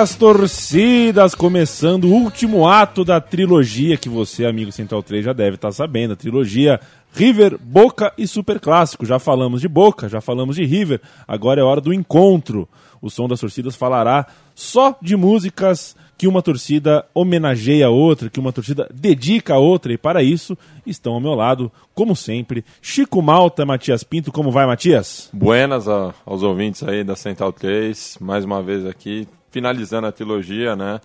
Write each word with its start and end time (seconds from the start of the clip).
Das 0.00 0.14
torcidas, 0.14 1.34
começando 1.34 2.04
o 2.04 2.12
último 2.14 2.66
ato 2.66 3.04
da 3.04 3.20
trilogia 3.20 3.98
que 3.98 4.08
você, 4.08 4.46
amigo 4.46 4.72
Central 4.72 5.02
3, 5.02 5.22
já 5.26 5.34
deve 5.34 5.56
estar 5.56 5.70
sabendo. 5.72 6.14
A 6.14 6.16
trilogia 6.16 6.80
River, 7.12 7.58
Boca 7.60 8.10
e 8.16 8.26
Super 8.26 8.58
Clássico. 8.58 9.04
Já 9.04 9.18
falamos 9.18 9.60
de 9.60 9.68
Boca, 9.68 10.08
já 10.08 10.22
falamos 10.22 10.56
de 10.56 10.64
River, 10.64 11.02
agora 11.28 11.60
é 11.60 11.64
hora 11.64 11.82
do 11.82 11.92
encontro. 11.92 12.66
O 13.02 13.10
Som 13.10 13.28
das 13.28 13.40
Torcidas 13.40 13.76
falará 13.76 14.26
só 14.54 14.96
de 15.02 15.16
músicas 15.16 15.94
que 16.16 16.26
uma 16.26 16.40
torcida 16.40 17.04
homenageia 17.12 17.86
a 17.88 17.90
outra, 17.90 18.30
que 18.30 18.40
uma 18.40 18.52
torcida 18.54 18.88
dedica 18.94 19.52
a 19.52 19.58
outra, 19.58 19.92
e 19.92 19.98
para 19.98 20.22
isso 20.22 20.56
estão 20.86 21.12
ao 21.12 21.20
meu 21.20 21.34
lado, 21.34 21.70
como 21.94 22.16
sempre, 22.16 22.64
Chico 22.80 23.20
Malta, 23.20 23.66
Matias 23.66 24.02
Pinto. 24.02 24.32
Como 24.32 24.50
vai, 24.50 24.64
Matias? 24.64 25.28
Buenas 25.30 25.86
a- 25.88 26.14
aos 26.24 26.42
ouvintes 26.42 26.82
aí 26.84 27.04
da 27.04 27.14
Central 27.16 27.52
3, 27.52 28.16
mais 28.18 28.46
uma 28.46 28.62
vez 28.62 28.86
aqui, 28.86 29.28
finalizando 29.50 30.06
a 30.06 30.12
trilogia, 30.12 30.74
né? 30.76 31.00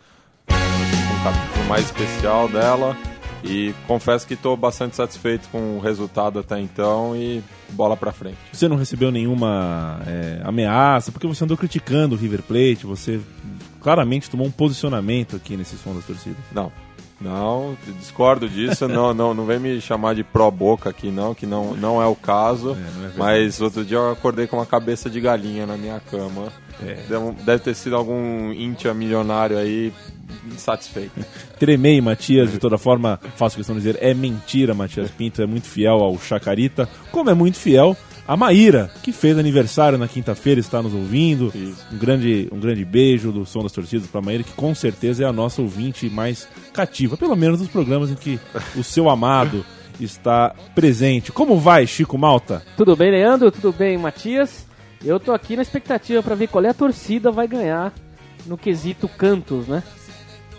Um 0.50 1.24
capítulo 1.24 1.66
mais 1.68 1.86
especial 1.86 2.48
dela. 2.48 2.96
E 3.48 3.76
confesso 3.86 4.26
que 4.26 4.34
estou 4.34 4.58
bastante 4.58 4.96
satisfeito 4.96 5.48
com 5.50 5.78
o 5.78 5.80
resultado 5.80 6.40
até 6.40 6.60
então 6.60 7.16
e 7.16 7.44
bola 7.70 7.96
pra 7.96 8.12
frente. 8.12 8.38
Você 8.52 8.68
não 8.68 8.76
recebeu 8.76 9.12
nenhuma 9.12 10.00
é, 10.08 10.42
ameaça, 10.44 11.12
porque 11.12 11.28
você 11.28 11.44
andou 11.44 11.56
criticando 11.56 12.16
o 12.16 12.18
River 12.18 12.42
Plate, 12.42 12.88
você 12.88 13.20
claramente 13.82 14.32
tomou 14.32 14.48
um 14.48 14.52
posicionamento 14.52 15.36
aqui 15.36 15.56
nesse 15.56 15.78
som 15.78 15.94
das 15.94 16.04
torcidas. 16.06 16.40
Não, 16.52 16.72
não, 17.20 17.78
discordo 18.00 18.48
disso, 18.50 18.88
não, 18.88 19.14
não, 19.14 19.34
não 19.34 19.46
vem 19.46 19.58
me 19.60 19.80
chamar 19.80 20.14
de 20.16 20.24
pró-boca 20.24 20.90
aqui 20.90 21.10
não, 21.10 21.34
que 21.34 21.46
não, 21.46 21.74
não 21.76 22.02
é 22.02 22.06
o 22.06 22.16
caso. 22.16 22.72
é 22.72 22.74
verdade. 23.00 23.14
mas 23.18 23.62
outro 23.62 23.84
dia 23.86 23.98
eu 23.98 24.12
acordei 24.12 24.48
com 24.48 24.58
uma 24.58 24.66
cabeça 24.66 25.10
de 25.10 25.20
galinha 25.22 25.66
na 25.66 25.78
minha 25.78 26.00
cama. 26.00 26.52
É. 26.86 26.96
Deve- 27.08 27.32
Deve 27.44 27.64
ter 27.64 27.74
sido 27.74 27.96
algum 27.96 28.52
íntia 28.52 28.94
milionário 28.94 29.58
aí 29.58 29.94
insatisfeito. 30.52 31.14
Tremei, 31.60 32.02
Matias, 32.02 32.52
de 32.52 32.58
toda 32.60 32.78
forma, 32.78 33.20
faço 33.36 33.56
questão 33.56 33.76
de 33.76 33.82
dizer, 33.82 33.98
é 34.02 34.14
mentira, 34.14 34.74
Matias 34.74 35.09
Pinto 35.12 35.42
é 35.42 35.46
muito 35.46 35.68
fiel 35.68 35.96
ao 35.96 36.18
Chacarita, 36.20 36.88
como 37.12 37.30
é 37.30 37.34
muito 37.34 37.58
fiel 37.58 37.96
a 38.28 38.36
Maíra, 38.36 38.90
que 39.03 39.12
fez 39.12 39.38
aniversário 39.38 39.97
na 39.97 40.08
quinta-feira, 40.08 40.59
está 40.59 40.81
nos 40.81 40.94
ouvindo. 40.94 41.52
Isso. 41.53 41.86
Um 41.91 41.97
grande, 41.97 42.50
um 42.52 42.59
grande 42.59 42.84
beijo 42.84 43.31
do 43.31 43.46
som 43.46 43.62
das 43.62 43.72
torcidas 43.72 44.08
para 44.08 44.22
Maíra, 44.22 44.44
que 44.44 44.53
com 44.53 44.74
certeza 44.74 45.24
é 45.24 45.28
a 45.28 45.34
nossa 45.34 45.62
ouvinte 45.62 46.09
mais 46.09 46.47
cativa, 46.74 47.16
pelo 47.16 47.36
menos 47.36 47.59
nos 47.59 47.69
programas 47.69 48.09
em 48.09 48.16
que 48.16 48.40
o 48.75 48.84
seu 48.84 49.09
amado 49.09 49.63
está 50.02 50.56
presente. 50.74 51.31
Como 51.31 51.59
vai, 51.59 51.86
Chico 51.86 52.18
Malta? 52.18 52.63
Tudo 52.75 52.96
bem, 52.96 53.12
Leandro? 53.12 53.52
Tudo 53.52 53.72
bem, 53.72 53.97
Matias? 53.97 54.66
Eu 55.03 55.19
tô 55.19 55.31
aqui 55.31 55.56
na 55.56 55.62
expectativa 55.62 56.24
pra 56.24 56.34
ver 56.36 56.47
qual 56.47 56.66
é 56.66 56.69
a 56.69 56.74
torcida 56.74 57.31
vai 57.31 57.47
ganhar 57.47 57.94
no 58.47 58.57
quesito 58.57 59.07
cantos, 59.07 59.68
né? 59.68 59.84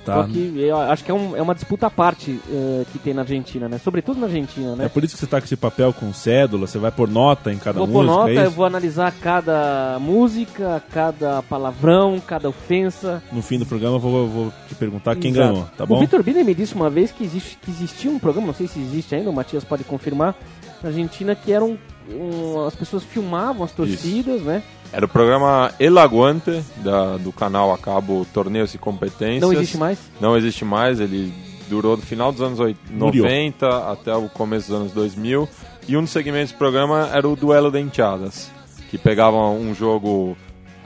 Tá. 0.07 0.15
Só 0.15 0.23
que 0.29 0.55
eu 0.61 0.77
acho 0.79 1.03
que 1.05 1.11
é, 1.11 1.15
um- 1.15 1.37
é 1.37 1.43
uma 1.43 1.53
disputa 1.55 1.89
à 1.89 1.91
parte 1.91 2.41
eh, 2.49 2.85
que 2.93 2.99
tem 3.01 3.13
na 3.13 3.23
Argentina, 3.23 3.69
né? 3.69 3.77
Sobretudo 3.79 4.21
na 4.21 4.27
Argentina, 4.27 4.73
É 4.75 4.77
né? 4.77 4.89
por 4.89 5.03
isso 5.03 5.15
que 5.15 5.21
você 5.21 5.27
tá 5.27 5.41
com 5.41 5.45
esse 5.47 5.57
papel 5.57 5.93
com 5.93 6.13
cédula, 6.13 6.67
você 6.69 6.79
vai 6.79 6.93
pôr 6.93 7.09
nota 7.11 7.53
em 7.53 7.59
cada 7.59 7.79
Vou 7.81 7.89
pôr 7.89 8.05
música, 8.05 8.17
nota, 8.21 8.31
é 8.31 8.37
eu 8.39 8.43
isso? 8.43 8.51
vou 8.53 8.65
analisar 8.67 9.13
cada 9.21 9.99
música, 10.01 10.83
cada 10.93 11.43
palavrão, 11.43 12.21
cada 12.25 12.49
ofensa. 12.49 13.23
No 13.33 13.43
fim 13.43 13.59
do 13.59 13.67
programa 13.67 13.97
eu 13.97 14.01
vou, 14.01 14.17
eu 14.23 14.29
vou 14.29 14.53
te 14.69 14.75
perguntar 14.77 15.17
quem 15.17 15.33
Exato. 15.33 15.53
ganhou, 15.53 15.69
tá 15.77 15.85
O 15.85 15.87
bom? 15.89 15.99
Vitor 16.01 16.23
Biner 16.23 16.45
me 16.45 16.55
disse 16.55 16.75
uma 16.75 16.89
vez 16.89 17.11
que, 17.11 17.25
existe, 17.25 17.59
que 17.61 17.71
existia 17.71 18.11
um 18.11 18.19
programa, 18.19 18.47
não 18.47 18.55
sei 18.55 18.69
se 18.69 18.79
existe 18.79 19.15
ainda, 19.15 19.29
o 19.31 19.33
Matias 19.33 19.65
pode 19.65 19.83
confirmar, 19.85 20.35
na 20.83 20.91
Argentina, 20.91 21.35
que 21.35 21.51
eram. 21.53 21.77
um- 22.09 22.65
as 22.65 22.77
pessoas 22.77 23.03
filmavam 23.03 23.65
as 23.65 23.73
torcidas, 23.73 24.41
né? 24.43 24.63
Era 24.97 25.05
o 25.05 25.09
programa 25.09 25.71
El 25.79 25.99
Aguante, 25.99 26.63
da, 26.79 27.19
do 27.19 27.31
canal 27.31 27.71
a 27.71 27.77
cabo 27.77 28.27
Torneios 28.33 28.73
e 28.75 28.79
Competências. 28.79 29.43
Não 29.43 29.53
existe 29.53 29.77
mais. 29.77 29.99
Não 30.19 30.37
existe 30.37 30.65
mais, 30.65 31.01
ele 31.01 31.35
durou 31.69 31.97
do 31.97 32.03
final 32.03 32.33
dos 32.33 32.41
anos 32.41 32.59
oit- 32.59 32.79
Murió. 32.91 33.25
90 33.25 33.93
até 33.93 34.15
o 34.17 34.27
começo 34.31 34.69
dos 34.71 34.81
anos 34.81 34.93
2000. 34.93 35.47
E 35.87 35.97
um 35.99 36.01
dos 36.01 36.11
segmentos 36.11 36.53
do 36.53 36.57
programa 36.57 37.11
era 37.13 37.29
o 37.29 37.37
Duelo 37.37 37.71
de 37.71 37.79
Enteadas, 37.79 38.51
que 38.91 38.97
pegava 38.97 39.37
um 39.37 39.75
jogo 39.75 40.35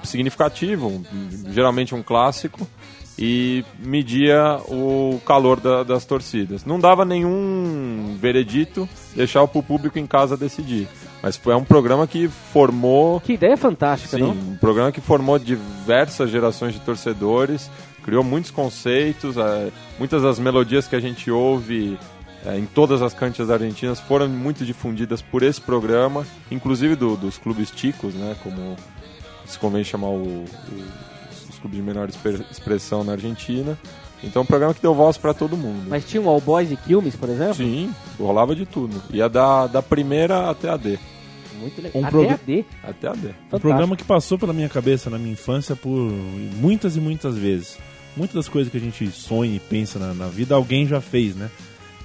significativo, 0.02 0.88
um- 0.88 1.04
geralmente 1.52 1.94
um 1.94 2.02
clássico, 2.02 2.66
e 3.18 3.64
media 3.78 4.58
o 4.68 5.20
calor 5.26 5.60
da- 5.60 5.82
das 5.84 6.04
torcidas. 6.04 6.64
Não 6.64 6.80
dava 6.80 7.04
nenhum 7.04 8.16
veredito, 8.18 8.88
deixava 9.14 9.46
para 9.46 9.60
o 9.60 9.62
público 9.62 9.98
em 9.98 10.06
casa 10.06 10.36
decidir. 10.36 10.88
Mas 11.22 11.36
foi 11.36 11.54
um 11.54 11.64
programa 11.64 12.06
que 12.06 12.28
formou 12.28 13.20
Que 13.20 13.34
ideia 13.34 13.56
fantástica, 13.56 14.16
Sim, 14.16 14.22
não? 14.22 14.30
um 14.30 14.56
programa 14.56 14.90
que 14.90 15.00
formou 15.00 15.38
diversas 15.38 16.30
gerações 16.30 16.72
de 16.72 16.80
torcedores, 16.80 17.70
criou 18.02 18.24
muitos 18.24 18.50
conceitos, 18.50 19.36
eh, 19.36 19.70
muitas 19.98 20.22
das 20.22 20.38
melodias 20.38 20.88
que 20.88 20.96
a 20.96 21.00
gente 21.00 21.30
ouve 21.30 21.98
eh, 22.46 22.56
em 22.58 22.64
todas 22.64 23.02
as 23.02 23.12
cantias 23.12 23.50
argentinas 23.50 24.00
foram 24.00 24.26
muito 24.28 24.64
difundidas 24.64 25.20
por 25.20 25.42
esse 25.42 25.60
programa, 25.60 26.26
inclusive 26.50 26.96
do- 26.96 27.16
dos 27.16 27.36
clubes 27.36 27.70
ticos, 27.70 28.14
né, 28.14 28.34
como 28.42 28.74
se 29.44 29.58
convém 29.58 29.84
chamar 29.84 30.08
o- 30.08 30.44
o- 30.44 30.46
os 31.50 31.58
clubes 31.58 31.76
de 31.78 31.82
menor 31.82 32.08
expressão 32.50 33.04
na 33.04 33.12
Argentina. 33.12 33.76
Então, 34.22 34.42
um 34.42 34.46
programa 34.46 34.74
que 34.74 34.82
deu 34.82 34.94
voz 34.94 35.16
para 35.16 35.32
todo 35.32 35.56
mundo. 35.56 35.84
Mas 35.88 36.04
tinha 36.04 36.20
um 36.22 36.28
All 36.28 36.40
Boys 36.40 36.70
e 36.70 36.76
Quilmes, 36.76 37.16
por 37.16 37.28
exemplo? 37.30 37.54
Sim, 37.54 37.90
rolava 38.18 38.54
de 38.54 38.66
tudo. 38.66 39.02
Ia 39.10 39.28
da, 39.28 39.66
da 39.66 39.80
primeira 39.82 40.50
até 40.50 40.68
a 40.68 40.76
D. 40.76 40.98
Muito 41.58 41.80
legal. 41.82 42.00
Um 42.02 42.04
Até 42.06 42.10
progra- 42.10 42.34
a 42.34 42.38
D. 42.46 42.64
Até 42.82 43.08
a 43.08 43.12
D. 43.12 43.18
Um 43.18 43.20
Fantástico. 43.32 43.60
programa 43.60 43.96
que 43.96 44.04
passou 44.04 44.38
pela 44.38 44.52
minha 44.52 44.68
cabeça 44.68 45.08
na 45.10 45.18
minha 45.18 45.32
infância 45.32 45.74
por 45.76 45.90
muitas 46.60 46.96
e 46.96 47.00
muitas 47.00 47.36
vezes. 47.36 47.78
Muitas 48.16 48.34
das 48.36 48.48
coisas 48.48 48.70
que 48.70 48.76
a 48.76 48.80
gente 48.80 49.06
sonha 49.10 49.54
e 49.56 49.58
pensa 49.60 49.98
na, 49.98 50.12
na 50.12 50.26
vida, 50.26 50.54
alguém 50.54 50.86
já 50.86 51.00
fez, 51.00 51.34
né? 51.34 51.50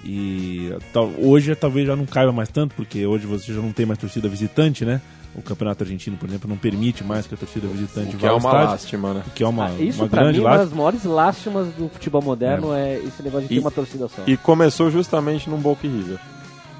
E 0.03 0.71
tal- 0.93 1.11
hoje 1.17 1.55
talvez 1.55 1.87
já 1.87 1.95
não 1.95 2.05
caiba 2.05 2.31
mais 2.31 2.49
tanto, 2.49 2.75
porque 2.75 3.05
hoje 3.05 3.25
você 3.25 3.53
já 3.53 3.59
não 3.61 3.71
tem 3.71 3.85
mais 3.85 3.99
torcida 3.99 4.29
visitante, 4.29 4.85
né? 4.85 5.01
O 5.37 5.41
campeonato 5.41 5.83
argentino, 5.83 6.15
por 6.15 6.29
exemplo, 6.29 6.49
não 6.49 6.55
permite 6.57 7.03
mais 7.03 7.27
que 7.27 7.33
a 7.33 7.37
torcida 7.37 7.67
visitante 7.67 8.15
O 8.15 8.17
que 8.17 8.21
vá 8.21 8.27
é 8.27 8.31
ao 8.31 8.37
uma 8.37 8.49
estádio. 8.49 8.69
lástima, 8.71 9.13
né? 9.15 9.23
que 9.35 9.43
é 9.43 9.47
uma, 9.47 9.65
Ah, 9.67 9.71
isso 9.73 10.01
uma 10.01 10.07
pra 10.07 10.21
grande 10.23 10.39
mim 10.39 10.45
é 10.45 10.47
uma 10.47 10.55
lástima. 10.57 10.69
das 10.69 10.77
maiores 10.77 11.03
lástimas 11.03 11.67
do 11.73 11.89
futebol 11.89 12.21
moderno 12.21 12.73
é, 12.73 12.95
esse 12.99 13.21
negócio 13.21 13.41
de 13.41 13.49
ter 13.49 13.55
E- 13.55 13.59
uma 13.59 13.71
torcida 13.71 14.07
só. 14.07 14.21
E 14.25 14.37
começou 14.37 14.89
justamente 14.89 15.49
num 15.49 15.57
Boca 15.57 15.85
e 15.85 15.89
River. 15.89 16.19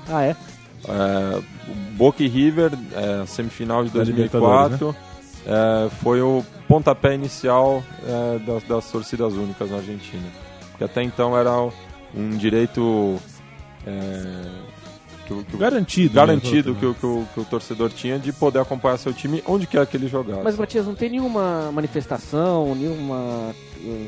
Ah, 0.07 0.23
é? 0.23 0.35
É, 0.87 1.37
o 1.69 1.75
Boca 1.97 2.23
e 2.23 2.27
River, 2.27 2.71
é, 2.93 3.25
semifinal 3.25 3.83
de 3.83 3.89
Da 3.89 3.95
2004, 4.03 4.95
é, 5.45 5.89
foi 6.01 6.21
o 6.21 6.41
pontapé 6.67 7.13
inicial 7.15 7.83
é, 8.07 8.39
das, 8.39 8.63
das 8.63 8.89
torcidas 8.89 9.33
únicas 9.33 9.69
na 9.69 9.77
Argentina. 9.77 10.23
Porque 10.71 10.83
até 10.85 11.03
então 11.03 11.37
era 11.37 11.51
um 12.15 12.29
direito 12.37 13.17
é, 13.85 14.41
que, 15.25 15.33
o- 15.33 15.43
que 15.43 15.55
o- 15.55 15.59
Garantido. 15.59 16.13
né? 16.13 16.21
garantido 16.21 16.75
que, 16.75 16.85
o- 16.85 16.93
que 16.93 17.05
o, 17.05 17.27
que 17.33 17.39
o 17.39 17.45
torcedor 17.45 17.89
tinha 17.91 18.17
de 18.19 18.31
poder 18.31 18.59
acompanhar 18.59 18.97
seu 18.97 19.13
time 19.13 19.43
onde 19.47 19.67
quer 19.67 19.85
que 19.87 19.97
ele 19.97 20.07
jogasse. 20.07 20.41
Mas, 20.43 20.57
Matias, 20.57 20.85
não 20.85 20.95
tem 20.95 21.09
nenhuma 21.09 21.71
manifestação, 21.71 22.73
nenhuma 22.75 23.53
eh, 23.83 24.07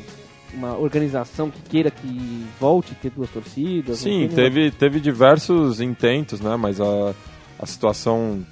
uma 0.54 0.78
organização 0.78 1.50
que 1.50 1.60
queira 1.62 1.90
que 1.90 2.46
volte 2.58 2.92
a 2.92 2.94
ter 2.94 3.10
duas 3.10 3.28
torcidas? 3.30 3.98
Sim, 3.98 4.04
tem 4.04 4.18
nenhuma- 4.18 4.34
teve, 4.36 4.70
teve 4.70 5.00
diversos 5.00 5.80
intentos, 5.80 6.40
né? 6.40 6.56
Mas 6.56 6.80
a, 6.80 7.12
a 7.58 7.66
situação 7.66 8.44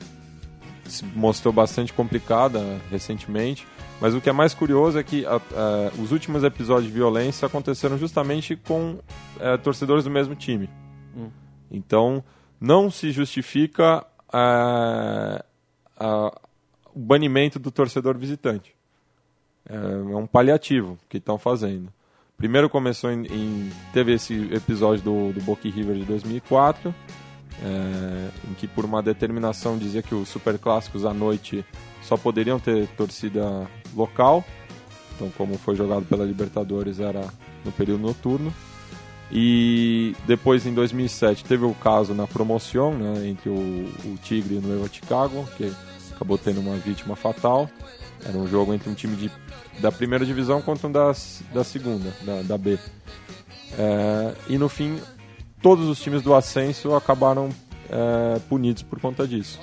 se 0.85 1.05
mostrou 1.15 1.53
bastante 1.53 1.93
complicada 1.93 2.62
recentemente. 2.91 3.67
Mas 3.99 4.15
o 4.15 4.21
que 4.21 4.29
é 4.29 4.33
mais 4.33 4.53
curioso 4.53 4.99
é 4.99 5.03
que 5.03 5.25
a- 5.25 5.37
a- 5.37 5.91
os 6.03 6.12
últimos 6.12 6.45
episódios 6.45 6.87
de 6.87 6.93
violência 6.93 7.47
aconteceram 7.47 7.97
justamente 7.97 8.55
com 8.55 8.99
eh, 9.41 9.57
torcedores 9.57 10.05
do 10.05 10.11
mesmo 10.11 10.35
time. 10.35 10.69
Então, 11.71 12.23
não 12.61 12.91
se 12.91 13.11
justifica 13.12 14.05
eh, 14.32 15.44
a- 15.99 16.41
o 16.94 16.99
banimento 16.99 17.58
do 17.58 17.70
torcedor 17.70 18.17
visitante. 18.17 18.75
É, 19.69 19.75
é 19.75 20.17
um 20.17 20.26
paliativo 20.26 20.99
que 21.08 21.19
estão 21.19 21.38
fazendo. 21.38 21.93
Primeiro 22.37 22.69
começou 22.69 23.11
em, 23.11 23.26
em- 23.26 23.73
teve 23.93 24.12
esse 24.12 24.35
episódio 24.53 25.03
do, 25.05 25.32
do 25.32 25.41
Boca 25.43 25.69
River 25.69 25.97
de 25.97 26.05
2004, 26.05 26.94
é, 27.62 28.50
em 28.50 28.55
que 28.55 28.67
por 28.69 28.85
uma 28.85 29.02
determinação 29.02 29.76
dizia 29.79 30.02
que 30.02 30.14
os 30.14 30.29
superclássicos 30.29 31.05
à 31.05 31.12
noite 31.14 31.64
só 32.02 32.17
poderiam 32.17 32.59
ter 32.61 32.87
torcida 32.88 33.67
local. 33.94 34.44
Então, 35.14 35.31
como 35.37 35.56
foi 35.56 35.75
jogado 35.75 36.05
pela 36.05 36.25
Libertadores, 36.25 37.00
era 37.00 37.23
no 37.64 37.73
período 37.73 38.02
noturno. 38.02 38.52
E 39.31 40.14
depois, 40.26 40.67
em 40.67 40.73
2007, 40.73 41.44
teve 41.44 41.64
o 41.64 41.75
caso 41.75 42.14
na 42.14 42.26
promoção 42.26 42.94
né, 42.94 43.28
entre 43.28 43.49
o, 43.49 43.55
o 43.55 44.17
Tigre 44.23 44.55
e 44.55 44.58
o 44.58 44.61
Nueva 44.61 44.88
Chicago, 44.88 45.49
que 45.56 45.73
acabou 46.14 46.38
tendo 46.38 46.61
uma 46.61 46.76
vítima 46.76 47.17
fatal. 47.17 47.69
Era 48.25 48.37
um 48.38 48.46
jogo 48.46 48.73
entre 48.73 48.88
um 48.88 48.94
time 48.94 49.17
de, 49.17 49.31
da 49.81 49.90
primeira 49.90 50.25
divisão 50.25 50.62
contra 50.62 50.87
um 50.87 50.93
das, 50.93 51.43
da 51.52 51.64
segunda, 51.64 52.14
da, 52.23 52.43
da 52.43 52.58
B. 52.58 52.78
É, 53.78 54.34
e 54.49 54.58
no 54.58 54.69
fim, 54.69 54.99
todos 55.61 55.88
os 55.88 56.00
times 56.00 56.23
do 56.23 56.34
ascenso 56.34 56.94
acabaram 56.94 57.50
é, 57.90 58.38
punidos 58.49 58.82
por 58.82 59.00
conta 59.00 59.26
disso. 59.26 59.58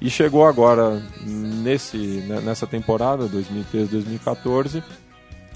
E 0.00 0.10
chegou 0.10 0.46
agora, 0.46 1.02
nesse, 1.22 1.96
né, 1.96 2.40
nessa 2.40 2.66
temporada, 2.66 3.28
2013-2014, 3.28 4.82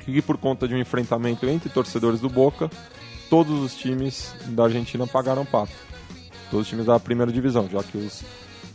que 0.04 0.22
por 0.22 0.38
conta 0.38 0.66
de 0.66 0.74
um 0.74 0.78
enfrentamento 0.78 1.46
entre 1.46 1.68
torcedores 1.68 2.20
do 2.20 2.30
Boca, 2.30 2.70
todos 3.30 3.60
os 3.62 3.76
times 3.76 4.34
da 4.48 4.64
Argentina 4.64 5.06
pagaram 5.06 5.44
pato. 5.44 5.72
Todos 6.50 6.66
os 6.66 6.69
times 6.69 6.86
da 6.86 6.98
primeira 6.98 7.30
divisão, 7.32 7.69
já 7.70 7.82
que 7.82 7.98
os 7.98 8.22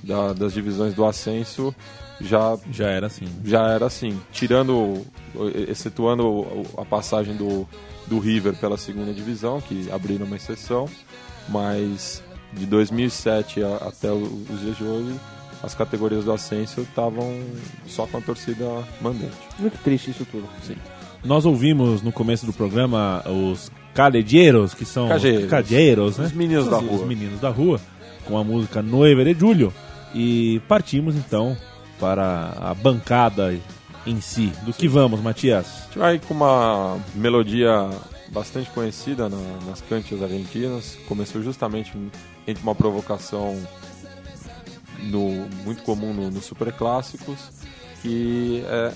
da- 0.04 0.34
das 0.34 0.54
divisões 0.54 0.94
do 0.94 1.06
ascenso 1.06 1.74
já 2.22 2.58
Já 2.72 2.88
era 2.90 3.08
assim. 3.08 3.26
já 3.44 3.68
era 3.70 3.86
assim, 3.86 4.20
tirando, 4.32 5.02
excetuando 5.68 6.46
a 6.78 6.86
passagem 6.86 7.36
do, 7.36 7.68
do 8.08 8.20
River 8.20 8.54
pela 8.56 8.78
segunda 8.78 9.12
divisão, 9.14 9.60
que 9.62 9.90
abriram 9.92 10.26
uma 10.26 10.36
exceção, 10.36 10.88
mas 11.50 12.22
de 12.54 12.66
2007 12.66 13.64
a- 13.64 13.78
até 13.88 14.12
os 14.12 14.60
dias 14.62 14.78
de 14.78 14.84
hoje, 14.84 15.20
as 15.62 15.74
categorias 15.74 16.26
do 16.26 16.32
ascenso 16.32 16.82
estavam 16.82 17.42
só 17.88 18.06
com 18.06 18.18
a 18.18 18.22
torcida 18.22 18.66
mandante. 19.02 19.34
Muito 19.58 19.78
triste 19.84 20.12
isso 20.12 20.26
tudo. 20.30 20.48
Sim. 20.62 20.76
Nós 21.24 21.46
ouvimos 21.46 22.02
no 22.02 22.12
começo 22.12 22.46
do 22.46 22.52
programa 22.54 23.24
os 23.28 23.72
calejeiros, 23.94 24.74
que 24.74 24.86
são 24.86 25.08
Cajeiros. 25.08 25.44
os 25.46 25.50
cajeiros, 25.50 26.18
né? 26.18 26.26
Os 26.26 26.32
meninos 26.34 26.68
da 26.68 26.78
Os- 26.78 26.84
rua. 26.86 26.96
Os 27.02 27.08
meninos 27.08 27.40
da 27.40 27.50
rua, 27.50 27.80
com 28.26 28.38
a 28.38 28.44
música 28.44 28.82
Noiva 28.82 29.24
de 29.24 29.34
Julio. 29.40 29.74
E 30.14 30.62
partimos 30.68 31.16
então 31.16 31.58
para 32.00 32.54
a 32.60 32.74
bancada 32.74 33.56
em 34.06 34.20
si. 34.22 34.52
Do 34.66 34.74
que 34.74 34.88
vamos, 34.88 35.20
Matias? 35.22 35.66
A 35.66 35.86
gente 35.86 35.98
vai 36.00 36.20
com 36.20 36.34
uma 36.34 36.98
melodia 37.16 37.90
bastante 38.30 38.70
conhecida 38.72 39.30
na- 39.30 39.38
nas 39.68 39.82
cantias 39.82 40.22
argentinas. 40.22 40.98
Começou 41.08 41.42
justamente 41.42 41.94
entre 42.48 42.62
uma 42.64 42.76
provocação 42.76 43.56
no- 45.04 45.48
muito 45.64 45.84
comum 45.84 46.14
no- 46.14 46.32
nos 46.32 46.46
superclássicos, 46.46 47.38
que 48.02 48.64
é, 48.68 48.92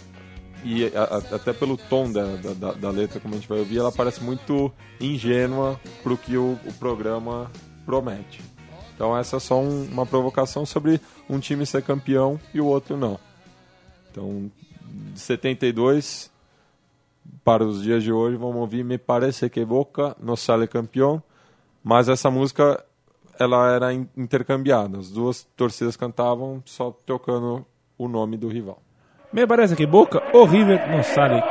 e 0.67 0.85
a- 0.95 1.03
a- 1.03 1.35
até 1.35 1.53
pelo 1.53 1.77
tom 1.77 2.11
da, 2.11 2.35
da- 2.35 2.73
da- 2.73 2.89
letra, 2.91 3.19
como 3.19 3.33
a 3.33 3.37
gente 3.37 3.47
vai 3.47 3.59
ouvir, 3.59 3.77
ela 3.77 3.91
parece 3.91 4.21
muito 4.23 4.71
ingênua 4.99 5.79
para 6.03 6.13
o 6.13 6.17
que 6.17 6.35
o, 6.37 6.59
o 6.65 6.73
programa 6.73 7.49
promete. 7.85 8.41
Então 8.93 9.15
essa 9.17 9.37
é 9.37 9.39
só 9.39 9.59
um- 9.59 9.85
uma 9.85 10.05
provocação 10.05 10.65
sobre 10.65 10.99
um 11.29 11.39
time 11.39 11.65
ser 11.65 11.83
campeão 11.83 12.39
e 12.53 12.59
o 12.59 12.65
outro 12.65 12.97
não. 12.97 13.17
Então, 14.11 14.51
de 15.13 15.19
72 15.19 16.29
para 17.43 17.63
os 17.63 17.81
dias 17.83 18.03
de 18.03 18.11
hoje, 18.11 18.35
vamos 18.37 18.57
ouvir 18.57 18.83
Me 18.83 18.97
Parece 18.97 19.49
que 19.49 19.63
Boca 19.63 20.15
no 20.19 20.35
sale 20.35 20.67
campeão, 20.67 21.21
mas 21.83 22.09
essa 22.09 22.29
música 22.29 22.83
ela 23.39 23.69
era 23.71 23.93
in- 23.93 24.07
intercambiada, 24.17 24.97
as 24.97 25.09
duas 25.11 25.47
torcidas 25.55 25.95
cantavam 25.95 26.61
só 26.65 26.91
tocando 27.05 27.65
o 27.97 28.07
nome 28.07 28.35
do 28.35 28.47
rival. 28.47 28.81
Me 29.31 29.45
parece 29.45 29.75
que 29.75 29.85
Boca 29.85 30.23
o 30.33 30.45
River 30.45 30.89
não 30.89 31.03
sale. 31.03 31.43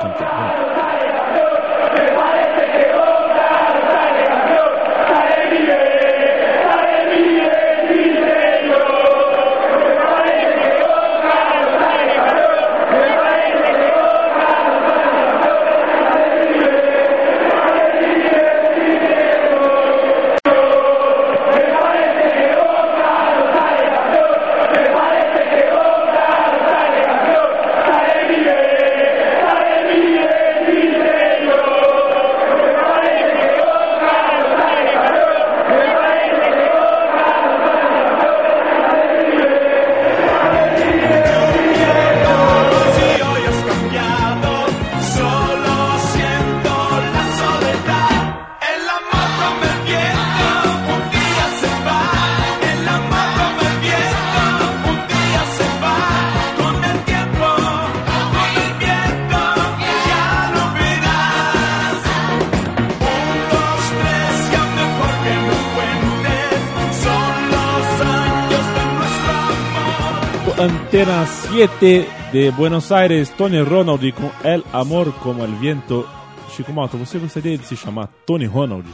Antena 70.58 71.26
7 71.26 72.08
de 72.32 72.50
Buenos 72.52 72.90
Aires, 72.90 73.28
Tony 73.36 73.60
Ronald 73.60 74.10
com 74.12 74.30
El 74.42 74.64
Amor 74.72 75.12
como 75.22 75.44
el 75.44 75.54
Viento. 75.56 76.06
Chico 76.50 76.72
Malta, 76.72 76.96
você 76.96 77.18
gostaria 77.18 77.58
de 77.58 77.66
se 77.66 77.76
chamar 77.76 78.08
Tony 78.24 78.46
Ronald? 78.46 78.86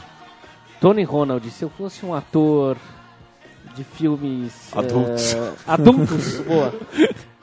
Tony 0.81 1.05
Ronald, 1.05 1.49
se 1.51 1.63
eu 1.65 1.71
fosse 1.71 2.05
um 2.05 2.13
ator 2.15 2.77
de 3.77 3.85
filmes 3.85 4.53
Adultos. 4.75 5.35
eh, 5.35 5.53
adultos, 5.67 6.41
boa, 6.45 6.75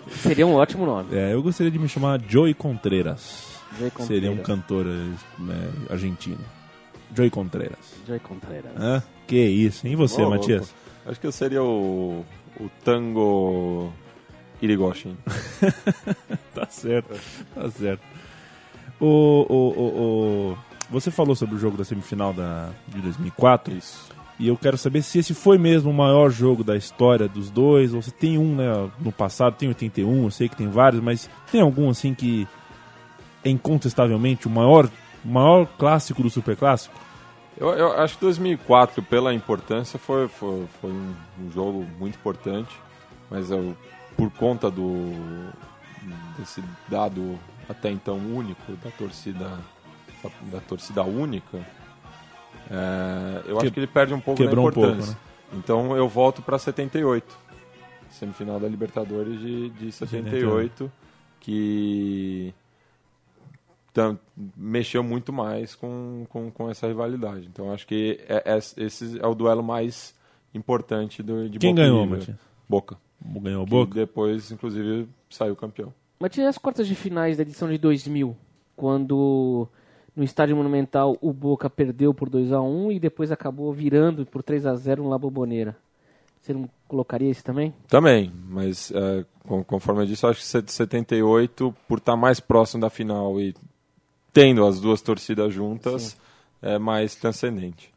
seria 0.10 0.46
um 0.46 0.56
ótimo 0.56 0.86
nome. 0.86 1.16
É, 1.16 1.34
eu 1.34 1.42
gostaria 1.42 1.72
de 1.72 1.80
me 1.80 1.88
chamar 1.88 2.20
Joey 2.28 2.54
Contreras. 2.54 3.48
Joey 3.80 3.92
Seria 4.06 4.30
um 4.32 4.38
Contreras. 4.38 4.46
cantor 4.62 4.86
é, 4.90 5.94
argentino. 5.94 6.40
Joey 7.16 7.30
Contreras. 7.30 7.80
Joey 8.06 8.20
Contreras. 8.20 8.72
Hã? 8.78 9.02
Que 9.26 9.38
isso, 9.42 9.88
hein? 9.88 9.94
E 9.94 9.96
você, 9.96 10.26
Matias? 10.26 10.60
louco. 10.62 10.74
Acho 11.08 11.20
que 11.22 11.28
eu 11.28 11.32
seria 11.32 11.64
o, 11.64 12.26
o 12.60 12.70
tango 12.84 13.94
Irigoshin. 14.62 15.16
Tá 16.54 16.66
certo, 16.70 17.18
tá 17.56 17.70
certo. 17.72 18.02
O, 19.00 19.06
o, 19.06 19.56
o, 19.56 20.52
o- 20.54 20.58
Você 20.90 21.10
falou 21.10 21.36
sobre 21.36 21.56
o 21.56 21.58
jogo 21.60 21.78
da 21.78 21.86
semifinal 21.86 22.34
da, 22.34 22.70
de 22.88 23.00
2004. 23.02 23.74
Isso. 23.78 24.10
E 24.38 24.48
eu 24.48 24.58
quero 24.58 24.78
saber 24.78 25.02
se 25.02 25.20
esse 25.20 25.34
foi 25.34 25.58
mesmo 25.58 25.90
o 25.90 25.94
maior 25.94 26.30
jogo 26.30 26.64
da 26.64 26.76
história 26.76 27.28
dos 27.28 27.50
dois, 27.50 27.94
ou 27.94 28.02
se 28.02 28.12
tem 28.12 28.38
um, 28.38 28.56
né, 28.56 28.90
no 29.00 29.12
passado, 29.12 29.56
tem 29.56 29.70
81, 29.70 30.24
eu 30.26 30.32
sei 30.32 30.50
que 30.50 30.56
tem 30.56 30.68
vários, 30.70 31.02
mas 31.02 31.30
tem 31.52 31.62
algum 31.62 31.90
assim 31.90 32.14
que 32.14 32.48
é 33.44 33.50
incontestavelmente 33.50 34.48
o 34.48 34.50
maior, 34.50 34.90
maior 35.24 35.66
clássico 35.78 36.22
do 36.24 36.30
super 36.30 36.56
clássico? 36.58 36.96
Eu, 37.58 37.70
eu 37.70 37.92
acho 38.02 38.16
que 38.16 38.22
2004, 38.22 39.04
pela 39.04 39.34
importância, 39.34 40.00
foi, 40.00 40.28
foi, 40.30 40.66
foi 40.82 40.90
um, 40.92 41.14
um 41.42 41.52
jogo 41.52 41.86
muito 42.00 42.16
importante, 42.16 42.74
mas 43.30 43.52
eu, 43.52 43.76
por 44.20 44.32
conta 44.38 44.70
do 44.70 45.12
desse 46.38 46.64
dado 46.88 47.38
até 47.68 47.90
então 47.92 48.18
único 48.18 48.72
da 48.84 48.90
torcida 48.92 49.60
da, 50.24 50.30
da 50.52 50.60
torcida 50.62 51.04
única, 51.04 51.58
é, 52.70 53.44
eu 53.46 53.58
acho 53.58 53.66
Que- 53.68 53.72
que 53.72 53.80
ele 53.80 53.88
perde 53.88 54.14
um 54.14 54.20
pouco 54.20 54.42
da 54.42 54.48
quebrou 54.50 54.68
um 54.68 54.72
pouco, 54.72 54.88
importância. 54.90 55.14
né? 55.14 55.20
Então 55.54 55.96
eu 55.98 56.08
volto 56.08 56.42
para 56.42 56.58
78, 56.60 57.38
semifinal 58.12 58.60
da 58.60 58.68
Libertadores 58.68 59.40
de, 59.40 59.70
de 59.72 59.92
78, 59.92 60.92
que 61.40 62.54
tam- 63.94 64.20
mexeu 64.56 65.04
muito 65.04 65.32
mais 65.34 65.74
com, 65.76 66.26
com, 66.30 66.52
com 66.52 66.70
essa 66.70 66.88
rivalidade. 66.88 67.48
Então 67.52 67.72
acho 67.74 67.88
que 67.88 68.20
é, 68.28 68.44
é- 68.46 68.58
esse 68.58 69.20
é 69.20 69.26
o 69.28 69.34
duelo 69.36 69.64
mais 69.64 70.14
importante 70.54 71.22
do, 71.24 71.50
de 71.50 71.58
Quem 71.60 71.74
Boca 71.74 71.82
ganhou? 71.84 72.08
Boca. 72.68 72.98
Ganhou 73.24 73.66
Que 73.66 73.70
boca? 73.72 73.94
depois, 73.94 74.52
inclusive, 74.52 75.08
saiu 75.30 75.56
campeão. 75.56 75.94
Mas 76.20 76.32
tinha 76.32 76.50
as 76.50 76.58
quartas 76.58 76.88
de 76.88 76.96
finais 76.96 77.38
da 77.38 77.44
edição 77.44 77.70
de 77.70 77.78
2000, 77.78 78.36
quando 78.76 79.68
no 80.16 80.24
Estádio 80.24 80.56
Monumental 80.56 81.18
o 81.22 81.32
Boca 81.32 81.70
perdeu 81.70 82.14
por 82.14 82.30
2 82.30 82.52
a 82.52 82.62
1 82.62 82.92
e 82.94 83.00
depois 83.00 83.32
acabou 83.32 83.72
virando 83.74 84.26
por 84.26 84.44
3 84.44 84.66
a 84.66 84.76
0 84.76 85.04
no 85.04 85.10
La 85.10 85.18
Bombonera. 85.18 85.78
Você 86.42 86.54
não 86.54 86.70
colocaria 86.88 87.30
esse 87.30 87.44
também? 87.44 87.74
Também, 87.88 88.32
mas 88.50 88.92
é, 88.92 89.26
conforme 89.68 90.02
eu 90.02 90.06
disse, 90.06 90.26
eu 90.26 90.30
acho 90.30 90.40
que 90.40 90.46
set- 90.46 90.72
78, 90.72 91.76
por 91.88 91.98
estar 92.00 92.16
mais 92.16 92.40
próximo 92.40 92.82
da 92.82 92.90
final 92.90 93.40
e 93.40 93.54
tendo 94.34 94.66
as 94.66 94.80
duas 94.80 95.02
torcidas 95.02 95.54
juntas, 95.54 96.18
é 96.62 96.78
mais 96.80 97.16
transcendente. 97.16 97.92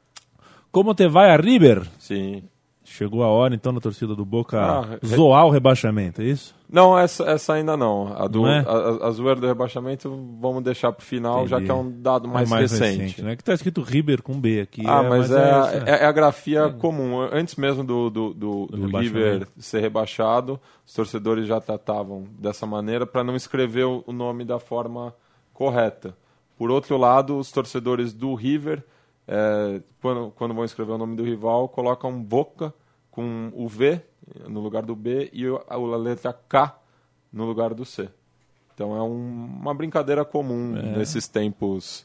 Como 0.70 0.94
te 0.94 1.06
vai 1.08 1.30
a 1.30 1.36
River? 1.36 1.86
Sim. 1.98 2.42
Chegou 2.92 3.22
a 3.22 3.26
hora, 3.28 3.54
então, 3.54 3.72
da 3.72 3.80
torcida 3.80 4.14
do 4.14 4.24
Boca 4.24 4.60
Ah, 4.60 4.80
re- 4.82 4.98
zoar 5.06 5.46
o 5.46 5.50
rebaixamento, 5.50 6.20
é 6.20 6.24
isso? 6.26 6.54
Não, 6.70 6.98
essa, 6.98 7.24
essa 7.24 7.54
ainda 7.54 7.74
não. 7.76 8.14
A, 8.16 8.26
do, 8.26 8.42
Não 8.42 8.48
é? 8.48 8.58
a, 8.66 9.06
a- 9.06 9.10
zoeira 9.10 9.40
do 9.40 9.46
rebaixamento 9.46 10.10
vamos 10.40 10.62
deixar 10.62 10.92
pro 10.92 11.04
final, 11.04 11.46
já 11.48 11.56
Entendi. 11.56 11.66
que 11.66 11.70
é 11.70 11.74
um 11.74 11.90
dado 12.02 12.28
mais, 12.28 12.48
é 12.48 12.54
mais 12.54 12.70
recente. 12.70 12.98
recente, 13.00 13.22
né? 13.22 13.34
Que 13.36 13.42
tá 13.44 13.54
escrito 13.54 13.80
River 13.82 14.22
com 14.22 14.38
B 14.38 14.60
aqui. 14.60 14.82
Ah, 14.86 15.02
mas, 15.02 15.30
é, 15.30 15.34
essa. 15.50 15.76
é, 15.90 16.02
é 16.02 16.06
a 16.06 16.12
grafia 16.12 16.68
comum. 16.70 17.20
Antes 17.32 17.56
mesmo 17.56 17.82
do, 17.82 18.10
do, 18.10 18.34
do, 18.34 18.66
do. 18.66 18.98
River 18.98 19.46
ser 19.58 19.80
rebaixado, 19.80 20.60
os 20.86 20.92
torcedores 20.92 21.46
já 21.46 21.60
tratavam 21.60 22.24
dessa 22.38 22.66
maneira 22.66 23.06
para 23.06 23.24
não 23.24 23.34
escrever 23.34 23.84
o 23.84 24.04
o 24.06 24.12
nome 24.12 24.44
da 24.44 24.58
forma 24.58 25.14
correta. 25.52 26.14
Por 26.58 26.70
outro 26.70 26.96
lado, 26.96 27.38
os 27.38 27.50
torcedores 27.52 28.12
do 28.12 28.34
River, 28.34 28.82
é, 29.28 29.80
quando, 30.00 30.30
quando 30.36 30.54
vão 30.54 30.64
escrever 30.64 30.92
o 30.92 30.98
nome 30.98 31.16
do 31.16 31.22
rival, 31.24 31.68
colocam 31.68 32.20
Boca 32.22 32.72
com 33.12 33.52
o 33.54 33.68
V 33.68 34.00
no 34.48 34.58
lugar 34.60 34.82
do 34.82 34.96
B 34.96 35.30
e 35.32 35.44
a, 35.68 35.76
letra 35.96 36.32
K 36.32 36.76
no 37.32 37.44
lugar 37.44 37.72
do 37.74 37.84
C. 37.84 38.08
Então 38.74 38.96
é 38.96 39.02
um- 39.02 39.44
uma 39.60 39.72
brincadeira 39.74 40.24
comum 40.24 40.76
É. 40.76 40.96
nesses 40.98 41.28
tempos 41.28 42.04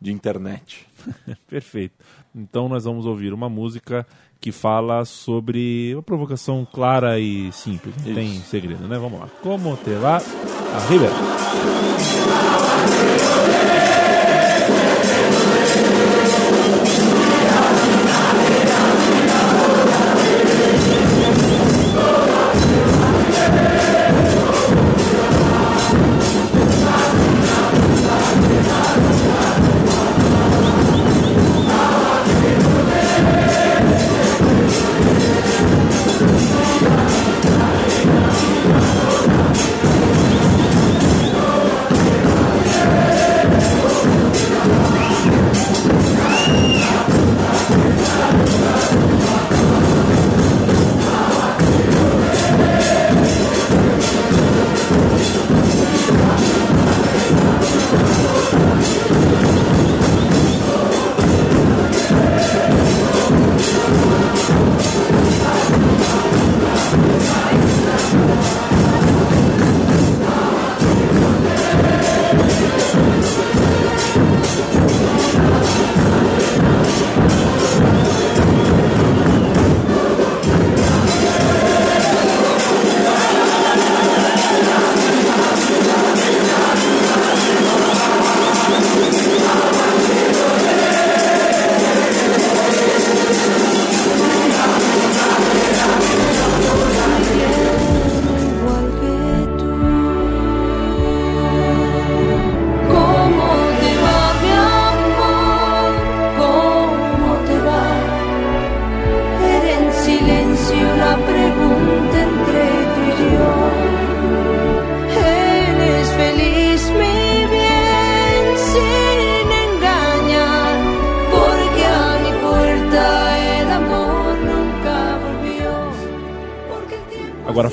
de 0.00 0.12
internet. 0.12 0.86
Perfeito. 1.48 1.94
Então 2.34 2.68
nós 2.68 2.84
vamos 2.84 3.06
ouvir 3.06 3.32
uma 3.32 3.48
música 3.48 4.06
que 4.40 4.52
fala 4.52 5.04
sobre 5.04 5.92
uma 5.94 6.02
provocação 6.02 6.64
clara 6.70 7.18
e 7.18 7.50
simples. 7.52 7.94
Não 8.04 8.14
tem 8.14 8.38
segredo, 8.40 8.86
né? 8.86 8.98
Vamos 8.98 9.18
lá. 9.20 9.28
Como 9.42 9.76
te 9.78 9.94
va 9.94 10.16
a 10.18 10.78
River? 10.88 11.10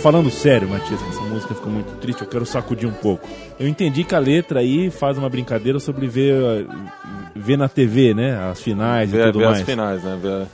Falando 0.05 0.29
sério, 0.29 0.69
Matias, 0.69 1.01
que 1.01 1.09
essa 1.09 1.21
música 1.23 1.55
ficou 1.55 1.71
muito 1.71 1.91
triste, 1.99 2.21
eu 2.21 2.27
quero 2.27 2.45
sacudir 2.45 2.87
um 2.87 2.93
pouco. 2.93 3.27
Eu 3.59 3.67
entendi 3.67 4.03
que 4.03 4.13
a 4.13 4.19
letra 4.19 4.59
aí 4.59 4.91
faz 4.91 5.17
uma 5.17 5.27
brincadeira 5.27 5.79
sobre 5.79 6.05
ver, 6.05 6.67
ver 7.35 7.57
na 7.57 7.67
TV, 7.67 8.13
né? 8.13 8.37
As 8.51 8.61
finais 8.61 9.11
e 9.11 9.17
ver, 9.17 9.25
tudo 9.25 9.39
ver 9.39 9.45
mais. 9.45 9.59
as 9.61 9.65
finais, 9.65 10.03
né? 10.03 10.19
Ver, 10.21 10.45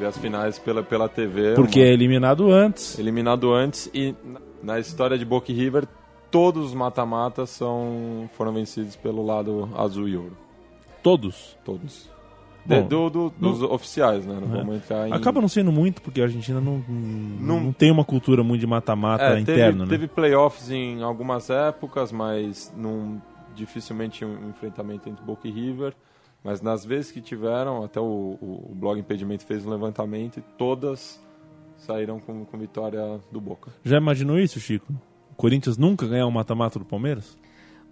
ver 0.00 0.06
as 0.06 0.18
finais 0.18 0.58
pela, 0.58 0.82
pela 0.82 1.08
TV. 1.08 1.54
Porque 1.54 1.78
uma- 1.78 1.86
é 1.88 1.92
eliminado 1.92 2.50
antes. 2.50 2.98
eliminado 2.98 3.52
antes 3.54 3.88
e 3.94 4.12
na- 4.60 4.80
história 4.80 5.16
de 5.16 5.24
Boca 5.24 5.52
e 5.52 5.54
River 5.54 5.84
todos 6.32 6.66
os 6.66 6.74
mata-matas 6.74 7.56
foram 8.32 8.52
vencidos 8.52 8.96
pelo 8.96 9.24
lado 9.24 9.68
azul 9.76 10.08
e 10.08 10.16
ouro, 10.16 10.36
Todos. 11.00 11.56
todos. 11.64 12.10
Bom, 12.64 12.82
De- 12.82 12.88
do- 12.88 13.10
do- 13.10 13.30
dos 13.30 13.62
oficiais, 13.62 14.26
né? 14.26 14.38
Não 14.40 14.46
vamos 14.48 14.76
entrar 14.76 15.08
em... 15.08 15.12
Acaba 15.12 15.40
não 15.40 15.48
sendo 15.48 15.72
muito, 15.72 16.00
porque 16.02 16.20
a 16.20 16.24
Argentina 16.24 16.60
não, 16.60 16.84
não, 16.88 17.60
Não- 17.60 17.72
tem 17.72 17.90
uma 17.90 18.04
cultura 18.04 18.42
muito 18.44 18.60
de 18.60 18.66
mata-mata 18.66 19.24
É, 19.24 19.40
interno, 19.40 19.72
teve, 19.72 19.78
né? 19.78 19.86
teve 19.88 20.06
playoffs 20.08 20.70
em 20.70 21.02
algumas 21.02 21.48
épocas, 21.50 22.12
mas 22.12 22.72
num, 22.76 23.18
dificilmente 23.54 24.24
um 24.24 24.50
enfrentamento 24.50 25.08
entre 25.08 25.24
Boca 25.24 25.48
e 25.48 25.50
River. 25.50 25.94
Mas 26.42 26.62
nas 26.62 26.84
vezes 26.84 27.12
que 27.12 27.20
tiveram, 27.20 27.82
até 27.84 28.00
o, 28.00 28.04
o, 28.40 28.68
o 28.70 28.74
blog 28.74 28.98
Impedimento 28.98 29.44
fez 29.44 29.66
um 29.66 29.70
levantamento 29.70 30.38
e 30.38 30.42
todas 30.56 31.20
saíram 31.76 32.18
com, 32.20 32.44
com 32.46 32.58
vitória 32.58 33.20
do 33.32 33.40
Boca. 33.40 33.70
Já 33.84 33.96
imaginou 33.98 34.38
isso, 34.38 34.58
Chico? 34.60 34.92
O 35.30 35.34
Corinthians 35.34 35.76
nunca 35.76 36.06
ganhar 36.06 36.26
um 36.26 36.30
mata-mata 36.30 36.78
do 36.78 36.84
Palmeiras? 36.84 37.36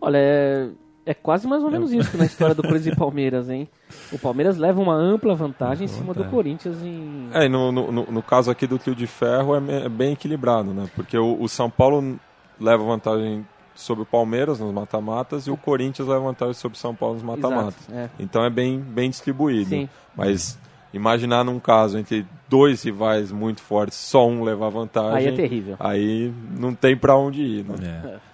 Olha, 0.01 0.19
é, 0.19 0.69
é 1.09 1.15
quase 1.15 1.49
mais 1.49 1.65
ou 1.65 1.71
menos 1.71 1.91
isso 1.91 2.19
na 2.19 2.27
história 2.27 2.55
do 2.55 2.63
Corinthians 2.63 2.95
e 2.95 2.97
Palmeiras, 2.97 3.49
hein? 3.49 3.67
O 4.13 4.19
Palmeiras 4.19 4.59
leva 4.59 4.79
uma 4.79 4.95
ampla 4.95 5.35
vantagem 5.35 5.87
em 5.87 5.89
cima 5.89 6.13
do. 6.13 6.23
Corinthians 6.27 6.83
em. 6.83 7.31
É, 7.33 7.47
e 7.47 7.49
no, 7.49 7.73
no, 7.73 7.91
no- 7.91 8.23
caso 8.23 8.51
aqui 8.51 8.67
do 8.67 8.79
trio 8.79 8.95
de 8.95 9.07
ferro 9.07 9.55
é, 9.57 9.87
é 9.87 9.89
bem 9.89 10.13
equilibrado, 10.13 10.75
né? 10.75 10.87
Porque 10.95 11.17
o, 11.17 11.41
o 11.41 11.49
São 11.49 11.71
Paulo 11.71 12.21
leva 12.61 12.85
vantagem 12.85 13.47
sobre 13.75 14.03
o 14.03 14.07
Palmeiras 14.07 14.61
nos 14.61 14.71
mata-matas 14.75 15.47
e 15.47 15.51
o 15.51 15.57
Corinthians 15.57 16.07
leva 16.07 16.21
vantagem 16.21 16.53
sobre 16.55 16.77
o 16.77 16.81
São 16.81 16.95
Paulo 16.95 17.15
nos 17.15 17.23
mata-matas. 17.23 17.89
É. 17.91 18.11
Então 18.21 18.45
é 18.45 18.51
bem, 18.51 18.79
bem 18.79 19.09
distribuído. 19.09 19.71
Sim. 19.71 19.89
Mas 20.15 20.59
imaginar 20.93 21.43
num 21.45 21.59
caso 21.59 21.97
entre 21.99 22.27
dois 22.49 22.83
rivais 22.83 23.33
muito 23.33 23.63
fortes, 23.63 23.97
só 23.97 24.27
um 24.29 24.43
levar 24.43 24.69
vantagem. 24.69 25.17
Aí 25.17 25.27
é 25.29 25.33
terrível. 25.33 25.77
Aí 25.81 26.33
não 26.59 26.75
tem 26.75 26.97
pra 26.97 27.17
onde 27.17 27.41
ir, 27.41 27.65
né? 27.65 28.03
É. 28.05 28.28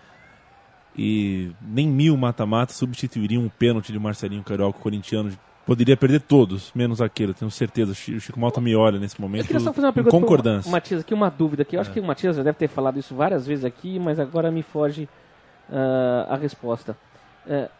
E 0.96 1.50
nem 1.60 1.88
mil 1.88 2.16
mata-matas 2.16 2.76
substituiriam 2.76 3.42
um 3.42 3.48
pênalti 3.48 3.92
de 3.92 3.98
Marcelinho 3.98 4.42
Carioca, 4.42 4.78
corintiano. 4.78 5.32
Poderia 5.66 5.96
perder 5.96 6.20
todos, 6.20 6.70
menos 6.74 7.00
aquele, 7.00 7.30
eu 7.30 7.34
tenho 7.34 7.50
certeza. 7.50 7.92
O 7.92 7.94
Chi- 7.94 8.14
o 8.14 8.20
Chico 8.20 8.38
Malta 8.38 8.60
me 8.60 8.76
olha 8.76 8.98
nesse 8.98 9.18
momento. 9.20 9.42
Eu 9.42 9.46
queria 9.46 9.60
só 9.60 9.72
fazer 9.72 9.86
uma 9.86 9.92
pergunta 9.94 10.14
concordância. 10.16 10.70
Matias 10.70 11.00
aqui, 11.00 11.14
uma 11.14 11.30
dúvida 11.30 11.62
aqui. 11.62 11.74
Eu 11.76 11.80
acho 11.80 11.90
que 11.90 11.98
o 12.00 12.04
Matias 12.04 12.36
já 12.36 12.42
deve 12.42 12.58
ter 12.58 12.68
falado 12.68 12.98
isso 12.98 13.14
várias 13.14 13.46
vezes 13.46 13.64
aqui, 13.64 13.98
mas 13.98 14.20
agora 14.20 14.50
me 14.50 14.62
foge 14.62 15.08
ah, 15.72 16.26
a 16.30 16.36
resposta. 16.36 16.96
É, 17.46 17.70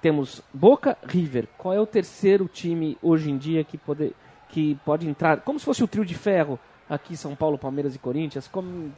temos 0.00 0.40
Boca, 0.54 0.96
River. 1.04 1.48
Qual 1.58 1.74
é 1.74 1.80
o 1.80 1.86
terceiro 1.86 2.48
time 2.48 2.96
hoje 3.02 3.28
em 3.30 3.36
dia 3.36 3.64
que 3.64 3.76
pode, 3.76 4.12
que 4.48 4.76
pode 4.84 5.08
entrar? 5.08 5.40
Como 5.40 5.58
se 5.58 5.64
fosse 5.64 5.82
o 5.82 5.88
trio 5.88 6.04
de 6.04 6.14
ferro 6.14 6.58
aqui 6.88 7.16
São 7.16 7.34
Paulo, 7.34 7.58
Palmeiras 7.58 7.94
e 7.96 7.98
Corinthians. 7.98 8.46
Como, 8.46 8.92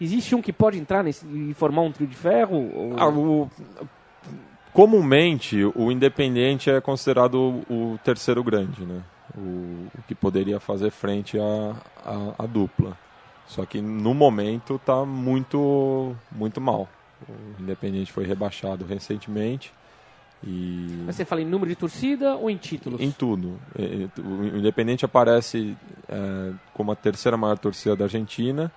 existe 0.00 0.34
um 0.34 0.42
que 0.42 0.52
pode 0.52 0.78
entrar 0.78 1.02
nesse, 1.02 1.26
e 1.26 1.54
formar 1.54 1.82
um 1.82 1.92
trio 1.92 2.06
de 2.08 2.16
ferro? 2.16 2.56
Ou- 2.74 2.94
Ah, 2.98 3.08
o- 3.08 3.50
comumente, 4.72 5.64
o 5.74 5.90
Independente 5.90 6.70
é 6.70 6.80
considerado 6.80 7.36
o, 7.68 7.98
terceiro 8.04 8.42
grande, 8.44 8.84
né? 8.84 9.02
O, 9.36 9.40
o 9.98 10.02
que 10.06 10.14
poderia 10.14 10.60
fazer 10.60 10.90
frente 10.90 11.38
à, 11.38 12.46
dupla. 12.46 12.96
Só 13.46 13.64
que 13.64 13.80
no 13.80 14.12
momento 14.12 14.76
está 14.76 15.04
muito, 15.04 16.14
muito 16.32 16.60
mal. 16.60 16.88
O 17.28 17.62
Independente 17.62 18.12
foi 18.12 18.24
rebaixado 18.26 18.84
recentemente 18.84 19.72
e 20.44 21.02
Mas 21.06 21.16
você 21.16 21.24
fala 21.24 21.40
em 21.40 21.46
número 21.46 21.70
de 21.70 21.76
torcida 21.76 22.34
ou 22.36 22.50
em 22.50 22.56
títulos? 22.56 23.00
em 23.00 23.10
tudo. 23.10 23.58
O 24.18 24.56
Independente 24.58 25.04
aparece 25.04 25.76
é, 26.08 26.52
como 26.74 26.92
a 26.92 26.96
terceira 26.96 27.36
maior 27.36 27.56
torcida 27.56 27.96
da 27.96 28.04
Argentina 28.04 28.70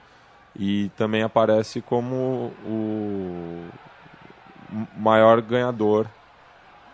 e 0.56 0.90
também 0.98 1.24
aparece 1.24 1.82
como 1.82 2.54
o 2.66 3.68
maior 4.98 5.42
ganhador 5.42 6.08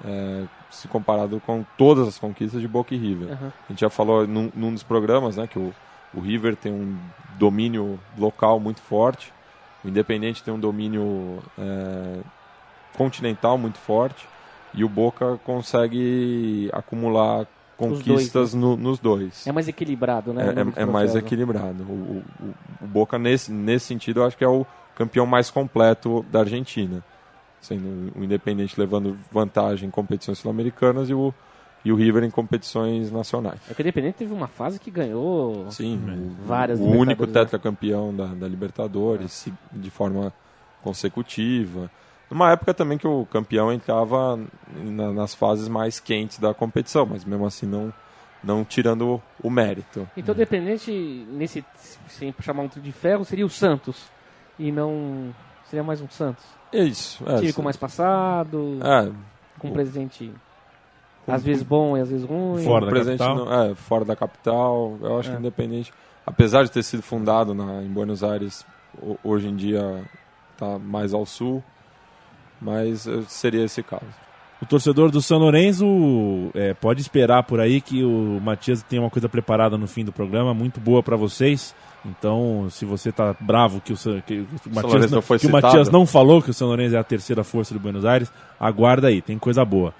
é, 0.04 0.46
se 0.70 0.88
comparado 0.88 1.40
com 1.46 1.66
todas 1.78 2.08
as 2.08 2.20
conquistas 2.20 2.62
de 2.62 2.68
Boca 2.68 2.94
e 2.94 2.98
River. 2.98 3.32
Aham. 3.32 3.54
A 3.68 3.72
gente 3.72 3.82
já 3.82 3.90
falou 3.90 4.28
num, 4.28 4.52
num 4.54 4.74
dos 4.74 4.84
programas 4.84 5.38
né, 5.38 5.48
que 5.48 5.60
o, 5.60 5.74
o 6.14 6.20
River 6.20 6.56
tem 6.56 6.72
um 6.72 6.98
domínio 7.38 8.00
local 8.18 8.60
muito 8.60 8.82
forte, 8.82 9.34
o 9.84 9.88
Independente 9.88 10.44
tem 10.44 10.54
um 10.54 10.60
domínio 10.60 11.42
é, 11.58 12.20
continental 12.98 13.58
muito 13.58 13.78
forte 13.78 14.28
e 14.74 14.84
o 14.84 14.90
Boca 14.90 15.40
consegue 15.44 16.70
acumular 16.74 17.46
conquistas 17.77 18.53
no- 18.53 18.77
nos 18.77 19.00
dois. 19.00 19.46
É 19.48 19.51
mais 19.51 19.67
equilibrado, 19.67 20.34
né? 20.34 20.53
É, 20.55 20.79
é- 20.79 20.84
é 20.84 20.86
mais 20.86 21.13
né? 21.13 21.20
equilibrado. 21.20 21.84
O, 21.84 22.24
o- 22.41 22.53
o 22.82 22.88
Boca, 22.88 23.17
nesse, 23.20 23.51
nesse 23.51 23.88
sentido, 23.88 24.22
eu 24.22 24.25
acho 24.25 24.38
que 24.38 24.44
é 24.44 24.48
o 24.48 24.65
campeão 24.96 25.25
mais 25.25 25.50
completo 25.50 26.25
da 26.32 26.39
Argentina. 26.39 27.03
Sendo 27.62 28.13
o 28.15 28.24
Independente 28.24 28.79
levando 28.79 29.17
vantagem 29.32 29.88
em 29.88 29.91
competições 29.91 30.38
sul-americanas 30.38 31.10
e 31.10 31.13
o, 31.13 31.34
e 31.84 31.91
o 31.91 31.96
River 31.96 32.24
em 32.24 32.29
competições 32.29 33.12
nacionais. 33.12 33.60
É 33.70 33.74
que 33.74 33.82
o 33.82 33.84
Independente 33.84 34.15
teve 34.15 34.34
uma 34.34 34.48
fase 34.48 34.79
que 34.79 34.91
ganhou. 34.91 35.70
Sim, 35.72 36.00
Várias 36.46 36.79
o 36.79 36.84
único 36.84 37.25
né? 37.25 37.34
tetracampeão 37.34 38.15
da, 38.15 38.27
da 38.27 38.48
Libertadores 38.48 39.32
se- 39.32 39.53
de 39.72 39.89
forma 39.89 40.32
consecutiva. 40.84 41.89
Numa 42.29 42.51
época 42.51 42.74
também 42.74 42.98
que 42.98 43.08
o 43.08 43.25
campeão 43.27 43.72
entrava 43.72 44.39
na- 44.75 45.12
nas 45.13 45.36
fases 45.36 45.67
mais 45.67 46.00
quentes 46.00 46.39
da 46.39 46.53
competição, 46.53 47.05
mas 47.05 47.24
mesmo 47.24 47.46
assim 47.46 47.65
não, 47.67 47.94
não 48.44 48.63
tirando 48.65 49.22
o 49.44 49.50
mérito. 49.50 50.08
Então, 50.17 50.34
o 50.34 50.38
Independente, 50.38 50.91
nesse, 51.29 51.63
sem 52.10 52.34
chamar 52.41 52.63
um 52.63 52.67
trio 52.67 52.84
de 52.84 52.91
ferro, 52.91 53.24
seria 53.24 53.46
o 53.46 53.50
Santos. 53.50 54.10
E 54.58 54.72
não. 54.72 55.34
Seria 55.65 55.84
mais 55.84 56.00
um 56.01 56.10
Santos. 56.10 56.44
É 56.72 56.84
isso. 56.84 57.24
É, 57.27 57.38
time 57.39 57.53
com 57.53 57.62
mais 57.62 57.77
passado, 57.77 58.79
é, 58.84 59.12
com 59.60 59.67
um 59.70 59.72
presidente 59.74 60.32
às 61.27 61.44
vezes 61.44 61.63
bom 61.63 61.98
e 61.98 62.01
às 62.01 62.10
vezes 62.10 62.25
ruim. 62.27 62.63
Fora 62.63 62.86
da 62.86 62.91
presente 62.91 63.17
capital. 63.20 63.46
no- 63.46 63.53
é, 63.72 63.75
fora 63.75 64.05
da 64.05 64.15
capital. 64.15 64.98
Eu 65.01 65.20
acho 65.20 65.29
É. 65.29 65.34
que 65.34 65.39
Independente, 65.39 65.94
apesar 66.25 66.63
de 66.63 66.72
ter 66.72 66.84
sido 66.84 67.01
fundado 67.01 67.53
na, 67.53 67.82
em 67.84 67.88
Buenos 67.89 68.24
Aires, 68.24 68.65
ho- 69.01 69.17
hoje 69.24 69.48
em 69.48 69.55
dia 69.55 70.03
está 70.53 70.77
mais 70.77 71.13
ao 71.13 71.25
sul, 71.25 71.63
mas 72.65 73.07
eh, 73.07 73.22
seria 73.27 73.63
esse 73.63 73.84
caso. 73.84 74.05
O 74.62 74.65
torcedor 74.65 75.12
do 75.12 75.22
São 75.22 75.38
Lourenço 75.38 75.86
é, 76.56 76.73
pode 76.73 77.01
esperar 77.01 77.43
por 77.43 77.60
aí 77.60 77.80
que 77.82 78.04
o 78.04 78.39
Matias 78.41 78.82
tem 78.82 78.97
uma 78.97 79.10
coisa 79.10 79.30
preparada 79.30 79.78
no 79.78 79.86
fim 79.86 80.04
do 80.04 80.12
programa, 80.12 80.54
muito 80.54 80.80
boa 80.80 81.04
pra 81.04 81.15
vocês. 81.15 81.75
Então, 82.06 82.67
se 82.69 82.86
você 82.86 83.12
tá 83.12 83.36
bravo 83.39 83.82
que 83.82 83.93
o, 83.93 83.97
que 84.25 84.39
o 84.39 84.47
Matias, 84.73 84.93
Lourenço 84.93 85.15
não, 85.15 85.38
que 85.38 85.47
o. 85.47 85.51
Matias 85.51 85.89
não 85.89 86.06
falou 86.06 86.41
que 86.41 86.49
o 86.49 86.54
São 86.54 86.67
Lourenço 86.67 86.95
é 86.95 86.99
a 86.99 87.04
terceira 87.04 87.43
força 87.43 87.73
de 87.73 87.80
Buenos 87.80 88.06
Aires, 88.06 88.32
aguarda 88.60 89.08
aí, 89.08 89.21
tem 89.21 89.38
coisa 89.38 89.63
boa. 89.65 89.93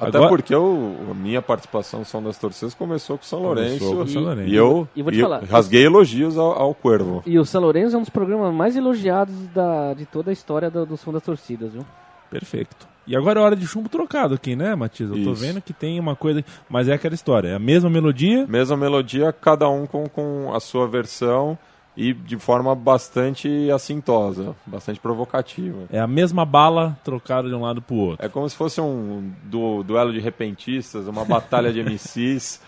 Até 0.00 0.16
Agora- 0.18 0.28
porque 0.28 0.54
o, 0.54 0.94
a 1.10 1.14
minha 1.14 1.42
participação 1.42 2.00
no 2.00 2.06
Som 2.06 2.22
das 2.22 2.38
Torcidas 2.38 2.72
começou 2.74 3.18
com 3.18 3.24
o 3.24 3.26
São 3.26 3.40
Lourenço. 3.42 3.78
com 3.78 4.00
o 4.02 4.06
São 4.08 4.22
Lourenço. 4.22 4.48
E 4.48 4.54
eu, 4.54 4.88
E 4.94 5.02
vou 5.02 5.10
te 5.10 5.16
e 5.16 5.20
eu 5.20 5.24
falar, 5.28 5.42
rasguei 5.44 5.84
elogios 5.84 6.38
ao, 6.38 6.52
ao 6.52 6.74
Cuervo. 6.74 7.22
E 7.26 7.38
o 7.38 7.44
São 7.44 7.60
Lourenço 7.60 7.96
é 7.96 7.98
um 7.98 8.02
dos 8.02 8.10
programas 8.10 8.54
mais 8.54 8.76
elogiados 8.76 9.34
da, 9.54 9.94
de 9.94 10.06
toda 10.06 10.30
a 10.30 10.32
história 10.32 10.70
do, 10.70 10.86
do 10.86 10.96
som 10.96 11.12
das 11.12 11.22
torcidas, 11.22 11.72
viu? 11.72 11.84
Perfeito. 12.30 12.86
E 13.06 13.16
agora 13.16 13.40
é 13.40 13.42
hora 13.42 13.56
de 13.56 13.66
chumbo 13.66 13.88
trocado 13.88 14.34
aqui, 14.34 14.54
né, 14.54 14.74
Matias? 14.74 15.08
Eu 15.10 15.16
tô 15.24 15.32
Isso. 15.32 15.40
vendo 15.40 15.62
que 15.62 15.72
tem 15.72 15.98
uma 15.98 16.14
coisa. 16.14 16.44
Mas 16.68 16.88
é 16.88 16.92
aquela 16.92 17.14
história, 17.14 17.48
é 17.48 17.54
a 17.54 17.58
mesma 17.58 17.88
melodia. 17.88 18.46
Mesma 18.46 18.76
melodia, 18.76 19.32
cada 19.32 19.66
um 19.68 19.86
com, 19.86 20.04
com 20.08 20.52
a 20.54 20.60
sua 20.60 20.86
versão 20.86 21.58
e 22.00 22.12
de 22.12 22.38
forma 22.38 22.76
bastante 22.76 23.68
assintosa, 23.72 24.54
bastante 24.64 25.00
provocativa. 25.00 25.86
É 25.90 25.98
a 25.98 26.06
mesma 26.06 26.44
bala 26.44 26.96
trocada 27.02 27.48
de 27.48 27.54
um 27.56 27.62
lado 27.62 27.82
pro 27.82 27.96
outro. 27.96 28.24
É 28.24 28.28
como 28.28 28.48
se 28.48 28.54
fosse 28.54 28.80
um 28.80 29.32
du- 29.42 29.82
duelo 29.82 30.12
de 30.12 30.20
repentistas, 30.20 31.08
uma 31.08 31.24
batalha 31.24 31.72
de 31.72 31.80
MCs. 31.82 32.60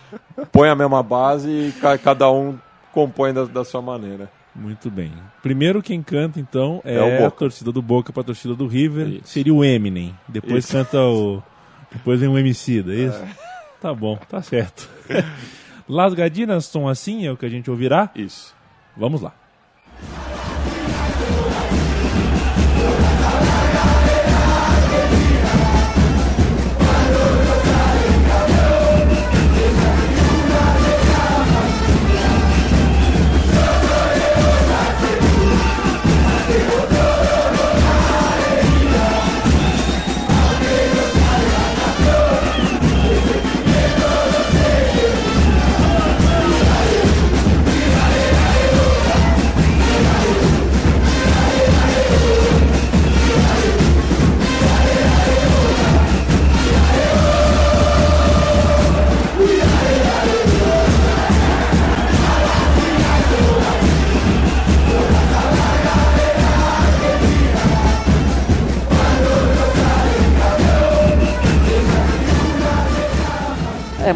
Põe 0.51 0.67
a 0.67 0.75
mesma 0.75 1.01
base 1.01 1.49
e 1.49 1.71
ca- 1.79 1.97
cada 1.97 2.29
um 2.29 2.57
compõe 2.91 3.31
da, 3.33 3.45
da 3.45 3.63
sua 3.63 3.81
maneira. 3.81 4.29
Muito 4.53 4.91
bem. 4.91 5.13
Primeiro 5.41 5.81
quem 5.81 6.03
canta, 6.03 6.37
então, 6.37 6.81
é, 6.83 6.95
É 6.95 7.21
o 7.23 7.25
a 7.25 7.31
torcida 7.31 7.71
do 7.71 7.81
Boca 7.81 8.11
pra 8.11 8.21
torcida 8.23 8.53
do 8.53 8.67
River. 8.67 9.07
Isso. 9.07 9.27
Seria 9.29 9.53
o 9.53 9.63
Eminem. 9.63 10.13
Depois 10.27 10.65
Isso. 10.65 10.73
canta 10.73 10.99
o. 11.01 11.41
Depois 11.89 12.19
vem 12.19 12.27
o 12.27 12.37
MC, 12.37 12.83
é 12.85 12.93
isso? 12.93 13.23
Tá 13.81 13.93
bom, 13.93 14.17
tá 14.29 14.41
certo. 14.41 14.89
Las 15.87 16.13
Gadinas 16.13 16.65
são 16.65 16.87
assim, 16.87 17.25
é 17.25 17.31
o 17.31 17.37
que 17.37 17.45
a 17.45 17.49
gente 17.49 17.69
ouvirá. 17.71 18.09
Isso. 18.15 18.53
Vamos 18.95 19.21
lá. 19.21 19.33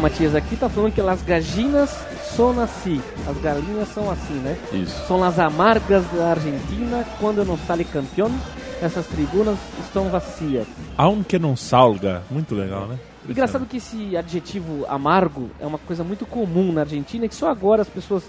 Matias, 0.06 0.36
aqui 0.36 0.54
tá 0.54 0.68
falando 0.68 0.92
que 0.92 1.00
as 1.00 1.20
gajinas 1.20 1.90
são 2.36 2.60
assim. 2.60 3.02
As 3.28 3.36
galinhas 3.38 3.88
são 3.88 4.08
assim, 4.08 4.34
né? 4.34 4.56
Isso. 4.72 5.04
São 5.08 5.24
as 5.24 5.36
amargas 5.36 6.04
da 6.12 6.28
Argentina 6.30 7.04
quando 7.18 7.44
não 7.44 7.58
sai 7.58 7.82
campeão. 7.82 8.30
Essas 8.80 9.04
tribunas 9.08 9.58
estão 9.84 10.08
vazias. 10.08 10.64
Aunque 10.96 11.40
não 11.40 11.56
salga. 11.56 12.22
Muito 12.30 12.54
legal, 12.54 12.86
né? 12.86 13.00
Engraçado 13.28 13.66
que 13.66 13.78
esse 13.78 14.16
adjetivo 14.16 14.86
amargo 14.88 15.50
é 15.58 15.66
uma 15.66 15.78
coisa 15.78 16.04
muito 16.04 16.24
comum 16.24 16.70
na 16.72 16.82
Argentina 16.82 17.26
que 17.26 17.34
só 17.34 17.50
agora 17.50 17.82
as 17.82 17.88
pessoas 17.88 18.22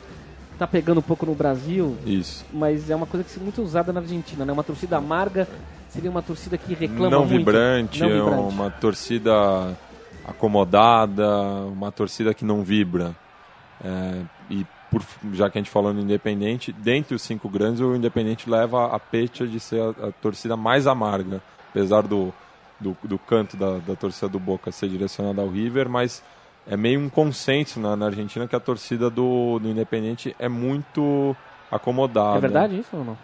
tá 0.57 0.65
pegando 0.65 0.97
um 0.97 1.03
pouco 1.03 1.27
no 1.27 1.35
Brasil, 1.35 1.95
Isso. 2.03 2.43
mas 2.51 2.89
é 2.89 2.95
uma 2.95 3.05
coisa 3.05 3.23
que 3.23 3.39
é 3.39 3.43
muito 3.43 3.61
usada 3.61 3.93
na 3.93 3.99
Argentina, 3.99 4.43
né? 4.43 4.51
Uma 4.51 4.63
torcida 4.63 4.97
amarga 4.97 5.47
seria 5.89 6.09
uma 6.09 6.23
torcida 6.23 6.57
que 6.57 6.73
reclama 6.73 7.11
Não 7.11 7.19
muito. 7.19 7.37
vibrante, 7.37 7.99
Não 8.01 8.09
é 8.09 8.13
vibrante. 8.13 8.53
uma 8.53 8.71
torcida 8.71 9.77
acomodada, 10.27 11.27
uma 11.71 11.91
torcida 11.91 12.33
que 12.33 12.43
não 12.43 12.61
vibra. 12.61 13.15
É, 13.83 14.21
e 14.49 14.65
por, 14.91 15.01
já 15.33 15.49
que 15.49 15.57
a 15.57 15.61
gente 15.61 15.71
falou 15.71 15.93
no 15.93 16.01
Independente, 16.01 16.71
dentre 16.71 17.15
os 17.15 17.21
cinco 17.21 17.49
grandes, 17.49 17.81
o 17.81 17.95
Independente 17.95 18.49
leva 18.49 18.87
a 18.87 18.99
pecha 18.99 19.47
de 19.47 19.59
ser 19.59 19.81
a, 19.81 20.07
a 20.07 20.11
torcida 20.11 20.57
mais 20.57 20.87
amarga, 20.87 21.41
apesar 21.69 22.03
do, 22.03 22.33
do, 22.79 22.95
do 23.03 23.17
canto 23.17 23.55
da, 23.55 23.77
da 23.79 23.95
torcida 23.95 24.27
do 24.27 24.39
Boca 24.39 24.71
ser 24.71 24.89
direcionada 24.89 25.41
ao 25.41 25.49
River, 25.49 25.89
mas 25.89 26.23
é 26.65 26.75
meio 26.75 26.99
um 26.99 27.09
consenso 27.09 27.79
na, 27.79 27.95
na 27.95 28.07
Argentina 28.07 28.47
que 28.47 28.55
a 28.55 28.59
torcida 28.59 29.09
do, 29.09 29.59
do 29.59 29.69
Independente 29.69 30.35
é 30.37 30.49
muito 30.49 31.35
acomodada. 31.71 32.37
É 32.37 32.41
verdade 32.41 32.79
isso 32.79 32.95
ou 32.95 33.03
não? 33.03 33.17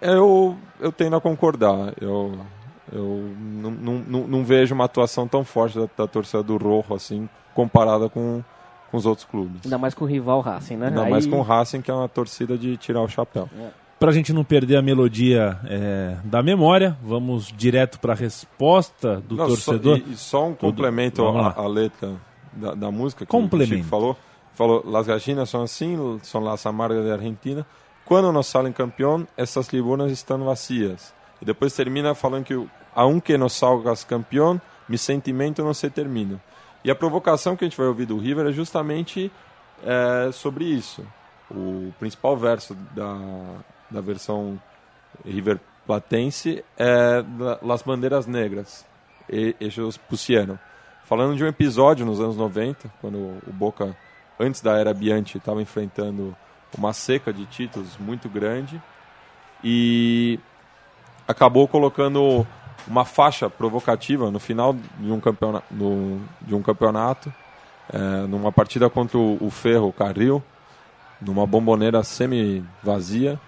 Eu, 0.00 0.56
eu 0.80 0.92
tendo 0.92 1.16
a 1.16 1.20
concordar. 1.20 1.92
Eu, 2.00 2.38
Eu 2.92 3.34
não, 3.38 3.70
não, 3.70 4.44
vejo 4.44 4.74
uma 4.74 4.84
atuação 4.84 5.26
tão 5.28 5.44
forte 5.44 5.78
da, 5.78 5.88
da 5.96 6.06
torcida 6.06 6.42
do 6.42 6.56
Rojo 6.56 6.94
assim, 6.94 7.28
comparada 7.54 8.08
com, 8.08 8.42
com 8.90 8.96
os 8.96 9.04
outros 9.06 9.26
clubes. 9.26 9.60
Ainda 9.64 9.76
mais 9.78 9.94
com 9.94 10.04
o 10.04 10.08
rival 10.08 10.40
Racing, 10.40 10.76
né? 10.76 10.88
Ainda 10.88 11.02
Aí- 11.04 11.10
mais 11.10 11.26
com 11.26 11.38
o 11.38 11.42
Racing, 11.42 11.80
que 11.82 11.90
é 11.90 11.94
uma 11.94 12.08
torcida 12.08 12.56
de 12.56 12.76
tirar 12.76 13.02
o 13.02 13.08
chapéu. 13.08 13.48
Pra 13.98 14.12
gente 14.12 14.32
não 14.32 14.44
perder 14.44 14.76
a 14.76 14.82
melodia 14.82 15.58
é, 15.64 16.16
da 16.24 16.40
memória, 16.42 16.96
vamos 17.02 17.52
direto 17.56 17.98
pra 17.98 18.14
resposta 18.14 19.20
do 19.20 19.34
Não, 19.36 19.50
só- 19.50 19.72
torcedor. 19.72 19.98
e, 20.06 20.12
e 20.12 20.16
só 20.16 20.46
um 20.46 20.54
complemento 20.54 21.26
à, 21.26 21.66
letra 21.66 22.12
da, 22.52 22.74
da 22.74 22.90
música 22.90 23.24
que 23.26 23.30
Complemento. 23.30 23.74
o 23.74 23.76
Chico 23.78 23.88
falou. 23.88 24.16
Falou, 24.54 24.82
las 24.88 25.06
gallinas 25.06 25.48
são 25.50 25.62
assim, 25.62 25.96
são 26.22 26.40
las 26.42 26.64
amargas 26.66 27.04
de 27.04 27.10
Argentina. 27.12 27.64
Quando 28.04 28.32
nos 28.32 28.46
salen 28.46 28.72
campeón, 28.72 29.26
essas 29.36 29.68
tribunas 29.68 30.10
estão 30.10 30.42
vazias. 30.44 31.12
E 31.40 31.44
depois 31.44 31.72
termina 31.74 32.14
falando 32.14 32.44
que, 32.44 32.54
o- 32.54 32.68
aunque 32.98 33.38
nos 33.38 33.52
salgas 33.52 34.02
campeón, 34.02 34.60
mi 34.88 34.98
sentimento 34.98 35.62
não 35.62 35.72
se 35.72 35.88
termina. 35.88 36.42
E 36.84 36.90
a 36.90 36.96
provocação 36.96 37.56
que 37.56 37.64
a 37.64 37.68
gente 37.68 37.78
vai 37.78 37.86
ouvir 37.86 38.06
do 38.06 38.18
River 38.18 38.48
é 38.48 38.52
justamente 38.52 39.30
é, 39.84 40.32
sobre 40.32 40.64
isso. 40.64 41.06
O 41.48 41.94
principal 42.00 42.36
verso 42.36 42.74
da, 42.96 43.16
da 43.88 44.00
versão 44.00 44.60
River 45.24 45.60
Platense 45.86 46.64
é 46.76 47.24
Las 47.62 47.82
Bandeiras 47.82 48.26
Negras, 48.26 48.84
e, 49.30 49.54
eles 49.60 49.96
pusieron. 49.96 50.58
Falando 51.04 51.36
de 51.36 51.44
um 51.44 51.46
episódio 51.46 52.04
nos 52.04 52.20
anos 52.20 52.36
90, 52.36 52.90
quando 53.00 53.16
o 53.46 53.52
Boca, 53.52 53.96
antes 54.40 54.60
da 54.60 54.76
era 54.76 54.92
Bianchi, 54.92 55.38
estava 55.38 55.62
enfrentando 55.62 56.36
uma 56.76 56.92
seca 56.92 57.32
de 57.32 57.46
títulos 57.46 57.96
muito 57.96 58.28
grande 58.28 58.82
e 59.62 60.40
acabou 61.28 61.68
colocando 61.68 62.44
uma 62.86 63.04
faixa 63.04 63.50
provocativa 63.50 64.30
no 64.30 64.38
final 64.38 64.74
de 64.98 65.10
um 65.12 65.20
campeonato, 65.20 65.66
de 66.40 66.54
um 66.54 66.62
campeonato 66.62 67.32
é, 67.92 68.26
numa 68.26 68.52
partida 68.52 68.88
contra 68.90 69.18
o, 69.18 69.38
o 69.40 69.50
Ferro 69.50 69.92
Carril, 69.92 70.42
numa 71.20 71.46
bomboneira 71.46 72.02
semi-vazia 72.02 73.40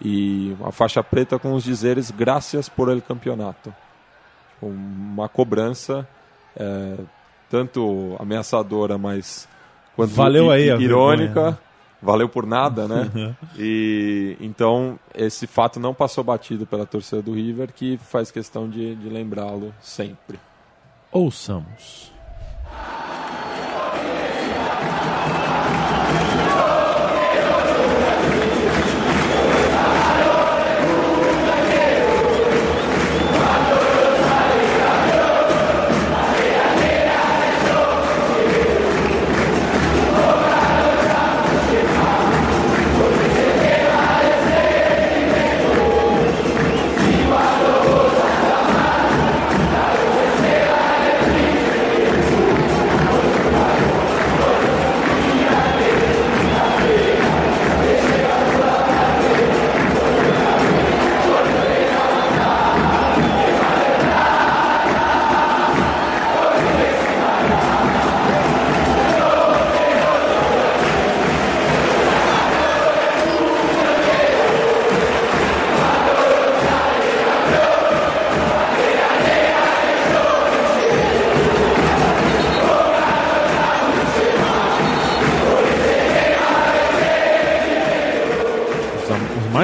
e 0.00 0.56
uma 0.60 0.72
faixa 0.72 1.02
preta 1.02 1.38
com 1.38 1.52
os 1.54 1.64
dizeres 1.64 2.10
graças 2.10 2.68
por 2.68 2.88
el 2.88 3.02
campeonato. 3.02 3.74
Uma 4.62 5.28
cobrança 5.28 6.06
é, 6.56 6.96
tanto 7.50 8.16
ameaçadora, 8.18 8.96
mas 8.98 9.48
quanto 9.96 10.14
Valeu 10.14 10.50
aí 10.50 10.68
irônica. 10.68 11.34
vergonha, 11.34 11.50
né? 11.50 11.58
Valeu 12.00 12.28
por 12.28 12.46
nada, 12.46 12.86
né? 12.86 13.34
e 13.58 14.36
então 14.40 14.98
esse 15.14 15.46
fato 15.46 15.80
não 15.80 15.92
passou 15.92 16.22
batido 16.22 16.66
pela 16.66 16.86
torcida 16.86 17.20
do 17.20 17.32
River, 17.32 17.72
que 17.72 17.98
faz 17.98 18.30
questão 18.30 18.68
de, 18.68 18.94
de 18.96 19.08
lembrá-lo 19.08 19.74
sempre. 19.80 20.38
Ouçamos. 21.10 22.12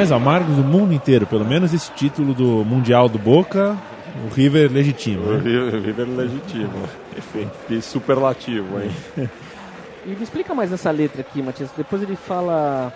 Mais 0.05 0.12
amargos 0.12 0.55
do 0.57 0.62
mundo 0.62 0.93
inteiro, 0.93 1.27
pelo 1.27 1.45
menos 1.47 1.73
esse 1.73 1.90
título 1.93 2.35
do 2.35 2.62
Mundial 2.64 3.09
do 3.09 3.19
Boca, 3.19 3.75
o 4.31 4.35
River 4.35 4.71
legítimo. 4.71 5.27
O 5.27 5.33
Né? 5.33 5.43
River, 5.43 5.75
o 5.75 5.81
River 5.83 6.07
legítimo. 6.09 6.71
Que 7.67 7.81
superlativo, 7.81 8.67
hein? 8.83 8.90
E 10.05 10.11
me 10.11 10.23
explica 10.23 10.55
mais 10.55 10.71
essa 10.73 10.90
letra 10.90 11.23
aqui, 11.23 11.40
Matias. 11.43 11.71
Depois 11.75 12.03
ele 12.03 12.17
fala 12.17 12.93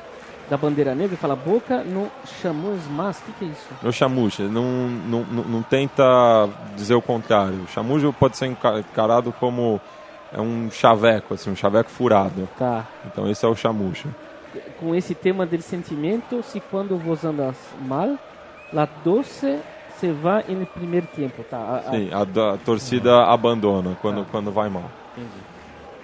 da 0.50 0.58
bandeira 0.58 0.90
negra, 0.94 1.12
ele 1.12 1.16
fala 1.16 1.34
boca 1.34 1.82
no 1.82 2.08
chamamos 2.42 2.80
mas. 2.90 3.18
O 3.20 3.22
que, 3.22 3.32
que 3.38 3.44
é 3.46 3.48
isso? 3.48 3.66
No 3.82 3.90
chamucho, 3.92 4.42
não, 4.42 4.62
não, 5.08 5.24
não, 5.24 5.62
tenta 5.62 6.04
dizer 6.76 6.94
o 6.94 7.00
contrário. 7.00 7.62
O 7.62 7.68
chamujo 7.68 8.12
pode 8.12 8.36
ser 8.36 8.46
enca- 8.48 8.80
encarado 8.80 9.32
como 9.40 9.80
é 10.30 10.40
um 10.42 10.70
chaveco, 10.70 11.32
assim, 11.32 11.50
um 11.50 11.56
chaveco 11.56 11.88
furado. 11.88 12.46
Tá. 12.58 12.84
Então 13.06 13.26
esse 13.30 13.46
é 13.46 13.48
o 13.48 13.56
chamucho. 13.56 14.08
Com 14.80 14.94
esse 14.94 15.14
tema 15.14 15.44
del 15.46 15.62
sentimento, 15.62 16.42
se 16.42 16.60
quando 16.60 16.96
vos 16.96 17.24
andas 17.24 17.56
mal, 17.86 18.18
la 18.72 18.88
doce 19.04 19.58
se 19.98 20.12
va 20.12 20.42
en 20.48 20.60
el 20.60 20.66
primer 20.66 21.06
tiempo. 21.06 21.42
Tá. 21.50 21.56
a- 21.58 21.76
a- 21.88 21.90
Sim, 21.90 22.08
a, 22.12 22.52
a 22.54 22.56
torcida 22.58 23.24
abandona 23.26 23.96
quando, 24.00 24.24
quando 24.30 24.50
vai 24.52 24.68
mal. 24.68 24.90
entendi. 25.16 25.28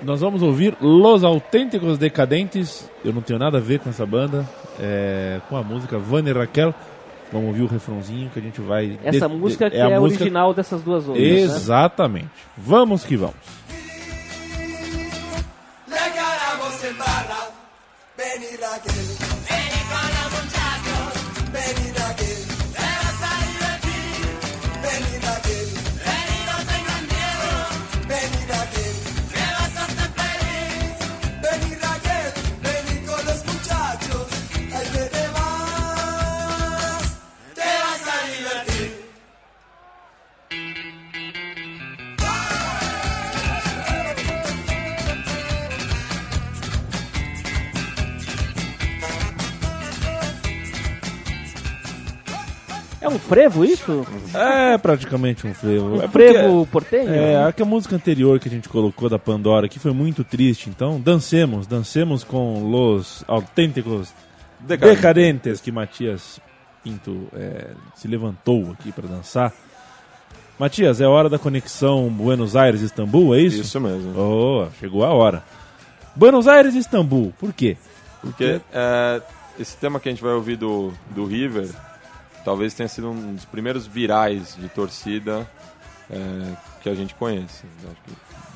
Nós 0.02 0.20
vamos 0.20 0.42
ouvir 0.42 0.76
Los 0.80 1.22
Autênticos 1.24 1.96
Decadentes. 1.96 2.90
Eu 3.04 3.12
não 3.12 3.22
tenho 3.22 3.38
nada 3.38 3.58
a 3.58 3.60
ver 3.60 3.78
com 3.78 3.88
essa 3.90 4.04
banda. 4.04 4.44
é, 4.80 5.40
com 5.48 5.56
a 5.56 5.62
música 5.62 5.96
Vânia 5.98 6.30
e 6.30 6.34
Raquel. 6.34 6.74
Vamos 7.32 7.48
ouvir 7.48 7.62
o 7.62 7.66
refrãozinho 7.66 8.28
que 8.30 8.38
a 8.40 8.42
gente 8.42 8.60
vai. 8.60 8.98
Essa 9.04 9.28
de- 9.28 9.34
música 9.36 9.66
de- 9.70 9.76
que 9.76 9.76
é, 9.76 9.82
a 9.82 9.96
a 9.96 10.00
música- 10.00 10.22
original 10.24 10.52
dessas 10.52 10.82
duas 10.82 11.06
outras. 11.08 11.24
Né? 11.24 11.30
Exatamente. 11.40 12.28
Vamos 12.58 13.04
que 13.04 13.16
vamos. 13.16 13.36
Vení 18.24 18.56
Raquel. 18.56 18.92
Vení 18.94 19.16
con 19.18 19.43
um 53.14 53.18
frevo 53.18 53.64
isso? 53.64 54.06
É 54.34 54.76
praticamente 54.78 55.46
um 55.46 55.54
frevo. 55.54 55.96
Um 55.96 56.02
É 56.02 56.08
porque- 56.08 56.32
frevo 56.32 56.66
portenho? 56.66 57.12
É, 57.14 57.44
a, 57.44 57.52
que 57.52 57.62
a 57.62 57.64
música 57.66 57.94
anterior 57.96 58.38
que 58.38 58.48
a 58.48 58.50
gente 58.50 58.68
colocou 58.68 59.08
da 59.08 59.18
Pandora 59.18 59.66
aqui 59.66 59.78
foi 59.78 59.92
muito 59.92 60.22
triste, 60.24 60.68
então 60.70 61.00
dancemos, 61.00 61.66
dancemos 61.66 62.22
com 62.24 62.62
Los 62.70 63.24
Autênticos 63.26 64.12
Decadente. 64.60 64.96
Decadentes, 64.96 65.60
que 65.60 65.70
Matias 65.72 66.40
Pinto 66.82 67.28
é, 67.34 67.68
se 67.94 68.06
levantou 68.08 68.72
aqui 68.72 68.92
para 68.92 69.06
dançar. 69.08 69.52
Matias, 70.58 71.00
é 71.00 71.06
hora 71.06 71.28
da 71.28 71.38
conexão 71.38 72.08
Buenos 72.08 72.54
Aires-Istambul, 72.54 73.34
é 73.34 73.40
isso? 73.40 73.60
Isso 73.62 73.80
mesmo. 73.80 74.12
Oh, 74.18 74.66
chegou 74.78 75.04
a 75.04 75.08
hora. 75.12 75.42
Buenos 76.14 76.46
Aires-Istambul, 76.46 77.32
por 77.38 77.52
quê? 77.52 77.76
Porque 78.20 78.60
é, 78.72 79.20
esse 79.58 79.76
tema 79.76 79.98
que 79.98 80.08
a 80.08 80.12
gente 80.12 80.22
vai 80.22 80.32
ouvir 80.32 80.56
do, 80.56 80.92
do 81.10 81.24
River 81.26 81.68
talvez 82.44 82.74
tenha 82.74 82.88
sido 82.88 83.10
um 83.10 83.34
dos 83.34 83.44
primeiros 83.44 83.86
virais 83.86 84.56
de 84.58 84.68
torcida 84.68 85.48
é, 86.10 86.56
que 86.82 86.88
a 86.88 86.94
gente 86.94 87.14
conhece. 87.14 87.64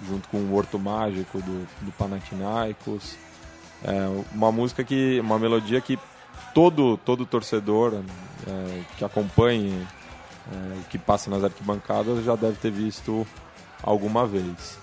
Junto 0.07 0.29
com 0.29 0.38
o 0.38 0.55
Horto 0.55 0.79
Mágico 0.79 1.40
do, 1.40 1.66
do 1.81 1.92
Panathinaikos. 1.92 3.16
É 3.83 4.24
uma 4.33 4.53
música 4.53 4.85
que. 4.85 5.18
uma 5.20 5.38
melodia 5.38 5.81
que 5.81 5.98
todo, 6.55 6.96
todo 6.98 7.27
torcedor 7.27 8.03
é, 8.46 8.83
que 8.96 9.05
acompanhe 9.05 9.87
é, 10.53 10.79
que 10.90 10.98
passa 10.98 11.31
nas 11.31 11.44
arquibancadas 11.44 12.24
já 12.24 12.35
deve 12.35 12.57
ter 12.57 12.70
visto 12.70 13.27
alguma 13.83 14.27
vez. 14.27 14.79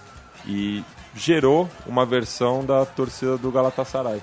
E 0.46 0.84
gerou 1.15 1.70
uma 1.86 2.06
versão 2.06 2.65
da 2.65 2.86
torcida 2.86 3.38
do 3.38 3.52
Galatasaray. 3.52 4.22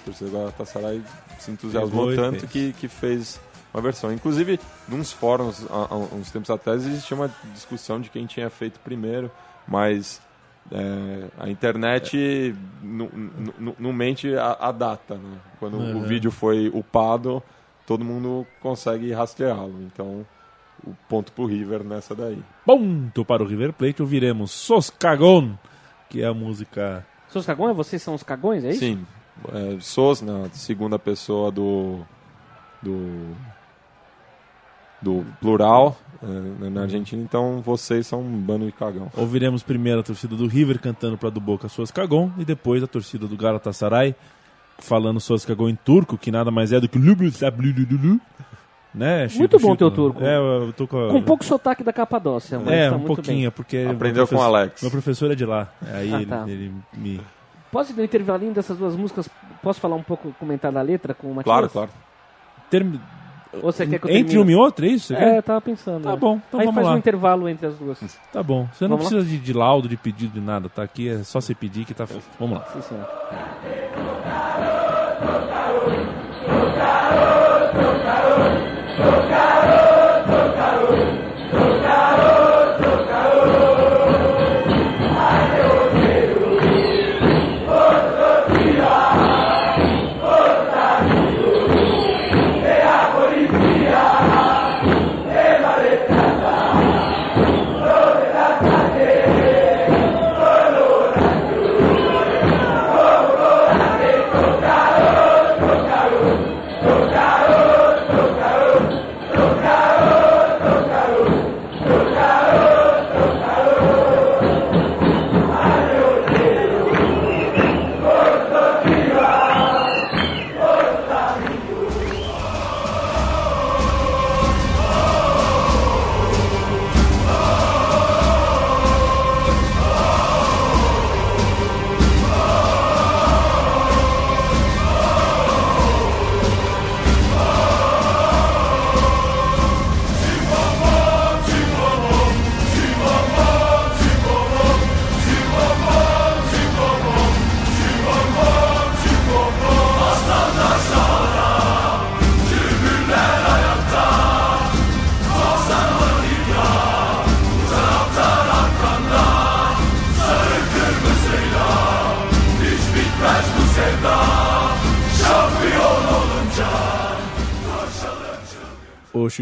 A 0.00 0.04
torcida 0.04 0.30
do 0.30 0.36
Galatasaray 0.36 1.02
se 1.38 1.50
entusiasmou 1.50 2.14
tanto 2.14 2.46
que, 2.46 2.72
que 2.74 2.88
fez 2.88 3.40
uma 3.74 3.82
versão. 3.82 4.12
Inclusive, 4.12 4.58
nos 4.88 5.12
fóruns, 5.12 5.66
há, 5.70 5.88
há 5.92 5.96
uns 5.96 6.30
tempos 6.30 6.48
atrás, 6.48 6.86
existia 6.86 7.16
uma 7.16 7.30
discussão 7.52 8.00
de 8.00 8.08
quem 8.08 8.24
tinha 8.24 8.48
feito 8.48 8.78
primeiro, 8.80 9.30
mas 9.68 10.22
é, 10.70 11.26
a 11.38 11.50
internet 11.50 12.54
não- 12.82 13.10
não- 13.78 13.92
mente 13.92 14.34
a, 14.36 14.56
a 14.60 14.72
data. 14.72 15.16
Né? 15.16 15.38
Quando 15.58 15.76
o 15.76 15.80
Uhum. 15.80 16.02
vídeo 16.04 16.30
foi 16.30 16.70
upado, 16.72 17.42
todo 17.86 18.04
mundo 18.04 18.46
consegue 18.60 19.12
rastreá-lo. 19.12 19.82
Então, 19.82 20.24
o 20.86 20.94
ponto 21.08 21.32
pro 21.32 21.44
River 21.46 21.82
nessa 21.84 22.14
daí. 22.14 22.42
Ponto 22.64 23.24
para 23.24 23.42
o 23.42 23.46
River 23.46 23.72
Plate, 23.72 24.00
ouviremos 24.02 24.50
Sos 24.52 24.88
Cagón, 24.90 25.54
que 26.08 26.22
é 26.22 26.26
a 26.26 26.34
música. 26.34 27.04
Seus 27.28 27.44
cagões, 27.44 27.76
vocês 27.76 28.00
são 28.00 28.14
os 28.14 28.22
cagões, 28.22 28.64
é 28.64 28.70
isso? 28.70 28.78
Sim, 28.80 29.04
é, 29.52 29.76
Sos, 29.80 30.22
na 30.22 30.48
segunda 30.50 30.98
pessoa 30.98 31.50
do, 31.50 32.00
do, 32.82 33.34
do 35.04 35.24
plural 35.40 35.96
é, 36.22 36.70
na 36.70 36.82
Argentina, 36.82 37.22
então 37.22 37.60
vocês 37.64 38.06
são 38.06 38.20
um 38.22 38.38
bando 38.40 38.64
de 38.66 38.72
cagão. 38.72 39.10
Ouviremos 39.16 39.62
primeiro 39.62 40.00
a 40.00 40.02
torcida 40.02 40.34
do 40.34 40.46
River 40.46 40.80
cantando 40.80 41.18
para 41.18 41.28
do 41.30 41.40
Boca 41.40 41.68
Sos 41.68 41.90
Cagón 41.90 42.30
e 42.38 42.44
depois 42.44 42.82
a 42.82 42.86
torcida 42.86 43.26
do 43.26 43.36
Galatasaray 43.36 44.14
falando 44.78 45.20
Sos 45.20 45.44
Cagón 45.44 45.68
em 45.68 45.76
turco, 45.76 46.16
que 46.16 46.30
nada 46.32 46.50
mais 46.50 46.72
é 46.72 46.80
do 46.80 46.88
que. 46.88 47.00
Né, 48.94 49.26
Chico, 49.28 49.38
Muito 49.40 49.58
bom 49.58 49.72
Chico? 49.72 49.76
teu 49.76 49.90
turco. 49.90 50.22
É, 50.22 50.36
eu 50.38 50.72
tô 50.72 50.86
com, 50.86 50.96
a- 51.06 51.10
Com 51.10 51.16
um 51.18 51.22
pouco 51.22 51.44
sotaque 51.44 51.82
da 51.82 51.92
Capadócia, 51.92 52.60
mas 52.60 52.72
É, 52.72 52.88
tá 52.90 52.94
um 52.94 52.98
muito 53.00 53.14
pouquinho, 53.16 53.36
bem. 53.40 53.50
porque. 53.50 53.88
Aprendeu 53.90 54.26
com 54.28 54.36
o 54.36 54.40
Alex. 54.40 54.80
Meu 54.82 54.90
professor 54.90 55.32
é 55.32 55.34
de 55.34 55.44
lá. 55.44 55.68
Aí 55.92 56.14
Ah, 56.14 56.16
ele, 56.22 56.26
tá. 56.26 56.44
ele 56.48 56.72
me. 56.92 57.20
Posso, 57.72 57.92
no 57.92 58.04
intervalinho 58.04 58.52
dessas 58.54 58.78
duas 58.78 58.94
músicas, 58.94 59.28
posso 59.60 59.80
falar 59.80 59.96
um 59.96 60.02
pouco, 60.02 60.32
comentar 60.38 60.70
da 60.70 60.80
letra 60.80 61.12
com 61.12 61.26
o 61.26 61.30
Matias? 61.34 61.44
Claro, 61.44 61.68
claro. 61.68 61.90
Termi... 62.70 63.00
Ou 63.62 63.72
você 63.72 63.86
quer 63.86 63.98
que 63.98 64.06
eu 64.06 64.10
Entre 64.16 64.38
uma 64.38 64.50
e 64.50 64.54
outra, 64.54 64.86
é 64.86 64.90
isso? 64.90 65.08
Você 65.08 65.14
É, 65.14 65.18
quer? 65.18 65.36
eu 65.38 65.42
tava 65.42 65.60
pensando. 65.60 66.02
Tá 66.04 66.12
é. 66.12 66.16
bom, 66.16 66.40
então 66.48 66.60
Aí 66.60 66.66
vamos 66.66 66.74
faz 66.76 66.86
lá. 66.88 66.94
um 66.94 66.98
intervalo 66.98 67.48
entre 67.48 67.66
as 67.66 67.74
duas. 67.76 67.98
Sim, 67.98 68.06
Tá 68.32 68.42
bom. 68.42 68.66
Você 68.72 68.84
não 68.84 68.96
Vamos 68.96 69.08
precisa 69.12 69.28
de, 69.28 69.38
de 69.38 69.52
laudo, 69.52 69.88
de 69.88 69.96
pedido, 69.96 70.32
de 70.34 70.40
nada, 70.40 70.68
tá? 70.68 70.82
Aqui 70.82 71.08
é 71.08 71.22
só 71.22 71.40
você 71.40 71.54
pedir 71.54 71.84
que 71.84 71.94
tá. 71.94 72.06
Vamos 72.38 72.58
lá. 72.58 72.64
senhor. 72.82 73.06
Ô, 78.96 79.43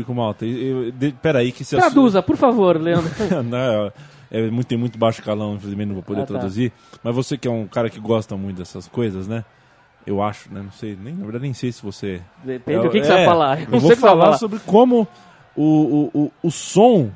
Chico 0.03 0.15
Malta, 0.15 0.45
eu, 0.45 0.85
eu, 0.87 0.93
de, 0.93 1.13
peraí 1.13 1.53
que 1.53 1.65
se 1.65 1.77
Traduza, 1.77 2.23
por 2.23 2.37
favor, 2.37 2.77
Leandro. 2.81 3.11
não, 3.45 3.93
é 4.31 4.51
muito, 4.51 4.67
tem 4.67 4.79
muito 4.79 4.99
baixo 4.99 5.23
calão, 5.23 5.55
infelizmente 5.55 5.89
não 5.89 5.95
vou 5.95 6.03
poder 6.03 6.23
Ah, 6.23 6.27
tá. 6.27 6.35
traduzir. 6.35 6.73
Mas 7.03 7.15
você 7.15 7.37
que 7.39 7.47
é 7.49 7.51
um 7.51 7.67
cara 7.67 7.89
que 7.91 8.01
gosta 8.01 8.37
muito 8.37 8.59
dessas 8.59 8.87
coisas, 8.89 9.27
né? 9.29 9.45
Eu 10.07 10.21
acho, 10.23 10.53
né? 10.53 10.61
Não 10.63 10.73
sei, 10.73 10.97
nem, 11.01 11.15
na 11.15 11.23
verdade 11.25 11.45
nem 11.45 11.55
sei 11.55 11.71
se 11.71 11.83
você. 11.83 12.21
Depende 12.45 12.79
Eu- 12.79 12.83
do 12.85 12.91
que, 12.91 13.01
que 13.01 13.07
é, 13.07 13.09
você 13.09 13.15
vai 13.15 13.25
falar. 13.25 13.61
Eu 13.63 13.71
não 13.71 13.79
vou 13.79 13.89
vai 13.91 13.97
falar 13.97 14.33
sobre 14.39 14.59
como 14.61 15.07
o, 15.57 15.63
o, 16.15 16.23
o, 16.25 16.33
o 16.43 16.51
som 16.51 17.11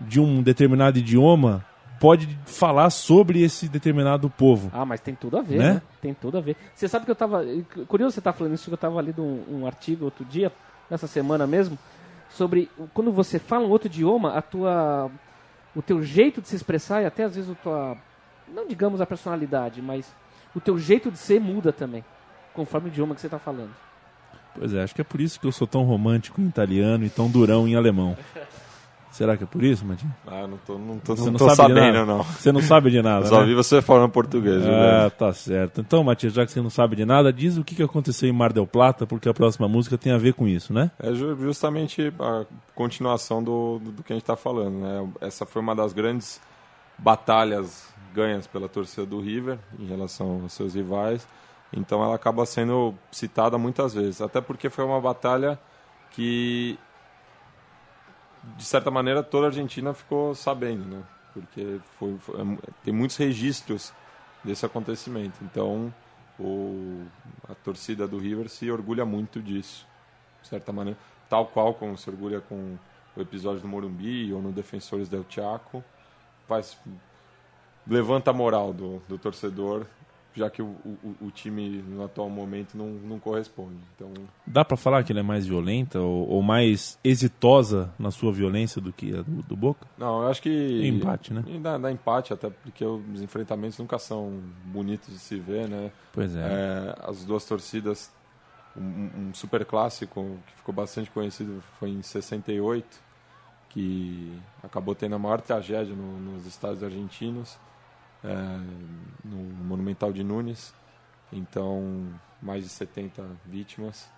de 0.00 0.18
um 0.20 0.42
determinado 0.42 0.98
idioma 0.98 1.62
pode 2.00 2.26
falar 2.46 2.88
sobre 2.88 3.42
esse 3.42 3.68
determinado 3.68 4.30
povo. 4.30 4.70
Ah, 4.72 4.86
mas 4.86 5.00
tem 5.02 5.14
tudo 5.14 5.36
a 5.36 5.42
ver, 5.42 5.58
Né? 5.58 5.72
né? 5.74 5.82
Tem 6.00 6.14
tudo 6.14 6.38
a 6.38 6.40
ver. 6.40 6.56
Você 6.74 6.88
sabe 6.88 7.04
que 7.04 7.10
eu 7.10 7.14
tava. 7.14 7.44
Curioso 7.86 8.14
você 8.14 8.20
estar 8.20 8.32
falando 8.32 8.54
isso, 8.54 8.64
que 8.70 8.72
eu 8.72 8.78
tava 8.78 8.98
lendo 9.02 9.22
um, 9.22 9.60
um 9.60 9.66
artigo 9.66 10.06
outro 10.06 10.24
dia, 10.24 10.50
nessa 10.90 11.06
semana 11.06 11.46
mesmo, 11.46 11.78
sobre 12.30 12.70
quando 12.94 13.12
você 13.12 13.38
fala 13.38 13.66
um 13.66 13.70
outro 13.70 13.88
idioma, 13.88 14.34
a 14.34 14.42
tua. 14.42 15.10
O 15.74 15.80
teu 15.80 16.02
jeito 16.02 16.40
de 16.40 16.48
se 16.48 16.56
expressar 16.56 17.02
e 17.02 17.06
até 17.06 17.24
às 17.24 17.34
vezes 17.34 17.50
a 17.50 17.54
tua. 17.54 17.96
Não 18.48 18.66
digamos 18.66 19.00
a 19.00 19.06
personalidade, 19.06 19.80
mas 19.80 20.12
o 20.54 20.60
teu 20.60 20.78
jeito 20.78 21.10
de 21.10 21.18
ser 21.18 21.40
muda 21.40 21.72
também. 21.72 22.04
Conforme 22.52 22.88
o 22.88 22.90
idioma 22.90 23.14
que 23.14 23.20
você 23.20 23.28
está 23.28 23.38
falando. 23.38 23.70
Pois 24.54 24.74
é, 24.74 24.82
acho 24.82 24.94
que 24.94 25.00
é 25.00 25.04
por 25.04 25.20
isso 25.20 25.38
que 25.38 25.46
eu 25.46 25.52
sou 25.52 25.66
tão 25.66 25.84
romântico 25.84 26.40
em 26.40 26.48
italiano 26.48 27.04
e 27.04 27.10
tão 27.10 27.30
durão 27.30 27.68
em 27.68 27.76
alemão. 27.76 28.16
Será 29.10 29.36
que 29.36 29.42
é 29.42 29.46
por 29.46 29.62
isso, 29.64 29.84
Madinho? 29.84 30.14
Ah, 30.26 30.46
não 30.46 30.56
tô, 30.58 30.78
não 30.78 30.98
tô, 30.98 31.16
Você 31.16 31.24
não 31.24 31.32
não 31.32 31.38
tô 31.38 31.50
sabe 31.50 31.72
de 31.74 31.80
sabendo, 31.80 31.94
nada? 31.98 32.06
não. 32.06 32.22
Você 32.22 32.52
não 32.52 32.62
sabe 32.62 32.90
de 32.90 33.02
nada, 33.02 33.26
só 33.26 33.40
né? 33.40 33.46
vi 33.46 33.54
você 33.54 33.82
falando 33.82 34.08
português. 34.10 34.62
Ah, 34.64 34.98
velho? 35.00 35.10
tá 35.10 35.32
certo. 35.32 35.80
Então, 35.80 36.04
Matias, 36.04 36.32
já 36.32 36.46
que 36.46 36.52
você 36.52 36.60
não 36.62 36.70
sabe 36.70 36.94
de 36.94 37.04
nada, 37.04 37.32
diz 37.32 37.56
o 37.58 37.64
que 37.64 37.74
que 37.74 37.82
aconteceu 37.82 38.28
em 38.28 38.32
Mar 38.32 38.52
del 38.52 38.66
Plata, 38.68 39.06
porque 39.06 39.28
a 39.28 39.34
próxima 39.34 39.66
música 39.68 39.98
tem 39.98 40.12
a 40.12 40.16
ver 40.18 40.34
com 40.34 40.46
isso, 40.46 40.72
né? 40.72 40.90
É 40.98 41.12
ju- 41.12 41.36
justamente 41.40 42.12
a 42.20 42.44
continuação 42.74 43.42
do, 43.42 43.80
do, 43.82 43.90
do 43.92 44.02
que 44.04 44.12
a 44.12 44.16
gente 44.16 44.22
está 44.22 44.36
falando. 44.36 44.74
Né? 44.78 45.08
Essa 45.20 45.44
foi 45.44 45.60
uma 45.60 45.74
das 45.74 45.92
grandes 45.92 46.40
batalhas 46.96 47.88
ganhas 48.14 48.46
pela 48.46 48.68
torcida 48.68 49.06
do 49.06 49.20
River 49.20 49.58
em 49.78 49.86
relação 49.86 50.40
aos 50.42 50.52
seus 50.52 50.74
rivais. 50.74 51.26
Então 51.72 52.02
ela 52.02 52.14
acaba 52.14 52.44
sendo 52.46 52.94
citada 53.10 53.56
muitas 53.58 53.94
vezes. 53.94 54.20
Até 54.20 54.40
porque 54.40 54.68
foi 54.68 54.84
uma 54.84 55.00
batalha 55.00 55.58
que, 56.10 56.78
de 58.56 58.64
certa 58.64 58.90
maneira, 58.90 59.22
toda 59.22 59.46
a 59.46 59.48
Argentina 59.48 59.92
ficou 59.94 60.34
sabendo. 60.34 60.84
Né? 60.84 61.02
Porque 61.32 61.80
foi, 61.98 62.16
foi- 62.18 62.40
é 62.40 62.44
tem 62.84 62.92
muitos 62.94 63.16
registros 63.16 63.92
desse 64.44 64.64
acontecimento. 64.66 65.38
Então 65.42 65.92
o, 66.38 67.04
a 67.48 67.54
torcida 67.54 68.06
do 68.08 68.18
River 68.18 68.48
se 68.48 68.70
orgulha 68.70 69.04
muito 69.04 69.40
disso 69.40 69.86
de 70.42 70.48
certa 70.48 70.72
maneira, 70.72 70.98
tal 71.28 71.46
qual 71.46 71.74
como 71.74 71.98
se 71.98 72.08
orgulha 72.08 72.40
com 72.40 72.78
o 73.14 73.20
episódio 73.20 73.60
do 73.60 73.68
Morumbi 73.68 74.32
ou 74.32 74.40
no 74.40 74.50
Defensores 74.52 75.06
del 75.08 75.24
Chaco, 75.28 75.84
faz, 76.48 76.78
levanta 77.86 78.30
a 78.30 78.34
moral 78.34 78.72
do, 78.72 79.02
do 79.08 79.18
torcedor, 79.18 79.86
já 80.34 80.48
que 80.48 80.62
o, 80.62 80.66
o, 80.66 81.16
o 81.22 81.30
time 81.30 81.82
no 81.82 82.04
atual 82.04 82.30
momento 82.30 82.76
não, 82.78 82.86
não 82.86 83.18
corresponde. 83.18 83.76
Então, 83.96 84.12
Dá 84.46 84.64
pra 84.64 84.76
falar 84.76 85.02
que 85.02 85.12
ela 85.12 85.20
é 85.20 85.24
mais 85.24 85.46
violenta 85.46 86.00
ou, 86.00 86.28
ou 86.28 86.42
mais 86.42 86.98
exitosa 87.02 87.92
na 87.98 88.10
sua 88.10 88.32
violência 88.32 88.80
do 88.80 88.92
que 88.92 89.12
a 89.16 89.22
do, 89.22 89.42
do 89.42 89.56
Boca? 89.56 89.86
não, 89.98 90.22
eu 90.22 90.28
acho 90.28 90.40
que 90.42 90.86
Empate, 90.86 91.32
né? 91.32 91.42
E 91.46 91.58
dá, 91.58 91.76
dá 91.78 91.90
empate 91.90 92.32
até 92.32 92.48
porque 92.50 92.84
os 92.84 93.20
enfrentamentos 93.22 93.78
nunca 93.78 93.98
são 93.98 94.40
bonitos 94.66 95.08
de 95.12 95.18
se 95.18 95.36
ver, 95.38 95.68
né? 95.68 95.90
Pois 96.12 96.34
é. 96.36 96.40
É, 96.40 96.94
as 97.02 97.24
duas 97.24 97.44
torcidas, 97.44 98.10
um, 98.76 99.10
um 99.30 99.34
super 99.34 99.64
clássico 99.64 100.38
que 100.46 100.52
ficou 100.54 100.74
bastante 100.74 101.10
conhecido 101.10 101.62
foi 101.78 101.90
em 101.90 102.02
68, 102.02 102.86
que 103.70 104.36
acabou 104.62 104.94
tendo 104.94 105.14
a 105.14 105.18
maior 105.18 105.40
tragédia 105.40 105.94
no- 105.94 106.18
nos 106.18 106.46
estádios 106.46 106.82
argentinos, 106.82 107.56
no 109.24 109.36
Monumental 109.64 110.12
de 110.12 110.22
Nunes. 110.22 110.74
Então, 111.32 112.08
mais 112.42 112.64
de 112.64 112.70
70 112.70 113.24
vítimas. 113.46 114.08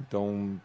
Então, 0.00 0.60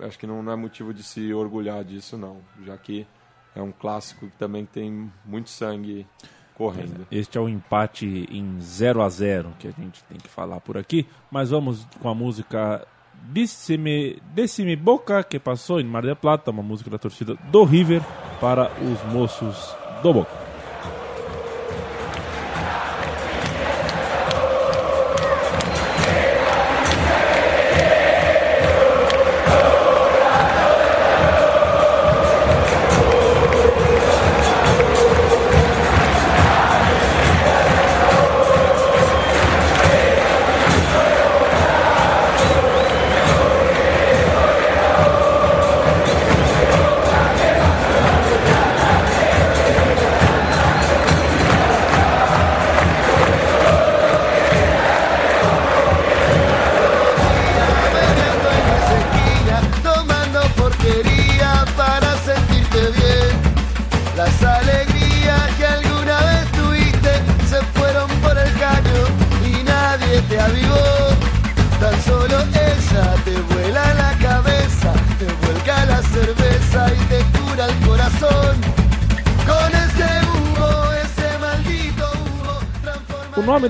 acho 0.00 0.18
que 0.18 0.26
não, 0.26 0.42
não 0.42 0.52
é 0.52 0.56
motivo 0.56 0.92
de 0.92 1.02
se 1.02 1.32
orgulhar 1.32 1.84
disso, 1.84 2.16
não, 2.16 2.38
já 2.64 2.76
que 2.76 3.06
é 3.54 3.62
um 3.62 3.72
clássico 3.72 4.26
que 4.26 4.36
também 4.36 4.64
tem 4.64 5.10
muito 5.24 5.50
sangue 5.50 6.06
correndo. 6.54 7.06
Este 7.10 7.38
é 7.38 7.40
o 7.40 7.48
empate 7.48 8.28
em 8.30 8.60
0 8.60 9.02
a 9.02 9.08
0 9.08 9.54
que 9.58 9.66
a 9.66 9.70
gente 9.70 10.04
tem 10.04 10.18
que 10.18 10.28
falar 10.28 10.60
por 10.60 10.76
aqui. 10.76 11.06
Mas 11.30 11.50
vamos 11.50 11.86
com 12.00 12.08
a 12.08 12.14
música 12.14 12.86
Disse 13.32 13.76
Boca, 14.76 15.24
que 15.24 15.38
passou 15.38 15.80
em 15.80 15.84
Mar 15.84 16.02
del 16.02 16.16
Plata, 16.16 16.50
uma 16.50 16.62
música 16.62 16.90
da 16.90 16.98
torcida 16.98 17.34
do 17.50 17.64
River 17.64 18.02
para 18.40 18.70
os 18.82 19.12
moços 19.12 19.74
do 20.02 20.12
Boca. 20.12 20.39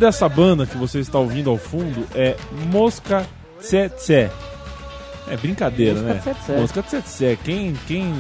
Dessa 0.01 0.29
banda 0.29 0.67
que 0.67 0.77
você 0.77 0.99
está 0.99 1.19
ouvindo 1.19 1.49
ao 1.51 1.57
fundo 1.59 2.05
é 2.15 2.37
Mosca 2.73 3.25
Tsetse. 3.61 4.29
É 5.29 5.37
brincadeira, 5.37 6.01
Mosca 6.01 6.15
né? 6.15 6.21
Tsetse. 6.21 6.53
Mosca 6.61 6.83
Tsetse. 6.83 7.39
Quem. 7.45 7.75
quem 7.87 8.13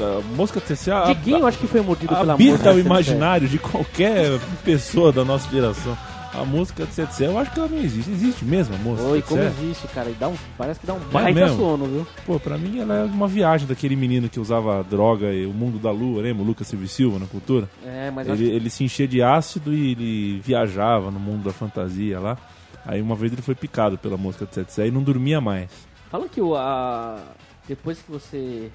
a 0.00 0.20
Mosca 0.34 0.60
Tsetse 0.60 0.90
a- 0.90 1.04
Diguinho, 1.04 1.46
acho 1.46 1.58
que 1.58 1.68
foi 1.68 1.80
mordido 1.82 2.14
pela 2.16 2.32
habita 2.32 2.50
música. 2.52 2.72
o 2.72 2.78
imaginário 2.80 3.46
de 3.48 3.58
qualquer 3.58 4.40
pessoa 4.64 5.12
da 5.12 5.24
nossa 5.24 5.48
geração. 5.50 5.96
A 6.36 6.44
música 6.44 6.86
Tsetse, 6.86 7.24
eu 7.24 7.38
acho 7.38 7.50
que 7.52 7.58
ela 7.58 7.68
não 7.68 7.78
existe. 7.78 8.10
Existe 8.10 8.44
mesmo 8.44 8.74
a 8.74 8.78
música 8.78 9.08
Oi, 9.08 9.22
como 9.22 9.42
existe, 9.42 9.88
cara. 9.88 10.10
E 10.10 10.14
dá 10.14 10.28
um, 10.28 10.36
parece 10.56 10.80
que 10.80 10.86
dá 10.86 10.94
um 10.94 10.98
baita 10.98 11.40
mesmo? 11.40 11.56
sono, 11.56 11.86
viu? 11.86 12.06
Pô, 12.26 12.38
pra 12.38 12.58
mim 12.58 12.78
ela 12.80 12.94
é 12.94 13.04
uma 13.04 13.26
viagem 13.26 13.66
daquele 13.66 13.96
menino 13.96 14.28
que 14.28 14.38
usava 14.38 14.82
droga 14.84 15.32
e 15.32 15.46
o 15.46 15.52
mundo 15.52 15.78
da 15.78 15.90
lua, 15.90 16.22
lembra? 16.22 16.42
O 16.42 16.46
Lucas 16.46 16.66
Silva 16.66 16.86
Silva 16.86 17.18
na 17.18 17.26
cultura. 17.26 17.68
É, 17.84 18.10
mas 18.10 18.28
Ele, 18.28 18.34
acho 18.34 18.42
ele 18.42 18.70
se 18.70 18.84
enchia 18.84 19.08
de 19.08 19.22
ácido 19.22 19.72
e 19.72 19.92
ele 19.92 20.40
viajava 20.40 21.10
no 21.10 21.18
mundo 21.18 21.44
da 21.44 21.52
fantasia 21.52 22.20
lá. 22.20 22.36
Aí 22.84 23.00
uma 23.00 23.16
vez 23.16 23.32
ele 23.32 23.42
foi 23.42 23.54
picado 23.54 23.96
pela 23.96 24.16
mosca 24.16 24.46
Tsetse 24.46 24.82
e 24.82 24.90
não 24.90 25.02
dormia 25.02 25.40
mais. 25.40 25.70
Falam 26.10 26.28
que 26.28 26.40
o, 26.40 26.54
a, 26.54 27.18
depois 27.66 28.00
que 28.00 28.10
você 28.10 28.70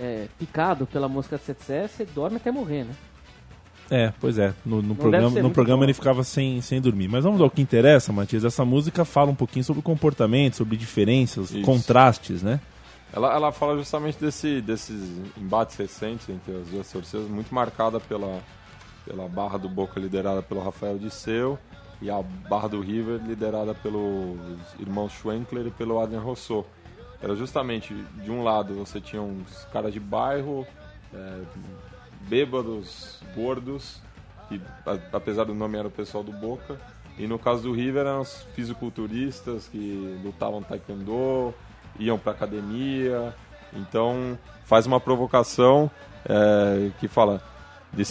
é 0.00 0.26
picado 0.38 0.86
pela 0.86 1.08
mosca 1.08 1.38
tsetse, 1.38 1.88
você 1.88 2.04
dorme 2.04 2.36
até 2.36 2.50
morrer, 2.50 2.84
né? 2.84 2.92
É, 3.90 4.12
pois 4.20 4.38
é. 4.38 4.52
No, 4.64 4.82
no 4.82 4.94
programa, 4.94 5.30
no 5.40 5.50
programa 5.50 5.80
bom. 5.80 5.84
ele 5.84 5.94
ficava 5.94 6.24
sem, 6.24 6.60
sem 6.60 6.80
dormir. 6.80 7.08
Mas 7.08 7.24
vamos 7.24 7.40
ao 7.40 7.50
que 7.50 7.62
interessa, 7.62 8.12
Matias. 8.12 8.44
Essa 8.44 8.64
música 8.64 9.04
fala 9.04 9.30
um 9.30 9.34
pouquinho 9.34 9.64
sobre 9.64 9.82
comportamento, 9.82 10.56
sobre 10.56 10.76
diferenças, 10.76 11.50
Isso. 11.50 11.62
contrastes, 11.62 12.42
né? 12.42 12.60
Ela, 13.12 13.32
ela 13.34 13.52
fala 13.52 13.76
justamente 13.76 14.18
desse, 14.18 14.60
desses 14.60 15.00
embates 15.38 15.76
recentes 15.76 16.28
entre 16.28 16.56
as 16.56 16.68
duas 16.68 16.90
torcidas, 16.90 17.28
muito 17.28 17.54
marcada 17.54 18.00
pela, 18.00 18.40
pela 19.04 19.28
barra 19.28 19.58
do 19.58 19.68
Boca 19.68 20.00
liderada 20.00 20.42
pelo 20.42 20.62
Rafael 20.62 20.98
Disseu 20.98 21.58
e 22.02 22.10
a 22.10 22.20
barra 22.20 22.68
do 22.68 22.80
River 22.80 23.20
liderada 23.24 23.74
pelos 23.74 24.36
irmãos 24.78 25.12
Schwenkler 25.12 25.68
e 25.68 25.70
pelo 25.70 26.00
Adrian 26.00 26.20
Rousseau. 26.20 26.66
Era 27.22 27.34
justamente, 27.34 27.94
de 28.22 28.30
um 28.30 28.42
lado 28.42 28.74
você 28.74 29.00
tinha 29.00 29.22
uns 29.22 29.64
caras 29.72 29.92
de 29.92 30.00
bairro, 30.00 30.66
é, 31.14 31.40
bêbados, 32.22 33.20
gordos, 33.34 34.00
que 34.48 34.60
a- 34.86 34.98
apesar 35.16 35.44
do 35.44 35.54
nome 35.54 35.78
era 35.78 35.88
o 35.88 35.90
pessoal 35.90 36.22
do 36.24 36.32
Boca, 36.32 36.78
e 37.18 37.26
no 37.26 37.38
caso 37.38 37.62
do 37.62 37.72
River 37.72 38.02
eram 38.06 38.20
os 38.20 38.42
fisiculturistas 38.54 39.68
que 39.68 40.18
lutavam 40.22 40.62
taekwondo, 40.62 41.54
iam 41.98 42.18
pra 42.18 42.32
academia, 42.32 43.34
então 43.72 44.38
faz 44.64 44.86
uma 44.86 45.00
provocação 45.00 45.90
é, 46.28 46.90
que 46.98 47.08
fala 47.08 47.40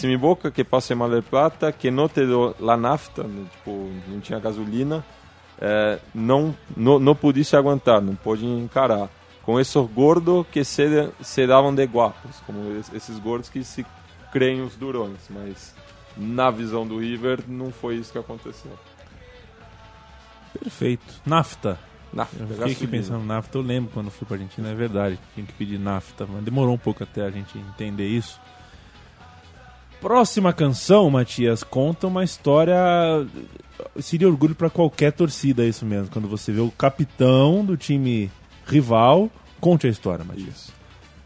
mi 0.04 0.18
boca 0.18 0.50
que 0.50 0.63
passe 0.63 0.96
mal 0.96 1.10
de 1.10 1.22
plata, 1.22 1.72
que 1.72 1.91
não 1.91 2.08
te 2.08 2.26
dou 2.26 2.56
la 2.60 2.76
nafta, 2.76 3.24
né, 3.24 3.46
tipo, 3.52 3.91
não 4.08 4.20
tinha 4.20 4.39
gasolina, 4.39 5.06
é, 5.60 6.00
não, 6.13 6.56
não, 6.76 6.98
não 6.98 7.13
pudesse 7.15 7.56
aguentar, 7.56 8.02
não 8.02 8.15
pôde 8.15 8.46
encarar. 8.46 9.10
Com 9.46 9.60
esses 9.60 9.76
gordos 9.92 10.46
que 10.52 10.64
se, 10.64 11.10
se 11.22 11.46
davam 11.46 11.74
de 11.74 11.86
guapos, 11.86 12.38
como 12.48 12.78
es- 12.80 12.92
esses 12.94 13.20
gordos 13.20 13.48
que 13.50 13.64
se 13.64 13.86
creem 14.32 14.62
os 14.62 14.76
durões, 14.76 15.20
mas 15.30 15.74
na 16.18 16.50
visão 16.50 16.86
do 16.88 16.98
River 16.98 17.42
não 17.48 17.72
foi 17.72 17.96
isso 17.98 18.12
que 18.12 18.18
aconteceu. 18.18 18.72
Perfeito. 20.62 21.22
Nafta. 21.26 21.78
Nafta, 22.14 22.38
Eu 22.40 22.48
fiquei 22.48 22.72
aqui 22.72 22.88
pensando 22.88 23.24
nafta. 23.26 23.58
Eu 23.58 23.62
lembro 23.62 23.92
quando 23.94 24.10
fui 24.10 24.26
pra 24.26 24.38
Argentina, 24.38 24.70
é 24.70 24.74
verdade. 24.74 25.20
Tinha 25.34 25.46
que 25.46 25.54
pedir 25.54 25.78
nafta, 25.78 26.26
mas 26.26 26.44
demorou 26.44 26.74
um 26.74 26.78
pouco 26.78 27.04
até 27.04 27.22
a 27.24 27.30
gente 27.30 27.58
entender 27.58 28.08
isso. 28.08 28.40
Próxima 30.00 30.54
canção, 30.54 31.10
Matias, 31.10 31.62
conta 31.64 32.08
uma 32.08 32.24
história. 32.24 32.76
Seria 34.00 34.28
orgulho 34.30 34.56
pra 34.56 34.70
qualquer 34.70 35.12
torcida, 35.12 35.66
isso 35.66 35.86
mesmo. 35.86 36.10
Quando 36.12 36.28
você 36.28 36.52
vê 36.52 36.62
o 36.62 36.72
capitão 36.72 37.66
do 37.66 37.76
time 37.76 38.32
rival, 38.65 39.30
conte 39.60 39.88
a 39.88 39.89
história, 39.89 40.23
Matias. 40.25 40.71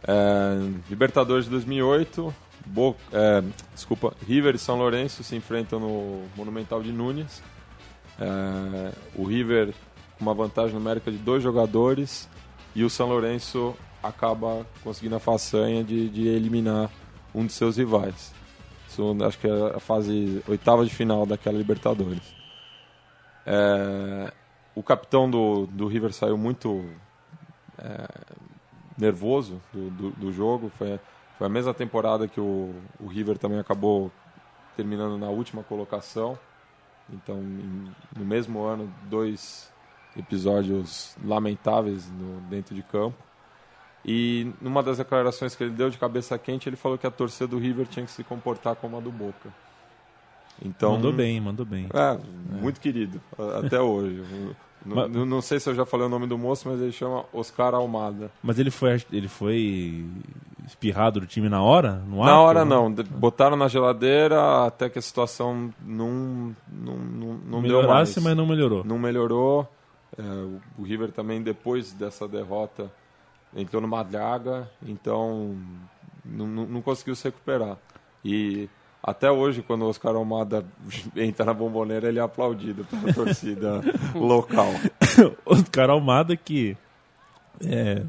É, 0.04 0.58
Libertadores 0.90 1.46
de 1.46 1.52
2008, 1.52 2.34
Bo- 2.66 2.96
é, 3.12 3.44
desculpa, 3.74 4.14
River 4.28 4.56
e 4.56 4.60
São 4.60 4.78
Lourenço 4.78 5.24
se 5.24 5.36
enfrentam 5.36 5.80
no 5.80 6.24
Monumental 6.36 6.82
de 6.82 6.92
Nunes. 6.92 7.42
É, 8.20 8.92
o 9.16 9.24
River 9.24 9.74
com 10.18 10.26
uma 10.26 10.34
vantagem 10.34 10.74
numérica 10.76 11.10
de 11.12 11.18
dois 11.18 11.42
jogadores 11.42 12.28
e 12.76 12.84
o 12.84 12.90
São 12.90 13.08
Lourenço 13.08 13.76
acaba 14.04 14.66
conseguindo 14.84 15.16
a 15.16 15.20
façanha 15.20 15.84
de, 15.84 16.10
de 16.10 16.28
eliminar 16.28 16.90
um 17.34 17.46
de 17.46 17.54
seus 17.54 17.78
rivais. 17.78 18.34
Isso 18.88 19.16
acho 19.24 19.38
que 19.38 19.48
é 19.48 19.76
a 19.76 19.80
fase 19.80 20.42
oitava 20.48 20.84
de 20.86 20.94
final 20.94 21.26
daquela 21.26 21.58
Libertadores. 21.58 22.22
É, 23.46 24.34
o 24.76 24.84
capitão 24.84 25.30
do, 25.30 25.66
do 25.68 25.88
River 25.88 26.12
saiu 26.14 26.38
muito 26.38 26.86
nervoso 28.98 29.62
do, 29.74 29.90
do, 29.90 30.10
do 30.12 30.32
jogo. 30.32 30.72
Foi, 30.78 31.00
foi 31.38 31.48
a 31.48 31.50
mesma 31.50 31.74
temporada 31.74 32.28
que 32.28 32.40
o, 32.40 32.74
o 33.00 33.08
River 33.08 33.38
também 33.38 33.60
acabou 33.60 34.12
terminando 34.76 35.18
na 35.18 35.28
última 35.30 35.64
colocação. 35.64 36.38
Então, 37.12 37.38
em- 37.38 37.92
no 38.18 38.26
mesmo 38.26 38.64
ano, 38.64 38.92
dois 39.10 39.72
episódios 40.18 41.16
lamentáveis 41.24 42.10
no, 42.12 42.40
dentro 42.42 42.76
de 42.76 42.84
campo. 42.84 43.18
E 44.06 44.52
numa 44.62 44.82
das 44.82 44.98
declarações 44.98 45.56
que 45.56 45.64
ele 45.64 45.72
deu 45.74 45.90
de 45.90 45.98
cabeça 45.98 46.38
quente, 46.38 46.70
ele 46.70 46.76
falou 46.78 46.98
que 46.98 47.06
a 47.06 47.12
torcida 47.12 47.48
do 47.48 47.58
River 47.58 47.86
tinha 47.88 48.06
que 48.06 48.12
se 48.12 48.24
comportar 48.24 48.76
como 48.76 48.98
a 48.98 49.00
do 49.02 49.12
Boca. 49.12 49.50
Então, 50.64 50.94
Mandou 50.94 51.12
bem, 51.14 51.40
mandou 51.40 51.66
bem. 51.66 51.90
é, 51.94 52.18
muito 52.62 52.80
querido, 52.80 53.22
até 53.64 53.80
hoje. 53.80 54.24
Não, 54.86 54.96
Mas- 54.96 55.12
não- 55.12 55.26
não 55.26 55.42
sei 55.42 55.60
se 55.60 55.70
eu 55.70 55.76
já 55.76 55.86
falei 55.86 56.06
o 56.06 56.10
nome 56.10 56.26
do 56.28 56.38
moço, 56.38 56.68
mas 56.70 56.80
ele 56.82 56.92
chama 56.92 57.26
Oscar 57.34 57.74
Almada. 57.76 58.32
Mas 58.42 58.58
ele 58.60 58.72
foi, 58.72 59.02
ele 59.12 59.28
foi 59.28 60.06
espirrado 60.66 61.20
do 61.20 61.26
time 61.28 61.50
na 61.50 61.62
hora? 61.62 62.02
No 62.08 62.18
Na 62.24 62.32
ato? 62.32 62.42
hora 62.42 62.66
não, 62.66 62.92
de- 62.94 63.04
botaram 63.04 63.58
na 63.58 63.68
geladeira 63.68 64.66
até 64.66 64.90
que 64.90 64.98
a 65.00 65.02
situação 65.02 65.74
não, 65.86 66.56
não, 66.72 66.96
não, 66.98 67.28
não 67.34 67.62
deu 67.62 67.78
mais. 67.78 67.84
Melhorasse, 67.84 68.22
mas 68.22 68.38
não 68.38 68.46
melhorou. 68.46 68.84
Não 68.84 68.98
melhorou. 69.00 69.68
É, 70.18 70.22
o- 70.22 70.84
River 70.84 71.12
também, 71.12 71.42
depois 71.42 71.92
dessa 71.94 72.28
derrota, 72.28 72.92
entrou 73.56 73.82
numa 73.82 74.04
draga, 74.04 74.70
então 74.86 75.56
não, 76.26 76.48
não 76.48 76.66
não 76.66 76.82
conseguiu 76.82 77.16
se 77.16 77.24
recuperar. 77.26 77.78
E 78.24 78.70
até 79.02 79.32
hoje, 79.32 79.62
quando 79.62 79.84
o 79.84 79.90
Oscar 79.90 80.16
Almada 80.16 80.66
entra 81.16 81.46
na 81.46 81.54
bomboneira, 81.54 82.08
ele 82.08 82.20
é 82.20 82.22
aplaudido 82.22 82.86
pela 82.86 83.12
torcida 83.14 83.82
local. 84.14 84.72
Oscar 85.46 85.90
Almada 85.90 86.36
que 86.36 86.78
é, 87.66 88.04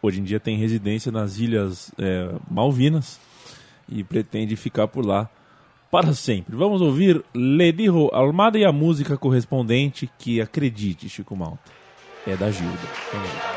hoje 0.00 0.20
em 0.20 0.24
dia 0.24 0.40
tem 0.40 0.56
residência 0.56 1.10
nas 1.10 1.38
Ilhas 1.38 1.92
é, 1.98 2.34
Malvinas 2.50 3.20
e 3.88 4.02
pretende 4.02 4.56
ficar 4.56 4.88
por 4.88 5.04
lá 5.04 5.28
para 5.90 6.12
sempre. 6.12 6.56
Vamos 6.56 6.80
ouvir 6.80 7.24
Ledijo 7.34 8.08
Almada 8.12 8.58
e 8.58 8.64
a 8.64 8.72
música 8.72 9.16
correspondente 9.16 10.10
que, 10.18 10.40
acredite, 10.40 11.08
Chico 11.08 11.36
Malta, 11.36 11.70
é 12.26 12.36
da 12.36 12.50
Gilda. 12.50 12.78
Vamos 13.12 13.28
ver. 13.28 13.53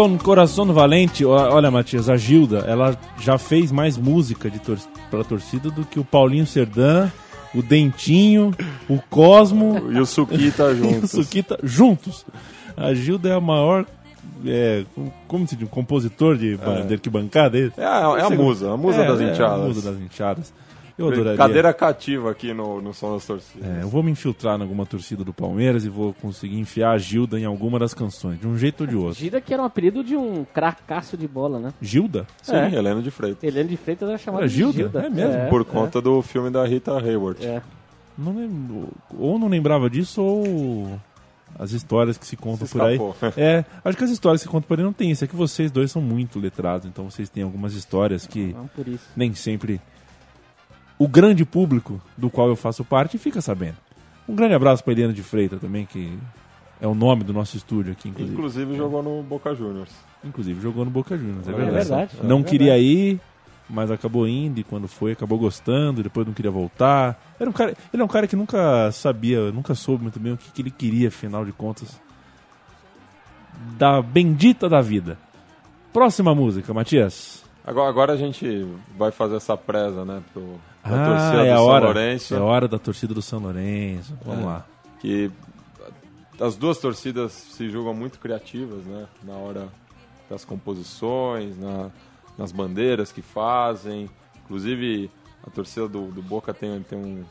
Com 0.00 0.16
Coração 0.16 0.64
Valente, 0.72 1.26
olha, 1.26 1.70
Matias, 1.70 2.08
a 2.08 2.16
Gilda, 2.16 2.64
ela 2.66 2.96
já 3.18 3.36
fez 3.36 3.70
mais 3.70 3.98
música 3.98 4.48
de 4.48 4.58
tor 4.58 4.78
pra 5.10 5.22
torcida 5.22 5.70
do 5.70 5.84
que 5.84 6.00
o 6.00 6.04
Paulinho 6.06 6.46
Serdã, 6.46 7.10
o 7.54 7.60
Dentinho, 7.62 8.54
o 8.88 8.98
Cosmo 9.10 9.90
E 9.92 10.00
o 10.00 10.06
Suquita 10.06 10.70
e 10.72 10.80
o 10.80 10.92
juntos. 10.94 11.10
Suquita 11.10 11.58
juntos. 11.62 12.24
A 12.78 12.94
Gilda 12.94 13.28
é 13.28 13.34
a 13.34 13.40
maior. 13.42 13.84
É, 14.46 14.84
como 15.28 15.46
se 15.46 15.54
diz? 15.54 15.68
Compositor 15.68 16.34
de, 16.38 16.56
ban- 16.56 16.86
de 16.86 16.94
arquibancada? 16.94 17.58
É, 17.58 17.70
É 17.76 17.84
a, 17.84 18.14
é 18.20 18.22
a 18.22 18.30
musa, 18.30 18.72
a 18.72 18.78
musa 18.78 19.04
das 19.04 19.20
é, 19.20 19.24
enteadas. 19.30 19.60
a 19.60 19.66
musa 19.68 19.92
das 19.92 20.00
enteadas. 20.00 20.54
Eu 21.00 21.08
adoraria. 21.08 21.36
Cadeira 21.38 21.72
cativa 21.72 22.30
aqui 22.30 22.52
no, 22.52 22.80
no 22.82 22.92
Som 22.92 23.14
das 23.14 23.24
Torcidas. 23.26 23.68
É, 23.68 23.82
eu 23.82 23.88
vou 23.88 24.02
me 24.02 24.10
infiltrar 24.10 24.58
em 24.58 24.62
alguma 24.62 24.84
torcida 24.86 25.24
do 25.24 25.32
Palmeiras 25.32 25.84
e 25.84 25.88
vou 25.88 26.12
conseguir 26.14 26.58
enfiar 26.58 26.90
a 26.92 26.98
Gilda 26.98 27.38
em 27.38 27.44
alguma 27.44 27.78
das 27.78 27.94
canções, 27.94 28.38
de 28.38 28.46
um 28.46 28.56
jeito 28.56 28.82
ou 28.82 28.86
de 28.86 28.96
outro. 28.96 29.18
Gida 29.18 29.40
que 29.40 29.52
era 29.52 29.62
um 29.62 29.66
apelido 29.66 30.04
de 30.04 30.16
um 30.16 30.44
cracaço 30.44 31.16
de 31.16 31.26
bola, 31.26 31.58
né? 31.58 31.72
Gilda? 31.80 32.26
Sim, 32.42 32.56
É. 32.56 32.74
Helena 32.74 33.00
de 33.02 33.10
Freitas. 33.10 33.42
Helena 33.42 33.68
de 33.68 33.76
Freitas 33.76 34.08
era 34.08 34.18
chamada 34.18 34.44
Era 34.44 34.48
de 34.48 34.56
Gilda? 34.56 34.78
Gilda. 34.78 35.00
É 35.06 35.10
mesmo? 35.10 35.48
Por 35.48 35.64
conta 35.64 36.00
do 36.00 36.20
filme 36.22 36.50
da 36.50 36.64
Rita 36.66 36.92
Hayworth. 36.98 37.42
É. 37.42 37.62
Não 38.18 38.36
lembro, 38.36 38.88
ou 39.18 39.38
não 39.38 39.48
lembrava 39.48 39.88
disso 39.88 40.22
ou 40.22 41.00
as 41.58 41.72
histórias 41.72 42.18
que 42.18 42.26
se 42.26 42.36
contam 42.36 42.66
Se 42.66 42.72
por 42.72 42.82
aí. 42.82 42.98
É, 43.36 43.64
acho 43.84 43.96
que 43.96 44.04
as 44.04 44.10
histórias 44.10 44.42
que 44.42 44.46
se 44.48 44.52
contam 44.52 44.68
por 44.68 44.78
aí 44.78 44.84
não 44.84 44.92
tem 44.92 45.10
isso. 45.10 45.24
É 45.24 45.26
que 45.26 45.34
vocês 45.36 45.70
dois 45.70 45.90
são 45.90 46.02
muito 46.02 46.38
letrados, 46.38 46.86
então 46.86 47.10
vocês 47.10 47.28
têm 47.28 47.42
algumas 47.42 47.74
histórias 47.74 48.26
que 48.26 48.52
Não 48.52 48.66
por 48.68 48.86
isso. 48.86 49.04
nem 49.16 49.34
sempre 49.34 49.80
o 51.00 51.08
grande 51.08 51.46
público 51.46 51.98
do 52.14 52.28
qual 52.28 52.46
eu 52.48 52.54
faço 52.54 52.84
parte 52.84 53.16
fica 53.16 53.40
sabendo. 53.40 53.76
Um 54.28 54.34
grande 54.34 54.52
abraço 54.54 54.84
para 54.84 54.92
Eliana 54.92 55.14
de 55.14 55.22
Freitas 55.22 55.58
também, 55.58 55.86
que 55.86 56.12
é 56.78 56.86
o 56.86 56.94
nome 56.94 57.24
do 57.24 57.32
nosso 57.32 57.56
estúdio 57.56 57.92
aqui, 57.92 58.10
inclusive. 58.10 58.34
Inclusive 58.36 58.76
jogou 58.76 59.02
no 59.02 59.22
Boca 59.22 59.54
Juniors. 59.54 59.90
Inclusive 60.22 60.60
jogou 60.60 60.84
no 60.84 60.90
Boca 60.90 61.16
Juniors, 61.16 61.48
é 61.48 61.52
É 61.52 61.54
verdade. 61.54 61.88
verdade. 61.88 62.16
Não 62.22 62.40
É 62.40 62.42
queria 62.42 62.78
ir, 62.78 63.18
mas 63.68 63.90
acabou 63.90 64.28
indo 64.28 64.60
e 64.60 64.62
quando 64.64 64.86
foi 64.86 65.12
acabou 65.12 65.38
gostando, 65.38 66.02
depois 66.02 66.26
não 66.26 66.34
queria 66.34 66.50
voltar. 66.50 67.18
Era 67.40 67.48
um 67.48 67.52
cara, 67.52 67.74
ele 67.92 68.02
é 68.02 68.04
um 68.04 68.08
cara 68.08 68.26
que 68.26 68.36
nunca 68.36 68.92
sabia, 68.92 69.50
nunca 69.50 69.74
soube 69.74 70.02
muito 70.02 70.20
bem 70.20 70.34
o 70.34 70.36
que, 70.36 70.50
que 70.52 70.60
ele 70.60 70.70
queria, 70.70 71.08
afinal 71.08 71.46
de 71.46 71.52
contas, 71.52 71.98
da 73.78 74.02
bendita 74.02 74.68
da 74.68 74.80
vida. 74.82 75.18
Próxima 75.92 76.34
música, 76.34 76.72
Matias. 76.74 77.42
Agora, 77.66 77.88
agora 77.88 78.12
a 78.12 78.16
gente 78.16 78.66
vai 78.96 79.10
fazer 79.10 79.36
essa 79.36 79.56
presa, 79.56 80.04
né? 80.04 80.22
Pro, 80.32 80.60
pra 80.82 81.02
Ah, 81.04 81.08
torcida 81.08 81.42
é 81.42 81.46
do 81.46 81.52
a 81.52 81.56
São 81.56 81.64
hora. 81.66 81.84
Lourenço. 81.86 82.34
É 82.34 82.38
a 82.38 82.42
hora 82.44 82.68
da 82.68 82.78
torcida 82.78 83.14
do 83.14 83.22
São 83.22 83.38
Lourenço. 83.40 84.16
Vamos 84.24 84.42
É. 84.42 84.46
lá. 84.46 84.66
que 85.00 85.30
as 86.38 86.56
duas 86.56 86.76
torcidas 86.78 87.32
se 87.32 87.70
julgam 87.70 87.94
muito 87.94 88.18
criativas, 88.18 88.84
né? 88.84 89.06
Na 89.22 89.32
hora 89.34 89.68
das 90.28 90.44
composições, 90.44 91.56
na- 91.58 91.90
nas 92.36 92.52
bandeiras 92.52 93.10
que 93.10 93.22
fazem. 93.22 94.10
Inclusive, 94.44 95.10
a 95.46 95.50
torcida 95.50 95.88
do, 95.88 96.10
do 96.12 96.20
Boca 96.22 96.52
tem, 96.52 96.82
tem, 96.82 96.98
um, 96.98 97.24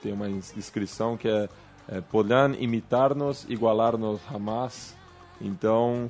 tem 0.00 0.12
uma 0.12 0.28
ins- 0.28 0.56
inscrição 0.56 1.16
que 1.16 1.26
é, 1.28 1.48
é 1.88 2.00
Podrán 2.00 2.54
imitar-nos, 2.60 3.44
igualar-nos 3.48 4.20
jamás. 4.30 4.96
Então, 5.40 6.08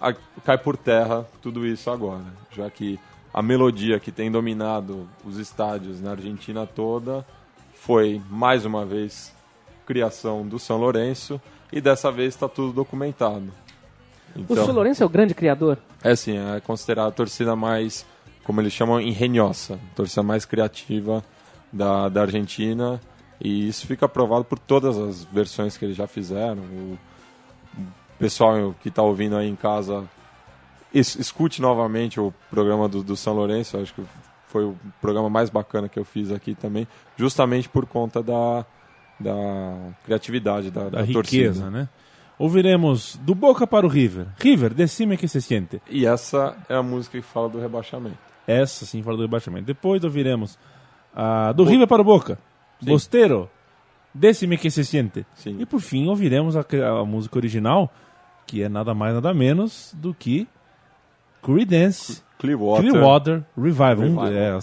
a- 0.00 0.14
cai 0.44 0.56
por 0.56 0.76
terra 0.78 1.26
tudo 1.42 1.66
isso 1.66 1.90
agora, 1.90 2.24
já 2.50 2.70
que 2.70 2.98
a 3.32 3.42
melodia 3.42 3.98
que 4.00 4.10
tem 4.10 4.30
dominado 4.30 5.08
os 5.24 5.38
estádios 5.38 6.00
na 6.00 6.12
Argentina 6.12 6.66
toda 6.66 7.24
foi, 7.74 8.20
mais 8.28 8.64
uma 8.64 8.84
vez, 8.84 9.32
criação 9.86 10.46
do 10.46 10.58
São 10.58 10.76
Lourenço 10.78 11.40
e 11.72 11.80
dessa 11.80 12.10
vez 12.10 12.34
está 12.34 12.48
tudo 12.48 12.72
documentado. 12.72 13.52
O 14.36 14.40
Então, 14.40 14.64
São 14.66 14.74
Lourenço 14.74 15.02
é 15.02 15.06
o 15.06 15.08
grande 15.08 15.34
criador? 15.34 15.78
é 16.02 16.10
assim, 16.10 16.36
é 16.36 16.60
considerada 16.60 17.08
a 17.08 17.12
torcida 17.12 17.54
mais, 17.56 18.06
como 18.44 18.60
eles 18.60 18.72
chamam, 18.72 19.00
engenhosa, 19.00 19.74
a 19.92 19.94
torcida 19.94 20.22
mais 20.22 20.44
criativa 20.44 21.22
da, 21.72 22.08
da 22.08 22.22
Argentina 22.22 23.00
e 23.40 23.68
isso 23.68 23.86
fica 23.86 24.08
provado 24.08 24.44
por 24.44 24.58
todas 24.58 24.98
as 24.98 25.24
versões 25.24 25.76
que 25.76 25.84
eles 25.84 25.96
já 25.96 26.06
fizeram. 26.06 26.62
O, 26.62 26.98
o 27.78 27.86
pessoal 28.18 28.74
que 28.82 28.88
está 28.88 29.02
ouvindo 29.02 29.36
aí 29.36 29.48
em 29.48 29.56
casa, 29.56 30.04
escute 30.92 31.60
novamente 31.62 32.18
o 32.20 32.32
programa 32.50 32.88
do, 32.88 33.02
do 33.02 33.16
São 33.16 33.34
Lourenço, 33.34 33.76
acho 33.78 33.94
que 33.94 34.02
foi 34.48 34.64
o 34.64 34.76
programa 35.00 35.30
mais 35.30 35.48
bacana 35.50 35.88
que 35.88 35.98
eu 35.98 36.04
fiz 36.04 36.30
aqui 36.32 36.54
também, 36.54 36.86
justamente 37.16 37.68
por 37.68 37.86
conta 37.86 38.22
da, 38.22 38.64
da 39.18 39.76
criatividade 40.04 40.70
da, 40.70 40.84
Da 40.84 40.88
da 40.90 41.02
riqueza, 41.02 41.60
torcida. 41.62 41.70
né? 41.70 41.88
Ouviremos 42.38 43.16
do 43.22 43.34
Boca 43.34 43.66
para 43.66 43.84
o 43.86 43.88
River. 43.88 44.26
River, 44.38 44.72
decime 44.72 45.16
que 45.16 45.28
se 45.28 45.42
siente. 45.42 45.80
E 45.90 46.06
essa 46.06 46.56
é 46.68 46.74
a 46.74 46.82
música 46.82 47.20
que 47.20 47.24
fala 47.26 47.48
do 47.50 47.60
rebaixamento. 47.60 48.16
Essa 48.46 48.86
sim 48.86 49.02
fala 49.02 49.18
do 49.18 49.22
rebaixamento. 49.22 49.66
Depois 49.66 50.02
ouviremos 50.02 50.58
a 51.14 51.52
do 51.52 51.64
River 51.64 51.86
para 51.86 52.00
o 52.00 52.04
Boca. 52.04 52.38
Sim. 52.82 52.86
Bosteiro, 52.86 53.48
decime 54.14 54.56
que 54.56 54.70
se 54.70 54.84
siente. 54.86 55.26
Sim. 55.34 55.58
E 55.60 55.66
por 55.66 55.80
fim 55.80 56.08
ouviremos 56.08 56.56
a, 56.56 56.64
a 57.00 57.04
música 57.04 57.36
original, 57.38 57.92
que 58.46 58.62
é 58.62 58.68
nada 58.70 58.94
mais 58.94 59.12
nada 59.14 59.34
menos 59.34 59.94
do 59.98 60.14
que 60.14 60.48
Creedence 61.42 62.22
Clearwater. 62.38 62.90
Clearwater 62.90 63.42
Revival. 63.56 63.98
Um- 63.98 64.16
Revival. 64.18 64.26
é, 64.32 64.58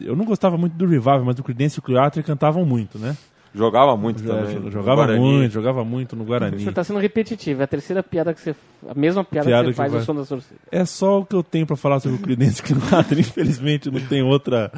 eu 0.00 0.16
não 0.16 0.24
gostava 0.24 0.56
muito 0.56 0.72
do 0.74 0.86
Revival, 0.86 1.24
mas 1.24 1.38
o 1.38 1.42
Creedence 1.42 1.76
e 1.76 1.80
o 1.80 1.82
Clearwater 1.82 2.24
cantavam 2.24 2.64
muito, 2.64 2.98
né? 2.98 3.16
Jogava 3.54 3.94
muito 3.98 4.22
Já- 4.24 4.34
também. 4.34 4.70
jogava 4.70 5.06
muito, 5.08 5.52
jogava 5.52 5.84
muito 5.84 6.16
no 6.16 6.22
O 6.22 6.26
Guarani. 6.26 6.58
senhor 6.58 6.72
tá 6.72 6.82
sendo 6.82 6.98
repetitivo. 6.98 7.60
É 7.60 7.64
a 7.64 7.66
terceira 7.68 8.02
piada 8.02 8.32
que 8.32 8.40
você. 8.40 8.56
A 8.88 8.94
mesma 8.94 9.22
piada, 9.22 9.46
Piada 9.46 9.64
que 9.64 9.70
que 9.70 9.74
você 9.74 9.76
faz 9.76 9.92
vai- 9.92 10.00
no 10.00 10.06
som 10.06 10.14
da 10.14 10.24
torcida. 10.24 10.54
É 10.70 10.84
só 10.86 11.18
o 11.20 11.26
que 11.26 11.36
eu 11.36 11.42
tenho 11.42 11.66
pra 11.66 11.76
falar 11.76 12.00
sobre 12.00 12.16
o 12.16 12.20
Creedence 12.20 12.60
e 12.60 12.62
Clearwater. 12.64 13.18
Infelizmente 13.20 13.90
não 13.90 14.00
tem 14.00 14.22
outra. 14.22 14.72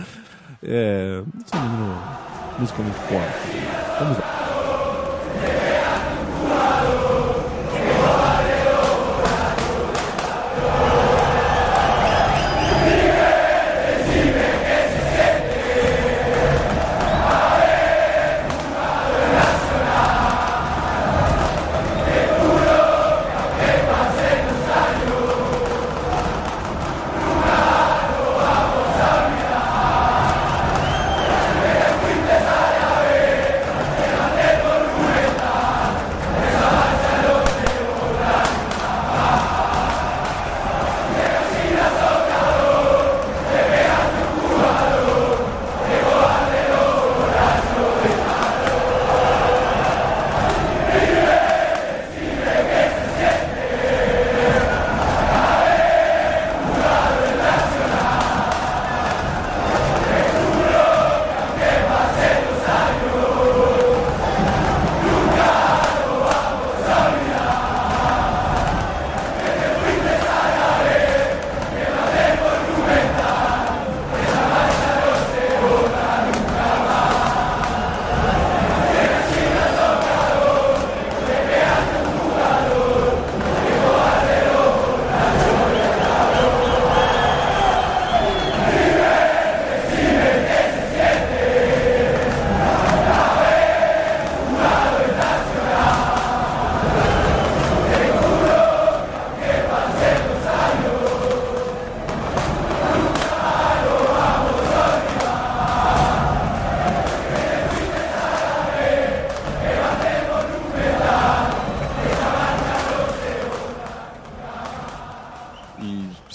É, 0.60 1.22
não 1.32 1.46
sou 1.46 1.60
menino 1.60 1.98
música 2.58 2.82
muito 2.82 2.96
forte. 2.96 3.98
Vamos 4.00 4.18
lá. 4.18 4.43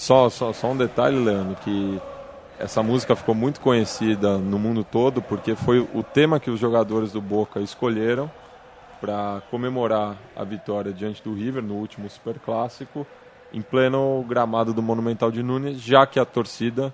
Só, 0.10 0.28
só, 0.28 0.52
só 0.52 0.68
um 0.72 0.76
detalhe, 0.76 1.24
Leandro, 1.24 1.56
que 1.58 2.02
essa 2.58 2.82
música 2.82 3.16
ficou 3.16 3.36
muito 3.36 3.62
conhecida 3.62 4.40
no 4.40 4.58
mundo 4.58 4.84
todo 4.84 5.22
porque 5.22 5.54
foi 5.56 5.88
o 5.94 6.02
tema 6.02 6.40
que 6.40 6.50
os 6.50 6.60
jogadores 6.60 7.12
do 7.12 7.22
Boca 7.22 7.60
escolheram 7.60 8.30
para 9.00 9.44
comemorar 9.52 10.16
a 10.36 10.44
vitória 10.44 10.92
diante 10.92 11.22
do 11.24 11.32
River 11.36 11.62
no 11.62 11.76
último 11.76 12.10
Super 12.10 12.40
Clássico, 12.40 13.06
em 13.54 13.62
pleno 13.62 14.26
gramado 14.28 14.74
do 14.74 14.82
Monumental 14.82 15.30
de 15.30 15.44
Nunes, 15.44 15.80
já 15.80 16.08
que 16.08 16.20
a 16.20 16.26
torcida 16.26 16.92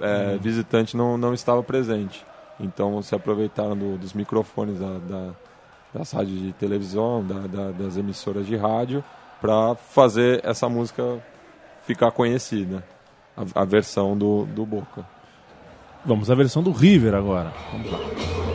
é, 0.00 0.38
visitante 0.40 0.96
não, 0.96 1.18
não 1.18 1.34
estava 1.34 1.62
presente. 1.62 2.24
Então 2.58 3.02
se 3.02 3.14
aproveitaram 3.14 3.76
do- 3.76 3.98
dos 3.98 4.14
microfones 4.14 4.78
da, 4.78 4.96
da- 5.06 5.30
das 5.92 6.12
rádios 6.12 6.40
de 6.40 6.52
televisão, 6.54 7.22
da- 7.22 7.46
da- 7.46 7.70
das 7.72 7.98
emissoras 7.98 8.46
de 8.46 8.56
rádio, 8.56 9.04
para 9.38 9.74
fazer 9.74 10.40
essa 10.42 10.66
música 10.66 11.18
ficar 11.88 12.10
conhecida, 12.10 12.84
a, 13.34 13.62
a 13.62 13.64
versão 13.64 14.16
do, 14.16 14.44
do 14.44 14.66
Boca. 14.66 15.06
Vamos 16.04 16.30
à 16.30 16.34
versão 16.34 16.62
do 16.62 16.70
River 16.70 17.14
agora. 17.14 17.50
Vamos 17.72 17.90
lá. 17.90 18.47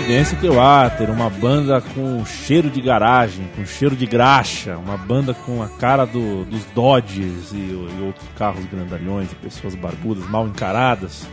Creedence 0.00 0.36
Clearwater, 0.36 1.10
uma 1.10 1.28
banda 1.28 1.80
com 1.80 2.24
cheiro 2.24 2.70
de 2.70 2.80
garagem, 2.80 3.48
com 3.56 3.66
cheiro 3.66 3.96
de 3.96 4.06
graxa, 4.06 4.76
uma 4.76 4.96
banda 4.96 5.34
com 5.34 5.60
a 5.60 5.68
cara 5.68 6.04
do- 6.04 6.44
dos 6.44 6.64
Dodges 6.66 7.50
e, 7.52 7.56
e 7.56 8.02
outros 8.04 8.24
carros 8.38 8.64
grandalhões 8.66 9.32
e 9.32 9.34
pessoas 9.34 9.74
barbudas 9.74 10.28
mal 10.30 10.46
encaradas. 10.46 11.26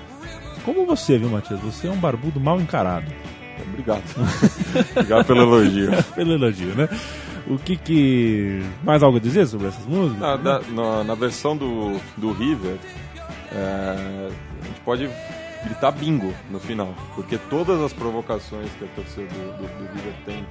Como 0.63 0.83
você, 0.85 1.15
viu, 1.17 1.29
Matias? 1.29 1.59
Você 1.59 1.87
é 1.87 1.91
um 1.91 1.97
barbudo 1.97 2.39
mal 2.39 2.59
encarado. 2.59 3.05
Obrigado. 3.69 4.01
Obrigado 4.97 5.25
pelo 5.25 5.41
elogio. 5.41 5.91
Pelo 6.15 6.31
elogio, 6.33 6.73
né? 6.75 6.89
O 7.47 7.59
que 7.59 7.77
que... 7.77 8.63
Mais 8.83 9.03
algo 9.03 9.17
a 9.17 9.21
dizer 9.21 9.45
sobre 9.45 9.67
essas 9.67 9.85
músicas? 9.85 10.19
Na, 10.19 10.37
na- 10.37 10.59
na- 10.71 11.03
na 11.03 11.13
versão 11.15 11.55
do, 11.55 11.99
do 12.17 12.31
River, 12.31 12.77
é, 13.51 14.27
a 14.61 14.65
gente 14.65 14.79
pode 14.83 15.07
gritar 15.65 15.91
bingo 15.91 16.33
no 16.49 16.59
final, 16.59 16.93
porque 17.15 17.37
todas 17.37 17.81
as 17.81 17.91
provocações 17.91 18.69
que 18.79 18.85
a 18.85 18.87
torcida 18.95 19.27
do, 19.27 19.57
do, 19.57 19.67
do 19.67 19.93
River 19.95 20.13
tem 20.25 20.45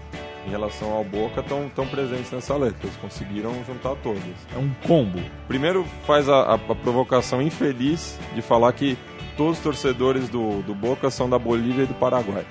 em 0.46 0.50
relação 0.50 0.92
ao 0.92 1.02
Boca 1.04 1.40
estão 1.40 1.86
presentes 1.86 2.30
nessa 2.30 2.54
letra. 2.56 2.78
Eles 2.82 2.96
conseguiram 2.96 3.52
juntar 3.66 3.94
todas. 4.02 4.22
É 4.54 4.58
um 4.58 4.70
combo. 4.86 5.18
Primeiro 5.48 5.86
faz 6.06 6.28
a, 6.28 6.40
a- 6.42 6.54
a 6.54 6.74
provocação 6.74 7.40
infeliz 7.40 8.18
de 8.34 8.42
falar 8.42 8.72
que 8.74 8.98
todos 9.36 9.56
os 9.58 9.62
torcedores 9.64 10.28
do, 10.28 10.60
do 10.62 10.74
Boca 10.74 11.10
são 11.10 11.30
da 11.30 11.38
Bolívia 11.38 11.84
e 11.84 11.86
do 11.86 11.94
Paraguai. 11.94 12.44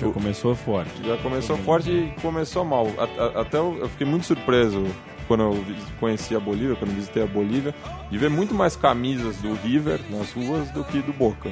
Já 0.00 0.08
começou 0.08 0.56
forte. 0.56 0.90
Já 1.06 1.16
começou 1.18 1.56
forte 1.58 1.88
e 1.90 2.20
começou 2.20 2.64
mal. 2.64 2.88
A- 2.98 3.40
Até 3.42 3.58
eu, 3.58 3.76
eu 3.78 3.88
fiquei 3.88 4.06
muito 4.06 4.26
surpreso 4.26 4.84
quando 5.28 5.44
eu 5.44 5.64
conheci 6.00 6.34
a 6.34 6.40
Bolívia, 6.40 6.74
quando 6.74 6.90
visitei 6.94 7.22
a 7.22 7.26
Bolívia, 7.26 7.72
de 8.10 8.18
ver 8.18 8.28
muito 8.28 8.52
mais 8.54 8.74
camisas 8.74 9.36
do 9.36 9.54
River 9.54 10.00
nas 10.10 10.32
ruas 10.32 10.68
do 10.72 10.82
que 10.84 10.98
do 11.00 11.12
Boca. 11.12 11.48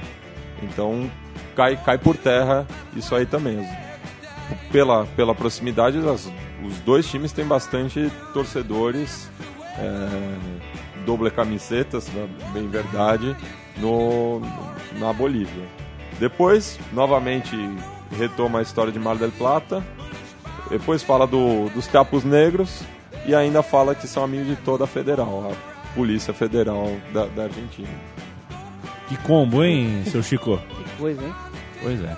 Então 0.63 1.11
cai, 1.57 1.77
cai 1.77 1.99
por 1.99 2.17
terra 2.17 2.67
isso 2.97 3.15
aí 3.15 3.27
também. 3.27 3.59
Pela, 4.71 5.07
pela 5.17 5.35
proximidade, 5.35 5.99
as- 6.09 6.31
os 6.65 6.79
dois 6.81 7.07
times 7.09 7.33
têm 7.33 7.45
bastante 7.45 8.11
torcedores, 8.33 9.29
é, 9.79 11.05
doble 11.05 11.31
camisetas, 11.31 12.09
né, 12.09 12.29
bem 12.53 12.69
verdade, 12.69 13.37
no, 13.79 14.41
na 14.99 15.13
Bolívia. 15.13 15.65
Depois, 16.19 16.79
novamente, 16.93 17.57
retoma 18.17 18.61
a 18.61 18.63
história 18.63 18.93
de 18.93 18.99
Mar 18.99 19.17
del 19.17 19.33
Plata. 19.33 19.83
Depois 20.71 21.03
fala 21.03 21.27
do, 21.27 21.69
dos 21.71 21.87
capos 21.89 22.23
negros 22.25 22.83
e 23.27 23.35
ainda 23.35 23.63
fala 23.63 23.95
que 23.95 24.07
são 24.07 24.23
amigos 24.23 24.47
de 24.47 24.57
toda 24.57 24.85
a 24.85 24.87
federal, 24.87 25.51
a 25.53 25.95
Polícia 25.95 26.33
Federal 26.33 26.89
da, 27.13 27.27
da 27.27 27.45
Argentina. 27.45 27.89
Que 29.13 29.19
combo, 29.19 29.63
hein, 29.63 30.05
seu 30.07 30.23
Chico? 30.23 30.57
Que 30.57 30.97
coisa, 30.97 31.23
hein? 31.23 31.35
Pois 31.83 32.03
é. 32.03 32.17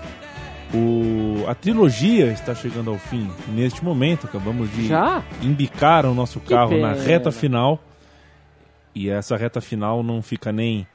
O, 0.73 1.45
a 1.49 1.53
trilogia 1.53 2.27
está 2.31 2.55
chegando 2.55 2.89
ao 2.89 2.99
fim 2.99 3.29
neste 3.49 3.85
momento. 3.85 4.29
Acabamos 4.29 4.71
de 4.71 4.87
Já? 4.87 5.21
embicar 5.43 6.07
o 6.07 6.15
nosso 6.15 6.39
carro 6.39 6.79
na 6.79 6.93
reta 6.93 7.33
final. 7.33 7.81
E 8.95 9.11
essa 9.11 9.37
reta 9.37 9.61
final 9.61 10.05
não 10.05 10.23
fica 10.23 10.53
nem 10.53 10.87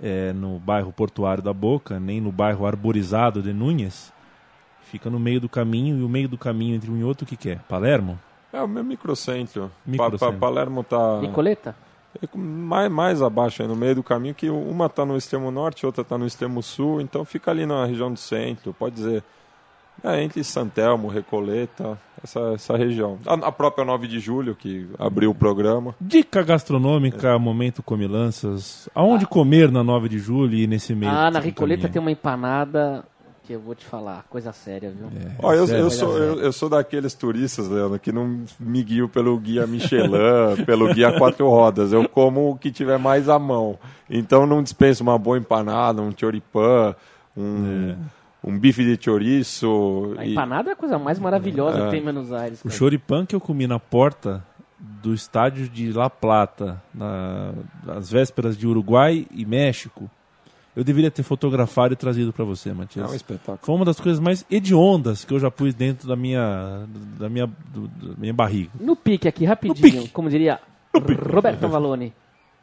eh, 0.00 0.32
no 0.32 0.60
bairro 0.60 0.92
portuário 0.92 1.42
da 1.42 1.52
Boca, 1.52 1.98
nem 1.98 2.20
no 2.20 2.30
bairro 2.30 2.64
arborizado 2.64 3.42
de 3.42 3.52
Núñez. 3.52 4.12
Fica 4.82 5.10
no 5.10 5.18
meio 5.18 5.40
do 5.40 5.48
caminho, 5.48 5.98
e 5.98 6.04
o 6.04 6.08
meio 6.08 6.28
do 6.28 6.38
caminho 6.38 6.76
entre 6.76 6.88
um 6.88 6.96
e 6.96 7.02
outro, 7.02 7.24
o 7.24 7.26
que, 7.26 7.36
que 7.36 7.50
é? 7.50 7.56
Palermo? 7.68 8.16
É 8.52 8.62
o 8.62 8.68
meu 8.68 8.84
microcentro. 8.84 9.72
Microcentro. 9.84 10.18
Pa, 10.20 10.32
pa, 10.32 10.38
Palermo 10.38 10.84
tá 10.84 11.18
Nicoleta? 11.20 11.74
É 12.22 12.26
mais, 12.36 12.90
mais 12.90 13.22
abaixo, 13.22 13.62
aí, 13.62 13.68
no 13.68 13.76
meio 13.76 13.94
do 13.96 14.02
caminho, 14.02 14.34
que 14.34 14.48
uma 14.50 14.88
tá 14.88 15.04
no 15.04 15.16
extremo 15.16 15.50
norte, 15.50 15.84
outra 15.86 16.02
tá 16.02 16.16
no 16.16 16.26
extremo 16.26 16.62
sul, 16.62 17.00
então 17.00 17.24
fica 17.24 17.50
ali 17.50 17.66
na 17.66 17.84
região 17.84 18.12
do 18.12 18.18
centro, 18.18 18.72
pode 18.72 18.94
dizer. 18.94 19.22
É, 20.02 20.22
entre 20.22 20.44
Santelmo, 20.44 21.08
Recoleta, 21.08 21.98
essa, 22.22 22.52
essa 22.54 22.76
região. 22.76 23.18
A, 23.26 23.34
a 23.48 23.50
própria 23.52 23.84
9 23.84 24.06
de 24.06 24.20
julho, 24.20 24.54
que 24.54 24.88
abriu 24.96 25.30
o 25.30 25.34
programa. 25.34 25.92
Dica 26.00 26.40
gastronômica, 26.42 27.36
momento 27.36 27.82
comilanças. 27.82 28.88
Aonde 28.94 29.26
comer 29.26 29.72
na 29.72 29.82
9 29.82 30.08
de 30.08 30.20
julho 30.20 30.54
e 30.54 30.68
nesse 30.68 30.94
meio 30.94 31.10
Ah, 31.10 31.32
na 31.32 31.40
do 31.40 31.44
Ricoleta 31.44 31.82
caminho? 31.82 31.92
tem 31.94 32.00
uma 32.00 32.12
empanada 32.12 33.04
que 33.48 33.54
eu 33.54 33.60
vou 33.60 33.74
te 33.74 33.82
falar, 33.86 34.26
coisa 34.28 34.52
séria, 34.52 34.90
viu? 34.90 35.06
É, 35.06 35.30
Ó, 35.42 35.54
eu, 35.54 35.66
eu, 35.66 35.90
sou, 35.90 36.18
eu, 36.18 36.38
eu 36.38 36.52
sou 36.52 36.68
daqueles 36.68 37.14
turistas, 37.14 37.66
Leandro, 37.66 37.98
que 37.98 38.12
não 38.12 38.44
me 38.60 38.82
guio 38.84 39.08
pelo 39.08 39.38
guia 39.38 39.66
Michelin, 39.66 40.12
pelo 40.66 40.92
guia 40.92 41.16
quatro 41.16 41.48
rodas. 41.48 41.90
Eu 41.90 42.06
como 42.06 42.50
o 42.50 42.58
que 42.58 42.70
tiver 42.70 42.98
mais 42.98 43.26
à 43.26 43.38
mão. 43.38 43.78
Então 44.10 44.46
não 44.46 44.62
dispenso 44.62 45.02
uma 45.02 45.18
boa 45.18 45.38
empanada, 45.38 46.02
um 46.02 46.12
choripã, 46.14 46.94
um, 47.34 47.96
um 48.44 48.58
bife 48.58 48.84
de 48.84 49.02
chouriço. 49.02 50.14
A 50.18 50.26
e- 50.26 50.32
empanada 50.32 50.68
é 50.68 50.74
a 50.74 50.76
coisa 50.76 50.98
mais 50.98 51.18
maravilhosa 51.18 51.86
que 51.86 51.90
tem 51.90 52.00
em 52.00 52.04
Buenos 52.04 52.30
Aires. 52.30 52.60
O 52.60 52.64
cara. 52.64 52.74
choripan 52.76 53.24
que 53.24 53.34
eu 53.34 53.40
comi 53.40 53.66
na 53.66 53.78
porta 53.78 54.44
do 54.78 55.14
estádio 55.14 55.70
de 55.70 55.90
La 55.90 56.10
Plata, 56.10 56.82
na- 56.94 57.54
nas 57.82 58.10
vésperas 58.10 58.58
de 58.58 58.66
Uruguai 58.66 59.26
e 59.30 59.46
México, 59.46 60.10
eu 60.78 60.84
deveria 60.84 61.10
ter 61.10 61.22
fotografado 61.24 61.92
e 61.92 61.96
trazido 61.96 62.32
para 62.32 62.44
você, 62.44 62.70
É 62.70 62.72
Matias. 62.72 63.10
um 63.10 63.14
espetáculo. 63.14 63.58
Foi 63.62 63.74
uma 63.74 63.84
das 63.84 63.98
coisas 64.00 64.20
mais 64.20 64.44
hediondas 64.50 65.24
que 65.24 65.34
eu 65.34 65.40
já 65.40 65.50
pus 65.50 65.74
dentro 65.74 66.06
da 66.06 66.14
minha, 66.16 66.86
da 67.18 67.28
minha, 67.28 67.46
do- 67.46 67.88
da 67.88 68.14
minha 68.16 68.32
barriga. 68.32 68.70
No 68.80 68.94
pique 68.94 69.26
aqui, 69.26 69.44
rapidinho, 69.44 70.02
pique. 70.02 70.08
como 70.10 70.30
diria 70.30 70.60
Roberto 71.32 71.68
Valone. 71.68 72.12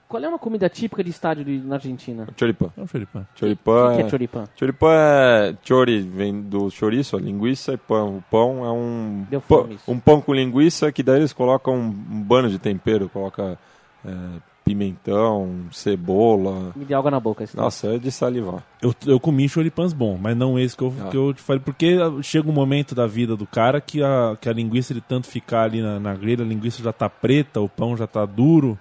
Qual 0.07 0.24
é 0.24 0.28
uma 0.30 0.38
comida 0.38 0.70
típica 0.70 1.03
de 1.03 1.09
estádio 1.09 1.43
de- 1.43 1.57
na 1.57 1.76
Argentina? 1.76 2.28
Choripã. 2.38 2.70
É 2.78 2.82
um 2.82 2.88
choripan. 2.88 3.26
Choripã 3.36 3.91
O 3.91 3.95
que 3.95 4.01
é... 4.03 4.05
é 4.05 4.09
choripan? 4.09 4.43
Choripã 4.55 4.91
é... 4.93 5.55
Chori 5.63 6.01
vem 6.01 6.41
do 6.43 6.70
chouriço, 6.70 7.18
linguiça, 7.18 7.74
e 7.74 7.78
pão. 7.78 8.18
O 8.18 8.24
pão 8.30 8.63
é 8.63 8.72
um... 8.72 9.26
Deu 9.30 9.41
pão- 9.41 9.68
um 9.88 9.99
pão 9.99 10.22
com 10.22 10.32
linguiça, 10.34 10.91
que 10.91 11.01
daí 11.01 11.18
eles 11.22 11.34
colocam 11.34 11.76
um, 11.76 11.88
um 11.88 12.22
bando 12.22 12.49
de 12.49 12.59
tempero. 12.59 13.09
Coloca 13.09 13.57
é, 14.05 14.11
pimentão, 14.66 15.55
cebola... 15.72 16.74
Me 16.76 16.84
deu 16.84 16.97
água 16.97 17.11
na 17.11 17.20
boca. 17.20 17.43
Esse 17.43 17.55
Nossa, 17.55 17.88
é 17.95 17.97
de 17.99 18.11
salivar. 18.11 18.63
Eu, 18.82 18.93
eu 19.05 19.20
comi 19.20 19.47
choripãs 19.47 19.93
bom, 19.93 20.18
mas 20.20 20.36
não 20.36 20.57
esse 20.59 20.76
que 20.76 20.84
eu, 20.84 20.93
Ah. 20.99 21.09
que 21.09 21.16
eu 21.16 21.34
te 21.34 21.41
falei. 21.41 21.61
Porque 21.63 21.95
chega 22.24 22.49
um 22.49 22.53
momento 22.53 22.95
da 22.95 23.05
vida 23.05 23.36
do 23.38 23.45
cara 23.45 23.80
que 23.80 24.01
a, 24.03 24.36
que 24.41 24.49
a 24.49 24.53
linguiça, 24.53 24.93
de 24.93 25.01
tanto 25.01 25.28
ficar 25.28 25.63
ali 25.63 25.82
na, 25.82 25.99
na 25.99 26.16
grelha, 26.16 26.43
a 26.43 26.47
linguiça 26.47 26.82
já 26.84 26.91
tá 26.91 27.07
preta, 27.09 27.61
o 27.61 27.70
pão 27.70 27.95
já 27.95 28.07
tá 28.07 28.26
duro. 28.26 28.78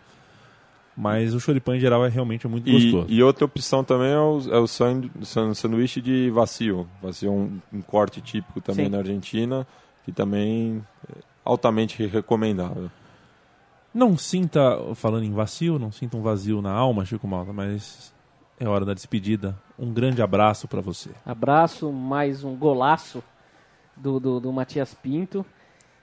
Mas 0.97 1.35
o 1.35 1.41
choripan 1.41 1.76
em 1.76 1.80
geral 1.80 2.05
é 2.07 2.09
realmente 2.09 2.47
muito 2.47 2.70
gostoso. 2.70 3.07
E, 3.09 3.16
e 3.16 3.22
outra 3.22 3.45
opção 3.45 3.82
também 3.82 4.12
é 4.12 4.18
o, 4.18 4.41
é 4.51 4.59
o 4.59 4.66
san- 4.66 5.03
san- 5.22 5.53
sanduíche 5.53 6.01
de 6.01 6.30
vacío. 6.30 6.87
Vacío 7.03 7.28
é 7.28 7.32
um, 7.32 7.59
um 7.72 7.82
corte 7.82 8.20
típico 8.20 8.61
também 8.61 8.87
Sim. 8.87 8.93
na 8.93 8.99
Argentina, 8.99 9.66
que 10.05 10.12
também 10.12 10.80
é 11.11 11.18
altamente 11.45 12.07
recomendável. 12.07 12.91
Não 13.95 14.18
sinta, 14.18 14.61
falando 14.97 15.24
em 15.24 15.32
vazio, 15.32 15.78
não 15.78 15.92
sinta 15.92 16.16
um 16.16 16.22
vazio 16.22 16.61
na 16.61 16.72
alma, 16.72 17.05
Chico 17.05 17.28
Malta, 17.28 17.53
mas 17.53 18.12
é 18.59 18.68
hora 18.68 18.84
da 18.84 18.92
despedida. 18.92 19.57
Um 19.78 19.92
grande 19.92 20.20
abraço 20.20 20.66
pra 20.66 20.80
você. 20.80 21.11
Abraço, 21.24 21.92
mais 21.92 22.42
um 22.42 22.57
golaço 22.57 23.22
do, 23.97 24.18
do, 24.18 24.40
do 24.40 24.53
Matias 24.53 24.92
Pinto, 24.95 25.47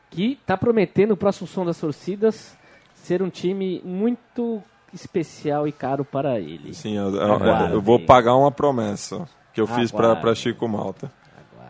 que 0.10 0.38
está 0.42 0.56
prometendo 0.58 1.12
o 1.12 1.18
próximo 1.18 1.48
som 1.48 1.66
das 1.66 1.78
torcidas 1.80 2.58
ser 2.94 3.22
um 3.22 3.30
time 3.30 3.82
muito 3.84 4.62
especial 4.94 5.68
e 5.68 5.72
caro 5.74 6.06
para 6.06 6.40
ele. 6.40 6.74
Sim, 6.74 6.96
eu, 6.98 7.14
eu- 7.16 7.28
eu 7.74 7.82
vou 7.82 8.00
pagar 8.00 8.36
uma 8.38 8.52
promessa 8.52 9.28
que 9.54 9.60
eu 9.60 9.68
fiz 9.68 9.92
para. 9.92 10.34
Chico 10.36 10.68
Malta. 10.68 11.12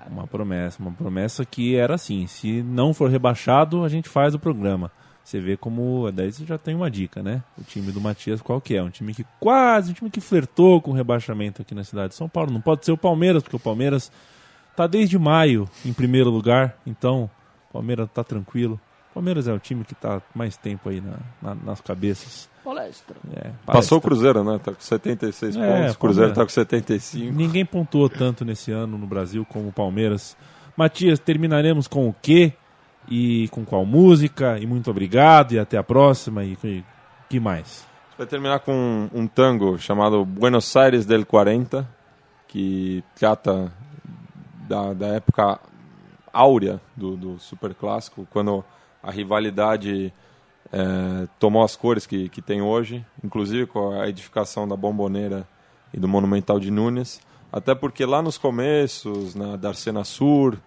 Uma 0.10 0.28
promessa, 0.28 0.82
uma 0.82 0.92
promessa 0.92 1.46
que 1.46 1.76
era 1.76 1.96
assim: 1.96 2.28
se 2.28 2.62
não 2.64 2.94
for 2.94 3.10
rebaixado, 3.10 3.84
a 3.84 3.90
gente 3.90 4.10
faz 4.10 4.36
o 4.36 4.40
programa. 4.40 4.92
Você 5.32 5.40
vê 5.40 5.56
como. 5.56 6.12
Daí 6.12 6.30
você 6.30 6.44
já 6.46 6.58
tem 6.58 6.76
uma 6.76 6.92
dica, 6.92 7.24
né? 7.24 7.42
O 7.58 7.64
time 7.64 7.90
do 7.94 8.02
Matias, 8.02 8.42
qual 8.42 8.60
que 8.60 8.76
é? 8.76 8.84
Um 8.84 8.90
time 8.90 9.14
que 9.14 9.26
quase, 9.40 9.92
um 9.92 9.94
time 9.94 10.10
que 10.10 10.20
flertou 10.20 10.82
com 10.82 10.92
o 10.92 10.94
rebaixamento 10.94 11.62
aqui 11.62 11.74
na 11.74 11.86
cidade 11.86 12.10
de 12.10 12.16
São 12.16 12.28
Paulo. 12.28 12.52
Não 12.52 12.60
pode 12.60 12.84
ser 12.86 12.92
o 12.92 12.98
Palmeiras, 12.98 13.42
porque 13.42 13.56
o 13.56 13.60
Palmeiras 13.60 14.12
tá 14.76 14.88
desde 14.88 15.18
maio 15.18 15.70
em 15.86 15.94
primeiro 15.94 16.30
lugar, 16.30 16.76
então 16.86 17.30
o 17.70 17.74
Palmeiras 17.74 18.10
tá 18.14 18.26
tranquilo. 18.26 18.78
O 19.12 19.14
Palmeiras 19.14 19.48
é 19.48 19.54
o 19.54 19.60
time 19.60 19.86
que 19.86 19.96
tá 19.96 20.22
mais 20.36 20.58
tempo 20.58 20.90
aí 20.90 21.00
na- 21.00 21.20
na- 21.42 21.56
nas 21.56 21.80
cabeças. 21.80 22.50
Palestra. 22.62 23.16
É, 23.34 23.52
Passou 23.66 24.00
o. 24.00 24.02
Cruzeiro, 24.02 24.44
né? 24.44 24.60
Tá 24.62 24.74
com 24.74 24.82
76 24.82 25.56
É, 25.56 25.60
pontos, 25.80 25.96
o 25.96 25.98
Cruzeiro 25.98 26.34
tá 26.34 26.44
com 26.44 26.50
75. 26.50 27.34
Ninguém 27.34 27.66
pontuou 27.66 28.10
tanto 28.10 28.44
nesse 28.44 28.70
ano 28.72 28.98
no 28.98 29.08
Brasil 29.08 29.46
como 29.46 29.70
o 29.70 29.72
Palmeiras. 29.72 30.36
Matias, 30.76 31.20
terminaremos 31.20 31.88
com 31.88 32.10
o 32.10 32.14
quê? 32.22 32.52
E 33.14 33.50
com 33.50 33.66
qual 33.66 33.86
música? 33.86 34.58
E 34.58 34.66
muito 34.66 34.90
obrigado 34.90 35.52
e 35.52 35.60
até 35.60 35.78
a 35.78 35.84
próxima. 35.84 36.46
E 36.46 36.58
e 36.64 36.84
que 37.30 37.42
mais? 37.42 37.86
Vai 38.18 38.26
terminar 38.26 38.60
com 38.60 38.74
um, 38.74 39.10
um 39.22 39.28
tango 39.28 39.78
chamado 39.78 40.24
Buenos 40.24 40.74
Aires 40.78 41.06
del 41.06 41.26
40, 41.26 41.88
que 42.48 43.04
trata 43.14 43.72
da, 44.68 44.94
da 44.94 45.08
época 45.08 45.60
áurea 46.32 46.80
do, 46.96 47.18
do 47.18 47.40
Super 47.40 47.74
Clássico, 47.76 48.26
quando 48.32 48.64
a 49.04 49.12
rivalidade 49.12 50.14
eh, 50.72 51.28
tomou 51.38 51.64
as 51.64 51.76
cores 51.76 52.06
que, 52.06 52.30
que 52.30 52.42
tem 52.42 52.62
hoje, 52.62 53.06
inclusive 53.24 53.66
com 53.66 53.92
a 53.92 54.08
edificação 54.08 54.66
da 54.66 54.76
Bomboneira 54.76 55.46
e 55.94 56.00
do 56.00 56.08
Monumental 56.08 56.60
de 56.60 56.72
Nunes. 56.72 57.20
Até 57.52 57.76
porque 57.76 58.06
lá 58.06 58.22
nos 58.22 58.38
começos, 58.38 59.36
na 59.36 59.58
Darcena 59.58 60.06
Sur, 60.06 60.58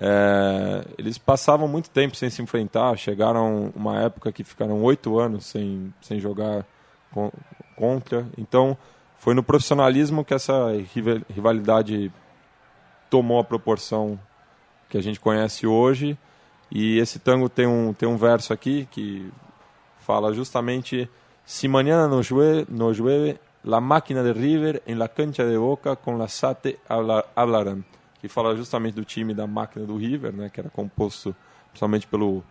eh, 0.00 0.84
eles 0.98 1.18
passavam 1.18 1.68
muito 1.68 1.90
tempo 1.90 2.16
sem 2.16 2.30
se 2.30 2.40
enfrentar. 2.42 2.96
Chegaram 2.96 3.70
uma 3.76 4.00
época 4.00 4.32
que 4.32 4.42
ficaram 4.42 4.82
oito 4.82 5.18
anos 5.18 5.46
sem, 5.46 5.92
sem 6.00 6.18
jogar 6.18 6.64
con- 7.12 7.30
contra. 7.76 8.26
Então, 8.38 8.76
foi 9.18 9.34
no 9.34 9.42
profissionalismo 9.42 10.24
que 10.24 10.32
essa 10.34 10.72
rival- 10.94 11.20
rivalidade 11.28 12.10
tomou 13.10 13.38
a 13.40 13.44
proporção 13.44 14.18
que 14.88 14.96
a 14.96 15.02
gente 15.02 15.20
conhece 15.20 15.66
hoje. 15.66 16.16
E 16.70 16.98
esse 16.98 17.18
tango 17.18 17.48
tem 17.48 17.66
um, 17.66 17.92
tem 17.92 18.08
um 18.08 18.16
verso 18.16 18.52
aqui 18.52 18.88
que 18.90 19.30
fala 19.98 20.32
justamente: 20.32 21.10
Se 21.44 21.68
mañana 21.68 22.08
no 22.08 22.20
llueve, 22.22 22.66
no 22.70 22.90
La 23.62 23.80
Máquina 23.80 24.22
de 24.22 24.32
River 24.32 24.80
em 24.86 24.94
la 24.94 25.06
cancha 25.06 25.44
de 25.44 25.58
Boca 25.58 25.94
com 25.94 26.16
la 26.16 26.28
Sate 26.28 26.78
habla- 26.88 27.26
hablarán, 27.36 27.84
que 28.20 28.28
fala 28.28 28.54
justamente 28.56 28.94
do 28.94 29.04
time 29.04 29.32
da 29.34 29.46
máquina 29.46 29.86
do 29.86 29.96
River, 29.96 30.32
né, 30.32 30.50
que 30.52 30.60
era 30.60 30.68
composto 30.70 31.34
principalmente 31.70 32.06
pelo 32.06 32.42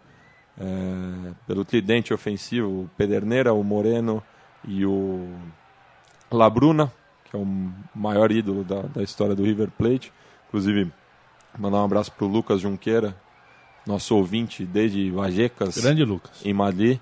é, 0.59 1.33
pelo 1.47 1.63
tridente 1.63 2.13
ofensivo, 2.13 2.67
o 2.83 2.89
Pederneira, 2.97 3.53
o 3.53 3.63
Moreno 3.63 4.21
e 4.67 4.85
o 4.85 5.27
Labruna, 6.31 6.91
que 7.25 7.35
é 7.35 7.39
o 7.39 7.45
maior 7.95 8.31
ídolo 8.31 8.63
da, 8.63 8.81
da 8.81 9.03
história 9.03 9.35
do 9.35 9.43
River 9.43 9.69
Plate. 9.71 10.11
Inclusive, 10.47 10.91
mandar 11.57 11.77
um 11.77 11.85
abraço 11.85 12.11
para 12.11 12.25
o 12.25 12.27
Lucas 12.27 12.59
Junqueira, 12.61 13.15
nosso 13.85 14.15
ouvinte 14.15 14.65
desde 14.65 15.09
Vajecas, 15.11 15.77
Grande 15.77 16.03
Lucas. 16.03 16.45
em 16.45 16.53
Madrid, 16.53 16.99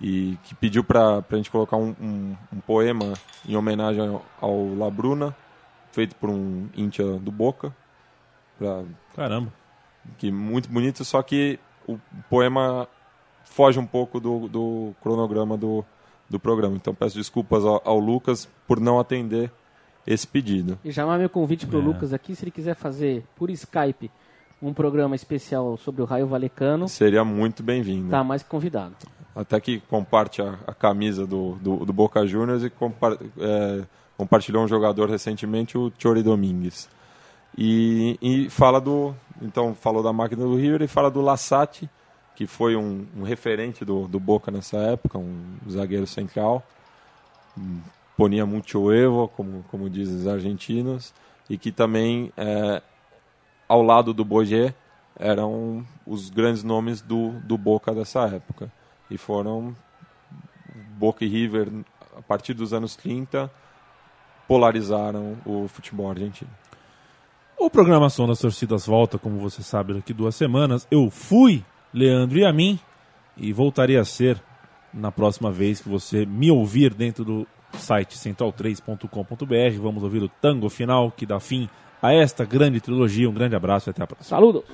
e 0.00 0.38
que 0.44 0.54
pediu 0.54 0.82
para 0.84 1.18
a 1.18 1.36
gente 1.36 1.50
colocar 1.50 1.76
um, 1.76 1.94
um- 2.00 2.36
um 2.52 2.60
poema 2.60 3.12
em 3.48 3.56
homenagem 3.56 4.00
ao, 4.06 4.24
ao 4.40 4.74
Labruna, 4.74 5.34
feito 5.92 6.14
por 6.16 6.30
um 6.30 6.68
íntia 6.76 7.04
do 7.18 7.30
Boca, 7.32 7.74
pra, 8.60 8.82
Caramba. 9.16 9.52
que 10.18 10.30
muito 10.30 10.68
bonito, 10.68 11.04
só 11.04 11.22
que 11.22 11.58
o 11.88 11.98
poema 12.28 12.86
foge 13.44 13.78
um 13.78 13.86
pouco 13.86 14.20
do, 14.20 14.46
do 14.48 14.94
cronograma 15.02 15.56
do, 15.56 15.84
do 16.28 16.38
programa. 16.38 16.76
Então 16.76 16.94
peço 16.94 17.16
desculpas 17.16 17.64
ao, 17.64 17.80
ao 17.84 17.98
Lucas 17.98 18.48
por 18.68 18.78
não 18.78 19.00
atender 19.00 19.50
esse 20.06 20.26
pedido. 20.26 20.78
E 20.84 20.92
chamar 20.92 21.18
meu 21.18 21.28
convite 21.28 21.66
pro 21.66 21.80
É. 21.80 21.82
Lucas 21.82 22.12
aqui, 22.12 22.36
se 22.36 22.44
ele 22.44 22.50
quiser 22.50 22.74
fazer 22.74 23.24
por 23.34 23.50
Skype 23.50 24.10
um 24.62 24.72
programa 24.74 25.16
especial 25.16 25.76
sobre 25.78 26.02
o 26.02 26.04
Raio 26.04 26.26
Valecano, 26.26 26.86
Seria 26.88 27.24
muito 27.24 27.62
bem-vindo. 27.62 28.10
tá 28.10 28.22
mais 28.22 28.42
que 28.42 28.48
convidado. 28.48 28.94
Até 29.34 29.58
que 29.60 29.80
comparte 29.80 30.42
a, 30.42 30.58
a 30.66 30.74
camisa 30.74 31.26
do, 31.26 31.52
do, 31.56 31.84
do 31.86 31.92
Boca 31.92 32.26
Juniors 32.26 32.62
e 32.62 32.68
compa- 32.70 33.16
é, 33.38 33.84
compartilhou 34.16 34.62
um 34.62 34.68
jogador 34.68 35.08
recentemente, 35.08 35.78
o 35.78 35.90
Chori 35.98 36.22
Domingues. 36.22 36.88
E, 37.56 38.18
e 38.20 38.50
fala 38.50 38.80
do. 38.80 39.14
Então, 39.42 39.74
falou 39.74 40.02
da 40.02 40.12
máquina 40.12 40.44
do 40.44 40.56
River 40.56 40.82
e 40.82 40.88
fala 40.88 41.10
do 41.10 41.20
Lassati, 41.20 41.88
que 42.36 42.46
foi 42.46 42.76
um, 42.76 43.06
um 43.16 43.22
referente 43.22 43.84
do, 43.84 44.06
do 44.06 44.20
Boca 44.20 44.50
nessa 44.50 44.76
época, 44.78 45.18
um 45.18 45.56
zagueiro 45.68 46.06
central. 46.06 46.62
Ponia 48.16 48.44
muito 48.44 48.92
evo, 48.92 49.28
como, 49.28 49.64
como 49.70 49.88
dizem 49.88 50.16
os 50.16 50.26
argentinos, 50.26 51.14
e 51.48 51.56
que 51.56 51.72
também, 51.72 52.32
é, 52.36 52.82
ao 53.66 53.82
lado 53.82 54.12
do 54.12 54.24
Bogé, 54.24 54.74
eram 55.18 55.86
os 56.06 56.30
grandes 56.30 56.62
nomes 56.62 57.00
do, 57.00 57.30
do 57.40 57.58
Boca 57.58 57.94
dessa 57.94 58.20
época. 58.26 58.70
E 59.10 59.18
foram 59.18 59.74
Boca 60.98 61.24
e 61.24 61.28
River, 61.28 61.68
a 62.16 62.22
partir 62.22 62.54
dos 62.54 62.72
anos 62.72 62.94
30, 62.96 63.50
polarizaram 64.46 65.36
o 65.44 65.68
futebol 65.68 66.10
argentino. 66.10 66.50
O 67.60 67.68
programação 67.68 68.26
das 68.26 68.38
torcidas 68.38 68.86
volta, 68.86 69.18
como 69.18 69.38
você 69.38 69.62
sabe, 69.62 69.92
daqui 69.92 70.14
duas 70.14 70.34
semanas. 70.34 70.88
Eu 70.90 71.10
fui 71.10 71.62
Leandro 71.92 72.38
e 72.38 72.44
a 72.46 72.50
mim 72.50 72.80
e 73.36 73.52
voltarei 73.52 73.98
a 73.98 74.04
ser 74.04 74.42
na 74.94 75.12
próxima 75.12 75.52
vez 75.52 75.78
que 75.78 75.86
você 75.86 76.24
me 76.24 76.50
ouvir 76.50 76.94
dentro 76.94 77.22
do 77.22 77.46
site 77.74 78.16
central3.com.br. 78.16 79.78
Vamos 79.78 80.02
ouvir 80.02 80.22
o 80.22 80.28
tango 80.40 80.70
final 80.70 81.10
que 81.10 81.26
dá 81.26 81.38
fim 81.38 81.68
a 82.00 82.14
esta 82.14 82.46
grande 82.46 82.80
trilogia. 82.80 83.28
Um 83.28 83.34
grande 83.34 83.54
abraço 83.54 83.90
e 83.90 83.92
até 83.92 84.02
a 84.02 84.06
próxima. 84.06 84.38
Saludos! 84.38 84.64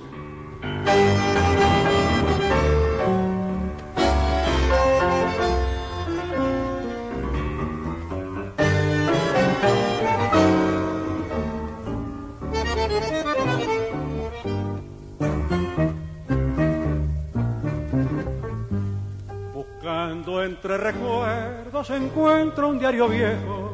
Entre 20.77 20.91
recuerdos 20.91 21.89
encuentro 21.89 22.69
un 22.69 22.77
diario 22.77 23.07
viejo 23.07 23.73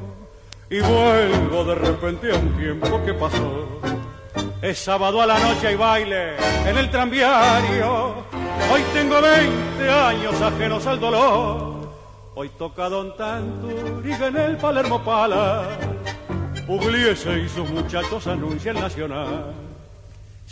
y 0.70 0.80
vuelvo 0.80 1.66
de 1.66 1.76
repente 1.76 2.32
a 2.32 2.36
un 2.36 2.58
tiempo 2.58 3.04
que 3.04 3.14
pasó. 3.14 3.82
Es 4.62 4.80
sábado 4.80 5.22
a 5.22 5.26
la 5.26 5.38
noche 5.38 5.68
hay 5.68 5.76
baile 5.76 6.38
en 6.66 6.78
el 6.78 6.90
tranviario. 6.90 8.24
Hoy 8.72 8.82
tengo 8.94 9.22
20 9.22 9.90
años 9.90 10.42
ajenos 10.42 10.88
al 10.88 11.02
dolor. 11.02 11.90
Hoy 12.36 12.50
toca 12.58 12.88
Don 12.88 13.18
Tanturiga 13.18 14.28
en 14.28 14.38
el 14.38 14.56
Palermo 14.56 15.04
Pala. 15.04 15.78
Pugliese 16.66 17.38
y 17.38 17.50
sus 17.50 17.70
muchachos 17.70 18.28
anuncian 18.28 18.76
nacional. 18.76 19.73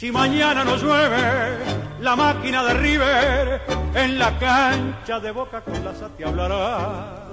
Si 0.01 0.11
mañana 0.11 0.63
no 0.63 0.77
llueve, 0.77 1.59
la 1.99 2.15
máquina 2.15 2.63
de 2.63 2.73
River 2.73 3.61
en 3.93 4.17
la 4.17 4.35
cancha 4.39 5.19
de 5.19 5.29
Boca 5.29 5.61
con 5.61 5.85
la 5.85 5.93
Sati 5.93 6.23
hablará. 6.23 7.27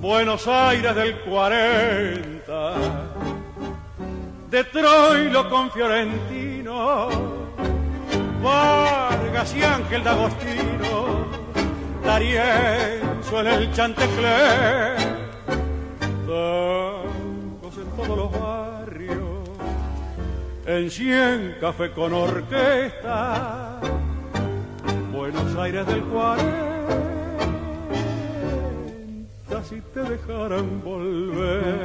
Buenos 0.00 0.48
Aires 0.48 0.96
del 0.96 1.20
40, 1.20 2.74
de 4.50 4.64
Troilo 4.64 5.50
con 5.50 5.70
Fiorentino, 5.70 7.10
Vargas 8.42 9.54
y 9.54 9.62
Ángel 9.62 10.02
D'Agostino, 10.02 11.26
D'Arienzo 12.06 13.40
en 13.40 13.46
el 13.48 13.70
Chantecler, 13.74 14.96
tangos 16.26 17.76
en 17.76 17.90
todos 17.98 18.16
los 18.16 18.32
barrios 18.32 18.63
en 20.66 20.90
cien 20.90 21.56
café 21.60 21.90
con 21.90 22.14
orquesta, 22.14 23.78
Buenos 25.12 25.54
Aires 25.56 25.86
del 25.86 26.02
40, 26.04 26.64
si 29.68 29.80
te 29.92 30.00
dejaran 30.00 30.82
volver. 30.82 31.84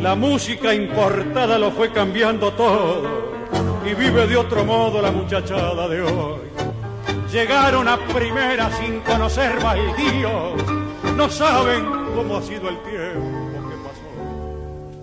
La 0.00 0.14
música 0.14 0.74
importada 0.74 1.58
lo 1.58 1.70
fue 1.70 1.90
cambiando 1.90 2.52
todo 2.52 3.32
y 3.86 3.94
vive 3.94 4.26
de 4.26 4.36
otro 4.36 4.64
modo 4.64 5.00
la 5.00 5.10
muchachada 5.10 5.88
de 5.88 6.02
hoy. 6.02 6.40
Llegaron 7.32 7.88
a 7.88 7.96
primera 7.96 8.70
sin 8.72 9.00
conocer 9.00 9.58
baldíos, 9.62 10.62
no 11.16 11.30
saben 11.30 12.03
cómo 12.14 12.36
ha 12.36 12.42
sido 12.42 12.68
el 12.68 12.76
tiempo 12.82 13.68
que 13.68 13.76
pasó. 13.82 14.02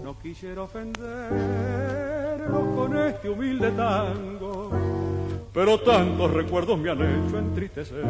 No 0.04 0.18
quisiera 0.20 0.62
ofenderlos 0.64 2.76
con 2.76 2.98
este 2.98 3.30
humilde 3.30 3.72
tango, 3.72 4.72
pero 5.54 5.80
tantos 5.82 6.32
recuerdos 6.32 6.80
me 6.80 6.92
han 6.92 7.02
hecho 7.02 7.38
entristecer. 7.38 8.06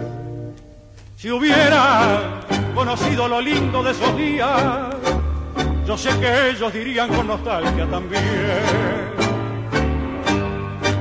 Si 1.16 1.32
hubiera 1.32 2.42
conocido 2.74 3.28
lo 3.28 3.42
lindo 3.42 3.84
de 3.84 3.92
esos 3.92 4.18
días, 4.18 4.96
yo 5.86 5.96
sé 5.98 6.10
que 6.20 6.50
ellos 6.50 6.74
dirían 6.74 7.14
con 7.14 7.28
nostalgia 7.28 7.86
también. 7.88 8.24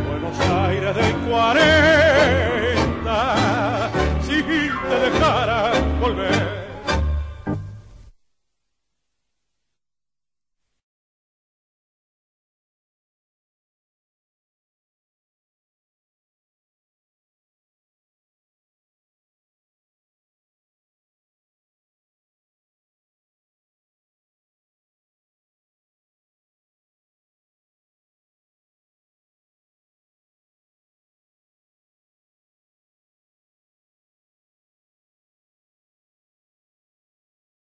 Buenos 0.09 0.39
Aires 0.41 0.95
del 0.97 1.15
40, 1.31 3.91
si 4.23 4.43
te 4.43 5.01
dejara 5.11 5.73
volver. 6.01 6.60